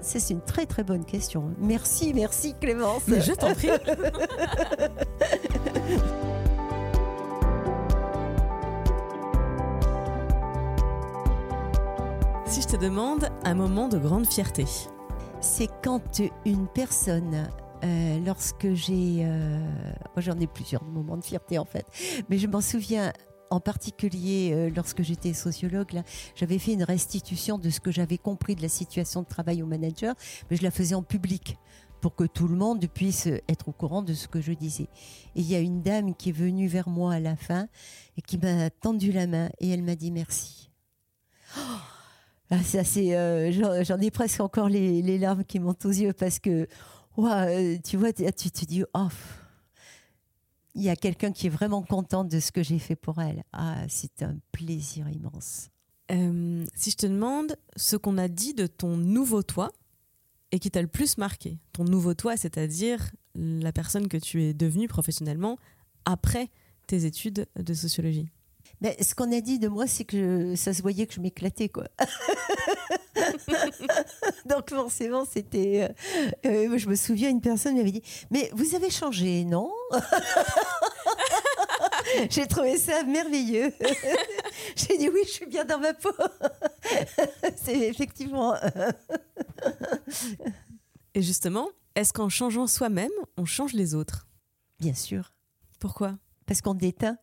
Ça, 0.00 0.18
c'est 0.18 0.34
une 0.34 0.40
très 0.40 0.66
très 0.66 0.84
bonne 0.84 1.04
question. 1.04 1.54
Merci, 1.58 2.12
merci 2.14 2.54
Clémence. 2.60 3.02
Mais 3.06 3.20
je 3.20 3.32
t'en 3.32 3.54
prie. 3.54 3.68
si 12.46 12.62
je 12.62 12.68
te 12.68 12.76
demande 12.76 13.28
un 13.44 13.54
moment 13.54 13.88
de 13.88 13.98
grande 13.98 14.26
fierté. 14.26 14.64
C'est 15.40 15.68
quand 15.84 16.22
une 16.46 16.66
personne 16.66 17.48
euh, 17.84 18.18
lorsque 18.24 18.72
j'ai, 18.72 19.18
euh, 19.20 19.60
j'en 20.16 20.38
ai 20.40 20.46
plusieurs 20.46 20.82
moments 20.82 21.16
de 21.16 21.24
fierté 21.24 21.58
en 21.58 21.64
fait, 21.64 21.86
mais 22.28 22.38
je 22.38 22.46
m'en 22.46 22.60
souviens 22.60 23.12
en 23.50 23.60
particulier 23.60 24.52
euh, 24.52 24.70
lorsque 24.74 25.02
j'étais 25.02 25.34
sociologue, 25.34 26.02
j'avais 26.34 26.58
fait 26.58 26.72
une 26.72 26.82
restitution 26.82 27.58
de 27.58 27.70
ce 27.70 27.80
que 27.80 27.90
j'avais 27.90 28.18
compris 28.18 28.54
de 28.54 28.62
la 28.62 28.68
situation 28.68 29.22
de 29.22 29.26
travail 29.26 29.62
au 29.62 29.66
manager, 29.66 30.14
mais 30.50 30.56
je 30.56 30.62
la 30.62 30.70
faisais 30.70 30.94
en 30.94 31.02
public 31.02 31.56
pour 32.00 32.14
que 32.14 32.24
tout 32.24 32.46
le 32.46 32.56
monde 32.56 32.86
puisse 32.86 33.26
être 33.48 33.68
au 33.68 33.72
courant 33.72 34.02
de 34.02 34.14
ce 34.14 34.28
que 34.28 34.40
je 34.40 34.52
disais. 34.52 34.88
Et 35.34 35.40
il 35.40 35.50
y 35.50 35.54
a 35.54 35.60
une 35.60 35.82
dame 35.82 36.14
qui 36.14 36.28
est 36.28 36.32
venue 36.32 36.68
vers 36.68 36.88
moi 36.88 37.14
à 37.14 37.20
la 37.20 37.36
fin 37.36 37.68
et 38.16 38.22
qui 38.22 38.38
m'a 38.38 38.70
tendu 38.70 39.10
la 39.12 39.26
main 39.26 39.50
et 39.60 39.70
elle 39.70 39.82
m'a 39.82 39.96
dit 39.96 40.10
merci. 40.10 40.70
Oh 41.56 41.60
ah, 42.50 42.56
c'est, 42.62 43.14
euh, 43.14 43.84
j'en 43.84 44.00
ai 44.00 44.10
presque 44.10 44.40
encore 44.40 44.70
les, 44.70 45.18
larmes 45.18 45.44
qui 45.44 45.60
montent 45.60 45.84
aux 45.84 45.90
yeux 45.90 46.14
parce 46.14 46.38
que, 46.38 46.66
euh, 47.18 47.76
tu 47.84 47.98
vois, 47.98 48.12
tu 48.12 48.50
te 48.50 48.64
dis, 48.64 48.84
oh, 48.94 49.08
il 50.78 50.84
y 50.84 50.90
a 50.90 50.96
quelqu'un 50.96 51.32
qui 51.32 51.48
est 51.48 51.50
vraiment 51.50 51.82
content 51.82 52.22
de 52.22 52.38
ce 52.38 52.52
que 52.52 52.62
j'ai 52.62 52.78
fait 52.78 52.94
pour 52.94 53.20
elle. 53.20 53.42
Ah, 53.52 53.82
c'est 53.88 54.22
un 54.22 54.36
plaisir 54.52 55.08
immense. 55.10 55.70
Euh, 56.12 56.64
si 56.76 56.92
je 56.92 56.96
te 56.96 57.06
demande 57.06 57.56
ce 57.76 57.96
qu'on 57.96 58.16
a 58.16 58.28
dit 58.28 58.54
de 58.54 58.68
ton 58.68 58.96
nouveau 58.96 59.42
toi 59.42 59.72
et 60.52 60.60
qui 60.60 60.70
t'a 60.70 60.80
le 60.80 60.86
plus 60.86 61.18
marqué, 61.18 61.58
ton 61.72 61.82
nouveau 61.82 62.14
toi, 62.14 62.36
c'est-à-dire 62.36 63.10
la 63.34 63.72
personne 63.72 64.06
que 64.06 64.16
tu 64.16 64.44
es 64.44 64.54
devenue 64.54 64.86
professionnellement 64.86 65.58
après 66.04 66.48
tes 66.86 67.06
études 67.06 67.46
de 67.56 67.74
sociologie. 67.74 68.28
Mais 68.80 68.96
ce 69.02 69.14
qu'on 69.14 69.32
a 69.32 69.40
dit 69.40 69.58
de 69.58 69.68
moi, 69.68 69.86
c'est 69.86 70.04
que 70.04 70.54
ça 70.54 70.72
se 70.72 70.82
voyait 70.82 71.06
que 71.06 71.14
je 71.14 71.20
m'éclatais, 71.20 71.68
quoi. 71.68 71.84
Donc 74.46 74.70
forcément, 74.70 75.24
c'était. 75.24 75.90
Euh, 76.46 76.68
euh, 76.70 76.78
je 76.78 76.88
me 76.88 76.94
souviens, 76.94 77.28
une 77.30 77.40
personne 77.40 77.76
m'avait 77.76 77.90
dit 77.90 78.02
Mais 78.30 78.50
vous 78.54 78.74
avez 78.74 78.90
changé, 78.90 79.44
non 79.44 79.72
J'ai 82.30 82.46
trouvé 82.46 82.78
ça 82.78 83.02
merveilleux. 83.02 83.72
J'ai 84.76 84.96
dit 84.96 85.08
Oui, 85.08 85.20
je 85.24 85.30
suis 85.30 85.46
bien 85.46 85.64
dans 85.64 85.78
ma 85.78 85.94
peau. 85.94 86.12
C'est 87.56 87.78
effectivement. 87.78 88.54
Et 91.14 91.22
justement, 91.22 91.68
est-ce 91.94 92.12
qu'en 92.12 92.28
changeant 92.28 92.68
soi-même, 92.68 93.10
on 93.36 93.44
change 93.44 93.72
les 93.72 93.94
autres? 93.94 94.28
Bien 94.78 94.94
sûr. 94.94 95.32
Pourquoi? 95.80 96.16
Parce 96.46 96.60
qu'on 96.62 96.74
déteint 96.74 97.18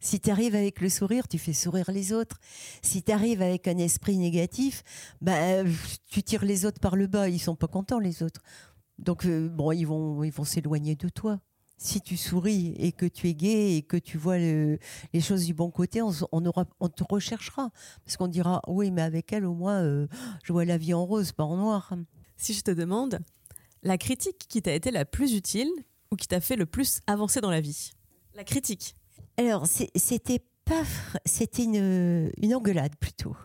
si 0.00 0.20
tu 0.20 0.30
arrives 0.30 0.54
avec 0.54 0.80
le 0.80 0.88
sourire, 0.88 1.26
tu 1.28 1.38
fais 1.38 1.52
sourire 1.52 1.90
les 1.90 2.12
autres. 2.12 2.38
Si 2.82 3.02
tu 3.02 3.12
arrives 3.12 3.42
avec 3.42 3.66
un 3.66 3.78
esprit 3.78 4.18
négatif, 4.18 4.82
bah, 5.20 5.64
tu 6.08 6.22
tires 6.22 6.44
les 6.44 6.64
autres 6.64 6.80
par 6.80 6.96
le 6.96 7.06
bas. 7.06 7.28
Ils 7.28 7.38
sont 7.38 7.56
pas 7.56 7.68
contents, 7.68 7.98
les 7.98 8.22
autres. 8.22 8.42
Donc, 8.98 9.26
euh, 9.26 9.48
bon, 9.48 9.72
ils 9.72 9.84
vont 9.84 10.22
ils 10.22 10.32
vont 10.32 10.44
s'éloigner 10.44 10.96
de 10.96 11.08
toi. 11.08 11.40
Si 11.78 12.00
tu 12.00 12.16
souris 12.16 12.74
et 12.78 12.92
que 12.92 13.04
tu 13.04 13.28
es 13.28 13.34
gai 13.34 13.76
et 13.76 13.82
que 13.82 13.98
tu 13.98 14.16
vois 14.16 14.38
les 14.38 14.78
choses 15.20 15.44
du 15.44 15.52
bon 15.52 15.70
côté, 15.70 16.00
on, 16.00 16.46
aura, 16.46 16.64
on 16.80 16.88
te 16.88 17.04
recherchera. 17.04 17.70
Parce 18.04 18.16
qu'on 18.16 18.28
dira, 18.28 18.62
oui, 18.66 18.90
mais 18.90 19.02
avec 19.02 19.30
elle, 19.32 19.44
au 19.44 19.52
moins, 19.52 19.82
euh, 19.82 20.06
je 20.42 20.54
vois 20.54 20.64
la 20.64 20.78
vie 20.78 20.94
en 20.94 21.04
rose, 21.04 21.32
pas 21.32 21.44
en 21.44 21.58
noir. 21.58 21.92
Si 22.38 22.54
je 22.54 22.62
te 22.62 22.70
demande, 22.70 23.18
la 23.82 23.98
critique 23.98 24.46
qui 24.48 24.62
t'a 24.62 24.72
été 24.72 24.90
la 24.90 25.04
plus 25.04 25.34
utile 25.34 25.68
ou 26.10 26.16
qui 26.16 26.26
t'a 26.26 26.40
fait 26.40 26.56
le 26.56 26.64
plus 26.64 27.00
avancer 27.06 27.42
dans 27.42 27.50
la 27.50 27.60
vie? 27.60 27.92
La 28.34 28.44
critique 28.44 28.96
alors, 29.36 29.66
c'était 29.66 30.40
pas, 30.64 30.82
c'était 31.24 31.64
une, 31.64 32.30
une 32.40 32.54
engueulade 32.54 32.96
plutôt, 32.96 33.36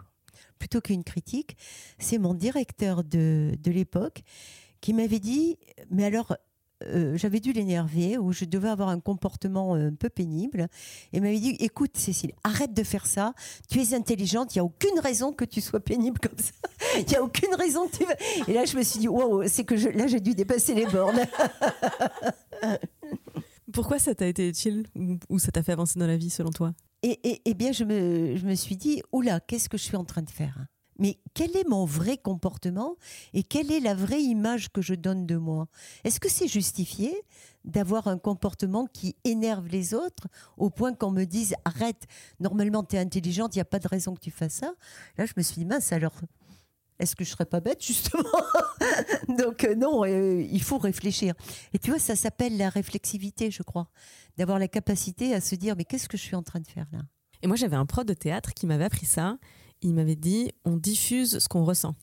plutôt 0.59 0.81
qu'une 0.81 1.03
critique. 1.03 1.57
C'est 1.99 2.17
mon 2.17 2.33
directeur 2.33 3.03
de, 3.03 3.53
de 3.61 3.71
l'époque 3.71 4.23
qui 4.81 4.93
m'avait 4.93 5.19
dit, 5.19 5.57
mais 5.89 6.05
alors, 6.05 6.35
euh, 6.87 7.15
j'avais 7.15 7.39
dû 7.39 7.53
l'énerver 7.53 8.17
ou 8.17 8.31
je 8.31 8.45
devais 8.45 8.69
avoir 8.69 8.89
un 8.89 8.99
comportement 8.99 9.75
un 9.75 9.93
peu 9.93 10.09
pénible 10.09 10.67
et 11.13 11.19
m'avait 11.19 11.39
dit 11.39 11.55
écoute 11.59 11.95
Cécile 11.95 12.33
arrête 12.43 12.73
de 12.73 12.83
faire 12.83 13.05
ça. 13.05 13.33
Tu 13.69 13.79
es 13.79 13.93
intelligente 13.93 14.55
il 14.55 14.57
y 14.57 14.61
a 14.61 14.63
aucune 14.63 14.99
raison 14.99 15.31
que 15.31 15.45
tu 15.45 15.61
sois 15.61 15.79
pénible 15.79 16.19
comme 16.19 16.37
ça. 16.37 16.51
Il 16.97 17.11
y 17.11 17.15
a 17.15 17.23
aucune 17.23 17.53
raison 17.55 17.87
et 18.47 18.53
là 18.53 18.65
je 18.65 18.75
me 18.77 18.83
suis 18.83 18.99
dit 18.99 19.07
wow 19.07 19.47
c'est 19.47 19.63
que 19.63 19.75
là 19.75 20.07
j'ai 20.07 20.19
dû 20.19 20.33
dépasser 20.33 20.73
les 20.73 20.85
bornes 20.85 21.21
Pourquoi 23.73 23.99
ça 23.99 24.15
t'a 24.15 24.27
été 24.27 24.47
utile 24.47 24.85
ou, 25.29 25.39
ça 25.39 25.51
t'a 25.51 25.63
fait 25.63 25.71
avancer 25.71 25.99
dans 25.99 26.07
la 26.07 26.17
vie 26.17 26.29
selon 26.29 26.51
toi? 26.51 26.73
Et, 27.03 27.41
eh 27.45 27.53
bien, 27.53 27.71
je 27.71 27.83
me, 27.83 28.35
je 28.35 28.45
me 28.45 28.55
suis 28.55 28.77
dit, 28.77 29.01
oula, 29.11 29.39
qu'est-ce 29.39 29.69
que 29.69 29.77
je 29.77 29.83
suis 29.83 29.97
en 29.97 30.05
train 30.05 30.21
de 30.21 30.29
faire? 30.29 30.67
Mais 30.99 31.17
quel 31.33 31.57
est 31.57 31.67
mon 31.67 31.83
vrai 31.83 32.17
comportement 32.17 32.95
et 33.33 33.41
quelle 33.41 33.71
est 33.71 33.79
la 33.79 33.95
vraie 33.95 34.21
image 34.21 34.71
que 34.71 34.83
je 34.83 34.93
donne 34.93 35.25
de 35.25 35.35
moi? 35.35 35.67
Est-ce 36.03 36.19
que 36.19 36.29
c'est 36.29 36.47
justifié 36.47 37.15
d'avoir 37.65 38.07
un 38.07 38.19
comportement 38.19 38.85
qui 38.85 39.15
énerve 39.23 39.67
les 39.67 39.95
autres 39.95 40.27
au 40.57 40.69
point 40.69 40.93
qu'on 40.93 41.09
me 41.09 41.23
dise 41.23 41.55
arrête, 41.65 42.05
normalement 42.39 42.83
tu 42.83 42.97
es 42.97 42.99
intelligente, 42.99 43.55
il 43.55 43.57
n'y 43.57 43.63
a 43.63 43.65
pas 43.65 43.79
de 43.79 43.87
raison 43.87 44.13
que 44.13 44.19
tu 44.19 44.29
fasses 44.29 44.53
ça? 44.53 44.73
Là, 45.17 45.25
je 45.25 45.33
me 45.35 45.41
suis 45.41 45.55
dit 45.55 45.65
mince, 45.65 45.91
alors 45.91 46.13
est-ce 47.01 47.15
que 47.15 47.23
je 47.23 47.31
serais 47.31 47.45
pas 47.45 47.59
bête 47.59 47.83
justement 47.83 48.23
Donc 49.37 49.63
euh, 49.63 49.75
non, 49.75 50.05
euh, 50.05 50.41
il 50.41 50.61
faut 50.61 50.77
réfléchir. 50.77 51.33
Et 51.73 51.79
tu 51.79 51.89
vois, 51.89 51.99
ça 51.99 52.15
s'appelle 52.15 52.57
la 52.57 52.69
réflexivité, 52.69 53.51
je 53.51 53.63
crois, 53.63 53.89
d'avoir 54.37 54.59
la 54.59 54.67
capacité 54.67 55.33
à 55.33 55.41
se 55.41 55.55
dire 55.55 55.75
mais 55.75 55.83
qu'est-ce 55.83 56.07
que 56.07 56.17
je 56.17 56.21
suis 56.21 56.35
en 56.35 56.43
train 56.43 56.59
de 56.59 56.67
faire 56.67 56.85
là? 56.93 56.99
Et 57.41 57.47
moi, 57.47 57.55
j'avais 57.55 57.75
un 57.75 57.87
prof 57.87 58.05
de 58.05 58.13
théâtre 58.13 58.53
qui 58.53 58.67
m'avait 58.67 58.83
appris 58.83 59.07
ça. 59.07 59.37
Il 59.81 59.95
m'avait 59.95 60.15
dit 60.15 60.51
on 60.63 60.77
diffuse 60.77 61.39
ce 61.39 61.47
qu'on 61.49 61.65
ressent. 61.65 61.95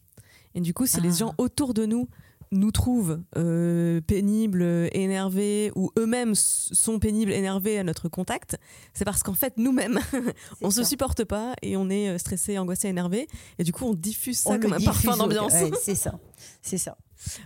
Et 0.55 0.61
du 0.61 0.74
coup, 0.74 0.86
c'est 0.86 1.01
les 1.01 1.22
ah. 1.22 1.26
gens 1.26 1.34
autour 1.38 1.74
de 1.74 1.86
nous 1.86 2.09
nous 2.51 2.70
trouvent 2.70 3.22
euh, 3.36 4.01
pénibles, 4.01 4.62
énervés, 4.92 5.72
ou 5.74 5.90
eux-mêmes 5.99 6.34
sont 6.34 6.99
pénibles, 6.99 7.32
énervés 7.32 7.78
à 7.78 7.84
notre 7.84 8.09
contact, 8.09 8.57
c'est 8.94 9.05
parce 9.05 9.22
qu'en 9.22 9.34
fait, 9.34 9.55
nous-mêmes, 9.57 9.99
on 10.62 10.70
se 10.70 10.84
supporte 10.84 11.24
pas 11.24 11.55
et 11.62 11.76
on 11.76 11.90
est 11.90 12.09
euh, 12.09 12.18
stressé, 12.18 12.59
angoissé, 12.59 12.88
énervé. 12.88 13.28
Et 13.59 13.64
du 13.64 13.72
coup, 13.72 13.84
on 13.84 13.94
diffuse 13.94 14.38
ça 14.38 14.59
comme 14.59 14.72
un 14.72 14.80
parfum 14.80 15.16
d'ambiance. 15.16 15.53
c'est 15.82 15.94
ça. 15.94 16.18
C'est 16.62 16.78
ça. 16.78 16.96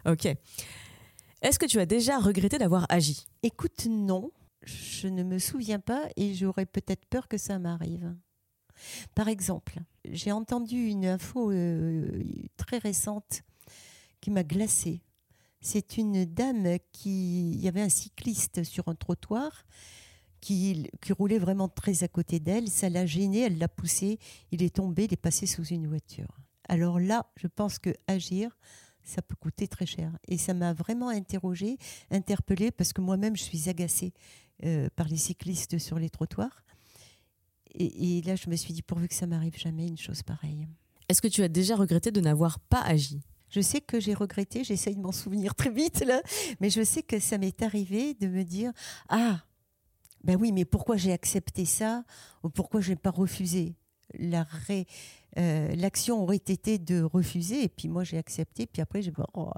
Ok. 0.07 0.27
Est-ce 1.43 1.59
que 1.59 1.67
tu 1.67 1.81
as 1.81 1.87
déjà 1.87 2.19
regretté 2.19 2.59
d'avoir 2.59 2.87
agi? 2.89 3.27
Écoute, 3.43 3.87
non. 3.89 4.31
Je 4.65 5.09
ne 5.09 5.25
me 5.25 5.41
souviens 5.41 5.81
pas 5.81 6.05
et 6.17 6.35
j'aurais 6.35 6.67
peut-être 6.67 7.05
peur 7.07 7.27
que 7.27 7.37
ça 7.37 7.59
m'arrive. 7.59 8.15
Par 9.15 9.29
exemple, 9.29 9.79
j'ai 10.09 10.33
entendu 10.33 10.87
une 10.87 11.05
info 11.07 11.51
euh, 11.51 12.23
très 12.57 12.79
récente 12.79 13.43
qui 14.23 14.31
m'a 14.31 14.45
glacée. 14.45 15.03
C'est 15.61 15.99
une 15.99 16.25
dame 16.25 16.79
qui. 16.93 17.53
Il 17.53 17.61
y 17.61 17.69
avait 17.69 17.83
un 17.83 17.91
cycliste 17.91 18.65
sur 18.65 18.89
un 18.89 18.95
trottoir 18.95 19.67
qui, 20.41 20.91
roulait 21.11 21.39
vraiment 21.39 21.69
très 21.69 22.03
à 22.03 22.09
côté 22.09 22.41
d'elle. 22.41 22.69
Ça 22.69 22.89
l'a 22.89 23.05
gêné, 23.05 23.41
elle 23.41 23.59
l'a 23.59 23.69
poussé. 23.69 24.19
Il 24.51 24.63
est 24.63 24.77
tombé, 24.77 25.05
il 25.05 25.13
est 25.13 25.17
passé 25.17 25.47
sous 25.47 25.65
une 25.65 25.87
voiture. 25.87 26.41
Alors 26.69 26.99
là, 26.99 27.31
je 27.37 27.47
pense 27.47 27.79
que 27.79 27.91
agir, 28.07 28.59
ça 29.05 29.23
peut 29.23 29.37
coûter 29.37 29.69
très 29.69 29.87
cher. 29.87 30.17
Et 30.27 30.39
ça 30.39 30.55
m'a 30.55 30.73
vraiment 30.73 31.11
interrogée, 31.11 31.77
interpellée, 32.11 32.71
parce 32.71 32.93
que 32.93 33.01
moi-même, 33.01 33.37
je 33.37 33.43
suis 33.43 33.69
agacée 33.69 34.15
euh, 34.65 34.89
par 34.97 35.09
les 35.09 35.17
cyclistes 35.17 35.79
sur 35.79 35.99
les 35.99 36.11
trottoirs. 36.11 36.65
Et, 37.75 38.19
et 38.19 38.23
là, 38.23 38.37
je 38.37 38.51
me 38.51 38.57
suis 38.57 38.75
dit, 38.75 38.83
pourvu 38.83 39.09
que 39.09 39.15
ça 39.15 39.27
m'arrive 39.27 39.57
jamais 39.57 39.87
une 39.87 39.99
chose 39.99 40.23
pareille. 40.23 40.69
Est-ce 41.09 41.23
que 41.23 41.29
tu 41.29 41.43
as 41.43 41.49
déjà 41.49 41.77
regretté 41.77 42.11
de 42.11 42.21
n'avoir 42.21 42.59
pas 42.59 42.81
agi? 42.83 43.21
Je 43.53 43.61
sais 43.61 43.83
que 43.83 44.01
j'ai 44.01 44.15
regretté, 44.15 44.65
j'essaye 44.65 44.97
de 44.97 45.01
m'en 45.01 45.13
souvenir 45.13 45.55
très 45.55 45.71
vite 45.71 46.05
là, 46.05 46.23
mais 46.59 46.71
je 46.71 46.83
sais 46.83 47.03
que 47.03 47.21
ça 47.21 47.37
m'est 47.37 47.63
arrivé 47.63 48.15
de 48.15 48.27
me 48.27 48.45
dire 48.45 48.73
ah 49.11 49.41
ben 50.25 50.37
oui, 50.41 50.53
mais 50.53 50.65
pourquoi 50.65 50.97
j'ai 50.97 51.13
accepté 51.13 51.67
ça 51.67 52.05
ou 52.43 52.49
pourquoi 52.49 52.81
je 52.81 52.91
n'ai 52.91 52.97
pas 52.97 53.11
refusé? 53.11 53.75
Euh, 55.39 55.75
L'action 55.75 56.23
aurait 56.23 56.37
été 56.37 56.79
de 56.79 57.03
refuser 57.03 57.65
et 57.65 57.69
puis 57.69 57.89
moi 57.89 58.05
j'ai 58.05 58.17
accepté, 58.17 58.67
puis 58.67 58.81
après 58.81 59.03
j'ai 59.03 59.13
oh. 59.35 59.51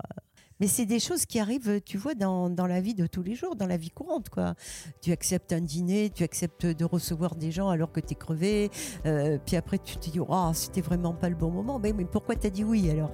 Mais 0.61 0.67
c'est 0.69 0.87
des 0.87 1.01
choses 1.01 1.27
qui 1.27 1.41
arrivent, 1.41 1.81
tu 1.85 1.99
vois, 1.99 2.15
dans, 2.15 2.49
dans 2.49 2.67
la 2.67 2.81
vie 2.81 2.95
de 2.95 3.07
tous 3.07 3.23
les 3.23 3.35
jours, 3.35 3.57
dans 3.57 3.67
la 3.67 3.77
vie 3.77 3.91
courante, 3.91 4.29
quoi. 4.29 4.55
Tu 5.03 5.11
acceptes 5.11 5.53
un 5.53 5.61
dîner, 5.61 6.11
tu 6.11 6.23
acceptes 6.23 6.67
de 6.67 6.85
recevoir 6.85 7.35
des 7.35 7.51
gens 7.51 7.69
alors 7.69 7.91
que 7.91 8.01
tu 8.01 8.13
es 8.13 8.17
crevé, 8.17 8.71
euh, 9.05 9.39
puis 9.45 9.57
après 9.57 9.79
tu 9.79 9.97
te 9.97 10.11
dis, 10.11 10.21
oh, 10.21 10.51
c'était 10.53 10.81
vraiment 10.81 11.13
pas 11.13 11.29
le 11.29 11.37
bon 11.37 11.51
moment. 11.51 11.79
Mais, 11.79 11.93
mais 11.93 12.05
pourquoi 12.05 12.37
tu 12.37 12.47
as 12.47 12.51
dit 12.51 12.65
oui 12.65 12.89
alors? 12.91 13.11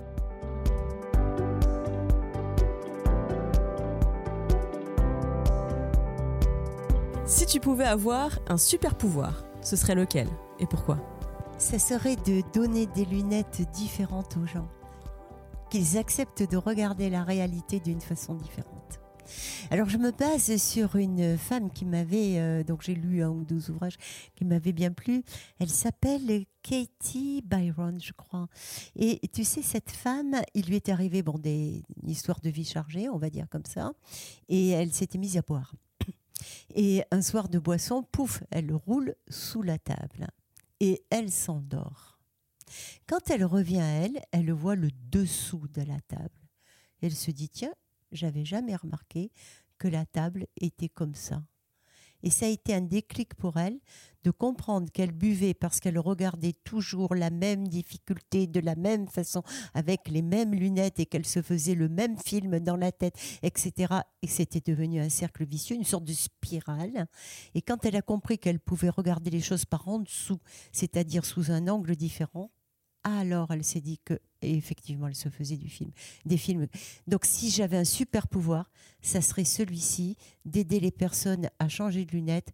Si 7.30 7.46
tu 7.46 7.60
pouvais 7.60 7.84
avoir 7.84 8.40
un 8.48 8.56
super 8.56 8.98
pouvoir, 8.98 9.44
ce 9.62 9.76
serait 9.76 9.94
lequel 9.94 10.26
et 10.58 10.66
pourquoi? 10.66 10.98
Ça 11.58 11.78
serait 11.78 12.16
de 12.16 12.42
donner 12.52 12.86
des 12.86 13.04
lunettes 13.04 13.70
différentes 13.72 14.36
aux 14.36 14.48
gens, 14.48 14.66
qu'ils 15.70 15.96
acceptent 15.96 16.42
de 16.42 16.56
regarder 16.56 17.08
la 17.08 17.22
réalité 17.22 17.78
d'une 17.78 18.00
façon 18.00 18.34
différente. 18.34 18.98
Alors 19.70 19.88
je 19.88 19.96
me 19.96 20.10
base 20.10 20.56
sur 20.56 20.96
une 20.96 21.38
femme 21.38 21.70
qui 21.70 21.84
m'avait, 21.84 22.40
euh, 22.40 22.64
donc 22.64 22.82
j'ai 22.82 22.96
lu 22.96 23.22
un 23.22 23.30
ou 23.30 23.44
deux 23.44 23.70
ouvrages 23.70 23.96
qui 24.34 24.44
m'avaient 24.44 24.72
bien 24.72 24.90
plu. 24.90 25.22
Elle 25.60 25.70
s'appelle 25.70 26.46
Katie 26.64 27.42
Byron, 27.46 28.00
je 28.02 28.12
crois. 28.12 28.48
Et 28.96 29.20
tu 29.32 29.44
sais, 29.44 29.62
cette 29.62 29.92
femme, 29.92 30.34
il 30.54 30.66
lui 30.66 30.74
est 30.74 30.88
arrivé 30.88 31.22
bon, 31.22 31.38
des, 31.38 31.84
une 32.02 32.10
histoire 32.10 32.40
de 32.40 32.50
vie 32.50 32.64
chargée, 32.64 33.08
on 33.08 33.18
va 33.18 33.30
dire 33.30 33.46
comme 33.48 33.66
ça, 33.66 33.92
et 34.48 34.70
elle 34.70 34.92
s'était 34.92 35.16
mise 35.16 35.36
à 35.36 35.42
boire. 35.42 35.72
Et 36.74 37.02
un 37.10 37.22
soir 37.22 37.48
de 37.48 37.58
boisson, 37.58 38.02
pouf, 38.02 38.42
elle 38.50 38.72
roule 38.72 39.14
sous 39.28 39.62
la 39.62 39.78
table 39.78 40.28
et 40.80 41.04
elle 41.10 41.30
s'endort. 41.30 42.18
Quand 43.06 43.30
elle 43.30 43.44
revient 43.44 43.80
à 43.80 44.04
elle, 44.04 44.22
elle 44.32 44.52
voit 44.52 44.76
le 44.76 44.90
dessous 45.10 45.66
de 45.74 45.82
la 45.82 46.00
table. 46.00 46.48
Elle 47.02 47.14
se 47.14 47.30
dit 47.30 47.48
tiens, 47.48 47.74
j'avais 48.12 48.44
jamais 48.44 48.76
remarqué 48.76 49.30
que 49.78 49.88
la 49.88 50.06
table 50.06 50.46
était 50.56 50.88
comme 50.88 51.14
ça. 51.14 51.42
Et 52.22 52.30
ça 52.30 52.46
a 52.46 52.48
été 52.48 52.74
un 52.74 52.80
déclic 52.80 53.34
pour 53.34 53.56
elle 53.56 53.78
de 54.24 54.30
comprendre 54.30 54.90
qu'elle 54.92 55.12
buvait 55.12 55.54
parce 55.54 55.80
qu'elle 55.80 55.98
regardait 55.98 56.52
toujours 56.64 57.14
la 57.14 57.30
même 57.30 57.68
difficulté 57.68 58.46
de 58.46 58.60
la 58.60 58.74
même 58.74 59.08
façon, 59.08 59.42
avec 59.74 60.08
les 60.08 60.22
mêmes 60.22 60.54
lunettes 60.54 61.00
et 61.00 61.06
qu'elle 61.06 61.26
se 61.26 61.42
faisait 61.42 61.74
le 61.74 61.88
même 61.88 62.18
film 62.18 62.60
dans 62.60 62.76
la 62.76 62.92
tête, 62.92 63.18
etc. 63.42 63.94
Et 64.22 64.26
c'était 64.26 64.60
devenu 64.60 65.00
un 65.00 65.08
cercle 65.08 65.44
vicieux, 65.46 65.76
une 65.76 65.84
sorte 65.84 66.04
de 66.04 66.12
spirale. 66.12 67.06
Et 67.54 67.62
quand 67.62 67.84
elle 67.84 67.96
a 67.96 68.02
compris 68.02 68.38
qu'elle 68.38 68.60
pouvait 68.60 68.90
regarder 68.90 69.30
les 69.30 69.40
choses 69.40 69.64
par 69.64 69.88
en 69.88 70.00
dessous, 70.00 70.40
c'est-à-dire 70.72 71.24
sous 71.24 71.50
un 71.50 71.68
angle 71.68 71.96
différent, 71.96 72.50
alors 73.04 73.50
elle 73.50 73.64
s'est 73.64 73.80
dit 73.80 73.98
que 74.04 74.18
effectivement 74.42 75.08
elle 75.08 75.14
se 75.14 75.28
faisait 75.28 75.56
du 75.56 75.68
film 75.68 75.90
des 76.24 76.36
films. 76.36 76.66
Donc 77.06 77.24
si 77.24 77.50
j'avais 77.50 77.76
un 77.76 77.84
super 77.84 78.28
pouvoir 78.28 78.70
ça 79.02 79.20
serait 79.20 79.44
celui-ci 79.44 80.16
d'aider 80.44 80.80
les 80.80 80.90
personnes 80.90 81.48
à 81.58 81.68
changer 81.68 82.04
de 82.04 82.12
lunettes 82.12 82.52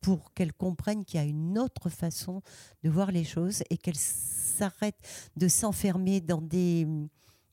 pour 0.00 0.32
qu'elles 0.34 0.52
comprennent 0.52 1.04
qu'il 1.04 1.18
y 1.20 1.22
a 1.22 1.26
une 1.26 1.58
autre 1.58 1.88
façon 1.88 2.42
de 2.82 2.90
voir 2.90 3.10
les 3.10 3.24
choses 3.24 3.62
et 3.70 3.76
qu'elles 3.76 3.96
s'arrêtent 3.96 5.00
de 5.36 5.48
s'enfermer 5.48 6.20
dans 6.20 6.42
des 6.42 6.86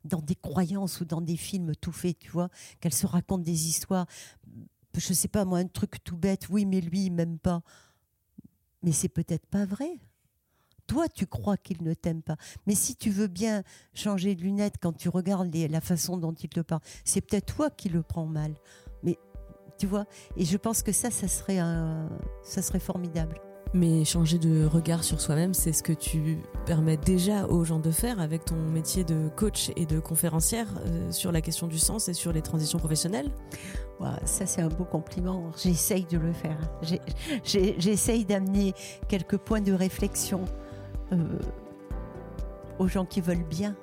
dans 0.04 0.22
des 0.22 0.36
croyances 0.36 1.00
ou 1.00 1.06
dans 1.06 1.22
des 1.22 1.38
films 1.38 1.76
tout 1.76 1.94
faits 1.94 2.20
tu 2.20 2.30
vois 2.30 2.50
qu'elles 2.82 2.94
se 2.94 3.08
racontent 3.08 3.44
des 3.44 3.68
histoires. 3.68 4.06
Je 4.96 5.14
sais 5.14 5.30
pas 5.30 5.46
moi 5.46 5.60
un 5.60 5.68
truc 5.68 6.04
tout 6.04 6.18
bête 6.18 6.50
oui 6.50 6.66
mais 6.66 6.82
lui 6.82 7.06
il 7.06 7.12
m'aime 7.12 7.40
pas. 7.40 7.62
Mais 8.84 8.92
c'est 8.92 9.10
peut-être 9.10 9.46
pas 9.48 9.66
vrai 9.66 9.98
toi, 10.88 11.08
tu 11.08 11.26
crois 11.28 11.58
qu'il 11.58 11.82
ne 11.84 11.94
t'aime 11.94 12.22
pas. 12.22 12.36
Mais 12.68 12.76
si 12.76 12.96
tu 12.96 13.10
veux 13.10 13.28
bien 13.28 13.64
changer 13.94 14.36
de 14.36 14.42
lunettes 14.42 14.76
quand 14.82 14.94
tu 14.94 15.10
regardes 15.10 15.54
les- 15.54 15.68
la 15.68 15.82
façon 15.82 16.18
dont 16.18 16.34
il 16.34 16.50
te 16.50 16.60
parle, 16.60 16.82
c'est 17.06 17.22
peut-être 17.22 17.56
toi 17.56 17.70
qui 17.70 17.90
le 17.90 18.04
prends 18.04 18.26
mal. 18.26 18.54
Mais 19.04 19.18
tu 19.78 19.88
vois, 19.88 20.06
et 20.38 20.46
je 20.46 20.58
pense 20.58 20.84
que 20.84 20.92
ça, 20.92 21.10
ça 21.12 21.28
serait, 21.28 21.60
un- 21.60 22.10
ça 22.44 22.62
serait 22.62 22.80
formidable. 22.80 23.40
Mais 23.76 24.06
changer 24.06 24.38
de 24.38 24.66
regard 24.66 25.04
sur 25.04 25.20
soi-même, 25.20 25.56
c'est 25.56 25.74
ce 25.74 25.82
que 25.82 25.94
tu 25.94 26.38
permets 26.68 26.96
déjà 26.96 27.48
aux 27.48 27.64
gens 27.64 27.80
de 27.80 27.90
faire 27.90 28.20
avec 28.20 28.46
ton 28.46 28.56
métier 28.56 29.04
de 29.04 29.30
coach 29.30 29.72
et 29.76 29.88
de 29.88 30.00
conférencière 30.00 30.68
euh, 30.86 31.12
sur 31.12 31.32
la 31.32 31.42
question 31.42 31.66
du 31.66 31.80
sens 31.80 32.08
et 32.08 32.14
sur 32.14 32.32
les 32.34 32.44
transitions 32.44 32.78
professionnelles. 32.78 33.32
Ça, 34.26 34.46
c'est 34.46 34.62
un 34.62 34.68
beau 34.68 34.84
compliment. 34.84 35.52
J'essaye 35.64 36.04
de 36.06 36.18
le 36.20 36.34
faire. 36.34 36.58
J'essaye 37.44 38.26
d'amener 38.26 38.74
quelques 39.08 39.38
points 39.38 39.62
de 39.62 39.72
réflexion 39.74 40.42
euh, 41.12 41.40
aux 42.80 42.88
gens 42.88 43.06
qui 43.06 43.22
veulent 43.22 43.44
bien. 43.44 43.76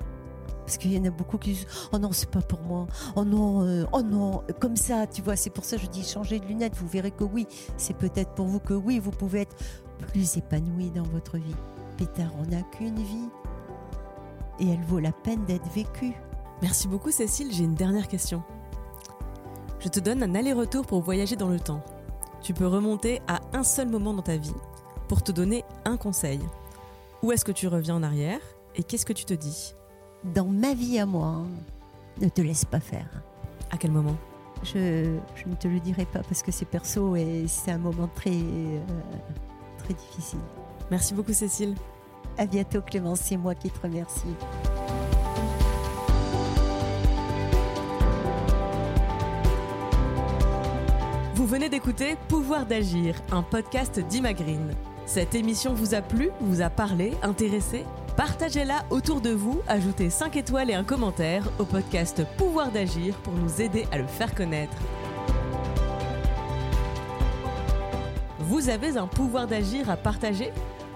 Parce 0.65 0.77
qu'il 0.77 0.93
y 0.93 0.99
en 0.99 1.05
a 1.05 1.09
beaucoup 1.09 1.37
qui 1.37 1.53
disent 1.53 1.67
Oh 1.91 1.97
non, 1.97 2.11
c'est 2.11 2.29
pas 2.29 2.41
pour 2.41 2.61
moi. 2.61 2.87
Oh 3.15 3.25
non, 3.25 3.65
euh, 3.65 3.85
oh 3.91 4.01
non, 4.01 4.43
comme 4.59 4.75
ça, 4.75 5.07
tu 5.07 5.21
vois. 5.21 5.35
C'est 5.35 5.49
pour 5.49 5.65
ça 5.65 5.77
que 5.77 5.83
je 5.83 5.87
dis 5.87 6.03
changez 6.03 6.39
de 6.39 6.45
lunettes. 6.45 6.75
Vous 6.75 6.87
verrez 6.87 7.11
que 7.11 7.23
oui, 7.23 7.47
c'est 7.77 7.95
peut-être 7.95 8.31
pour 8.31 8.45
vous 8.45 8.59
que 8.59 8.73
oui, 8.73 8.99
vous 8.99 9.11
pouvez 9.11 9.41
être 9.41 9.55
plus 10.11 10.37
épanoui 10.37 10.91
dans 10.91 11.03
votre 11.03 11.37
vie. 11.37 11.55
Pétard, 11.97 12.31
on 12.39 12.49
n'a 12.49 12.61
qu'une 12.63 12.95
vie. 12.95 13.29
Et 14.59 14.69
elle 14.69 14.83
vaut 14.83 14.99
la 14.99 15.11
peine 15.11 15.43
d'être 15.45 15.69
vécue. 15.73 16.13
Merci 16.61 16.87
beaucoup 16.87 17.11
Cécile, 17.11 17.51
j'ai 17.51 17.63
une 17.63 17.73
dernière 17.73 18.07
question. 18.07 18.43
Je 19.79 19.89
te 19.89 19.99
donne 19.99 20.21
un 20.21 20.35
aller-retour 20.35 20.85
pour 20.85 21.01
voyager 21.01 21.35
dans 21.35 21.49
le 21.49 21.59
temps. 21.59 21.81
Tu 22.41 22.53
peux 22.53 22.67
remonter 22.67 23.21
à 23.27 23.39
un 23.53 23.63
seul 23.63 23.89
moment 23.89 24.13
dans 24.13 24.21
ta 24.21 24.37
vie 24.37 24.53
pour 25.07 25.23
te 25.23 25.31
donner 25.31 25.65
un 25.85 25.97
conseil. 25.97 26.39
Où 27.23 27.31
est-ce 27.31 27.45
que 27.45 27.51
tu 27.51 27.67
reviens 27.67 27.95
en 27.95 28.03
arrière 28.03 28.39
et 28.75 28.83
qu'est-ce 28.83 29.05
que 29.05 29.13
tu 29.13 29.25
te 29.25 29.33
dis? 29.35 29.75
Dans 30.23 30.47
ma 30.47 30.73
vie 30.73 30.97
à 30.97 31.05
moi, 31.05 31.27
hein, 31.27 31.47
ne 32.19 32.29
te 32.29 32.41
laisse 32.41 32.65
pas 32.65 32.79
faire. 32.79 33.21
À 33.69 33.77
quel 33.77 33.91
moment? 33.91 34.17
Je, 34.63 35.17
je 35.35 35.47
ne 35.47 35.53
te 35.53 35.67
le 35.67 35.79
dirai 35.79 36.05
pas 36.05 36.23
parce 36.23 36.41
que 36.41 36.51
c'est 36.51 36.65
perso 36.65 37.15
et 37.15 37.45
c'est 37.47 37.71
un 37.71 37.77
moment 37.77 38.09
très, 38.15 38.31
euh, 38.31 38.79
très 39.77 39.93
difficile. 39.93 40.39
Merci 40.89 41.13
beaucoup 41.13 41.33
Cécile. 41.33 41.75
À 42.39 42.47
bientôt 42.47 42.81
Clémence, 42.81 43.19
c'est 43.19 43.37
moi 43.37 43.53
qui 43.53 43.69
te 43.69 43.79
remercie. 43.81 44.35
Vous 51.35 51.45
venez 51.45 51.69
d'écouter 51.69 52.17
Pouvoir 52.27 52.65
d'agir, 52.65 53.15
un 53.31 53.43
podcast 53.43 53.99
d'Imagreen. 53.99 54.75
Cette 55.05 55.35
émission 55.35 55.73
vous 55.73 55.93
a 55.93 56.01
plu, 56.01 56.29
vous 56.39 56.61
a 56.61 56.69
parlé, 56.69 57.13
intéressé? 57.21 57.85
Partagez-la 58.15 58.85
autour 58.89 59.19
de 59.21 59.31
vous, 59.31 59.61
ajoutez 59.67 60.09
5 60.09 60.37
étoiles 60.37 60.69
et 60.69 60.73
un 60.73 60.83
commentaire 60.83 61.49
au 61.59 61.65
podcast 61.65 62.23
Pouvoir 62.37 62.71
d'agir 62.71 63.15
pour 63.17 63.33
nous 63.33 63.61
aider 63.61 63.85
à 63.91 63.97
le 63.97 64.07
faire 64.07 64.33
connaître. 64.35 64.77
Vous 68.39 68.69
avez 68.69 68.97
un 68.97 69.07
pouvoir 69.07 69.47
d'agir 69.47 69.89
à 69.89 69.97
partager? 69.97 70.51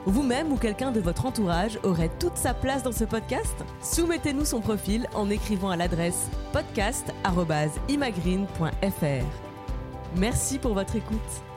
Vous-même 0.05 0.51
ou 0.51 0.57
quelqu'un 0.57 0.91
de 0.91 0.99
votre 0.99 1.25
entourage 1.25 1.79
aurait 1.83 2.11
toute 2.19 2.37
sa 2.37 2.53
place 2.53 2.83
dans 2.83 2.91
ce 2.91 3.05
podcast? 3.05 3.65
Soumettez-nous 3.81 4.45
son 4.45 4.61
profil 4.61 5.07
en 5.15 5.31
écrivant 5.31 5.71
à 5.71 5.77
l'adresse 5.77 6.29
podcast.imagreen.fr. 6.53 9.25
Merci 10.15 10.59
pour 10.59 10.75
votre 10.75 10.95
écoute. 10.95 11.54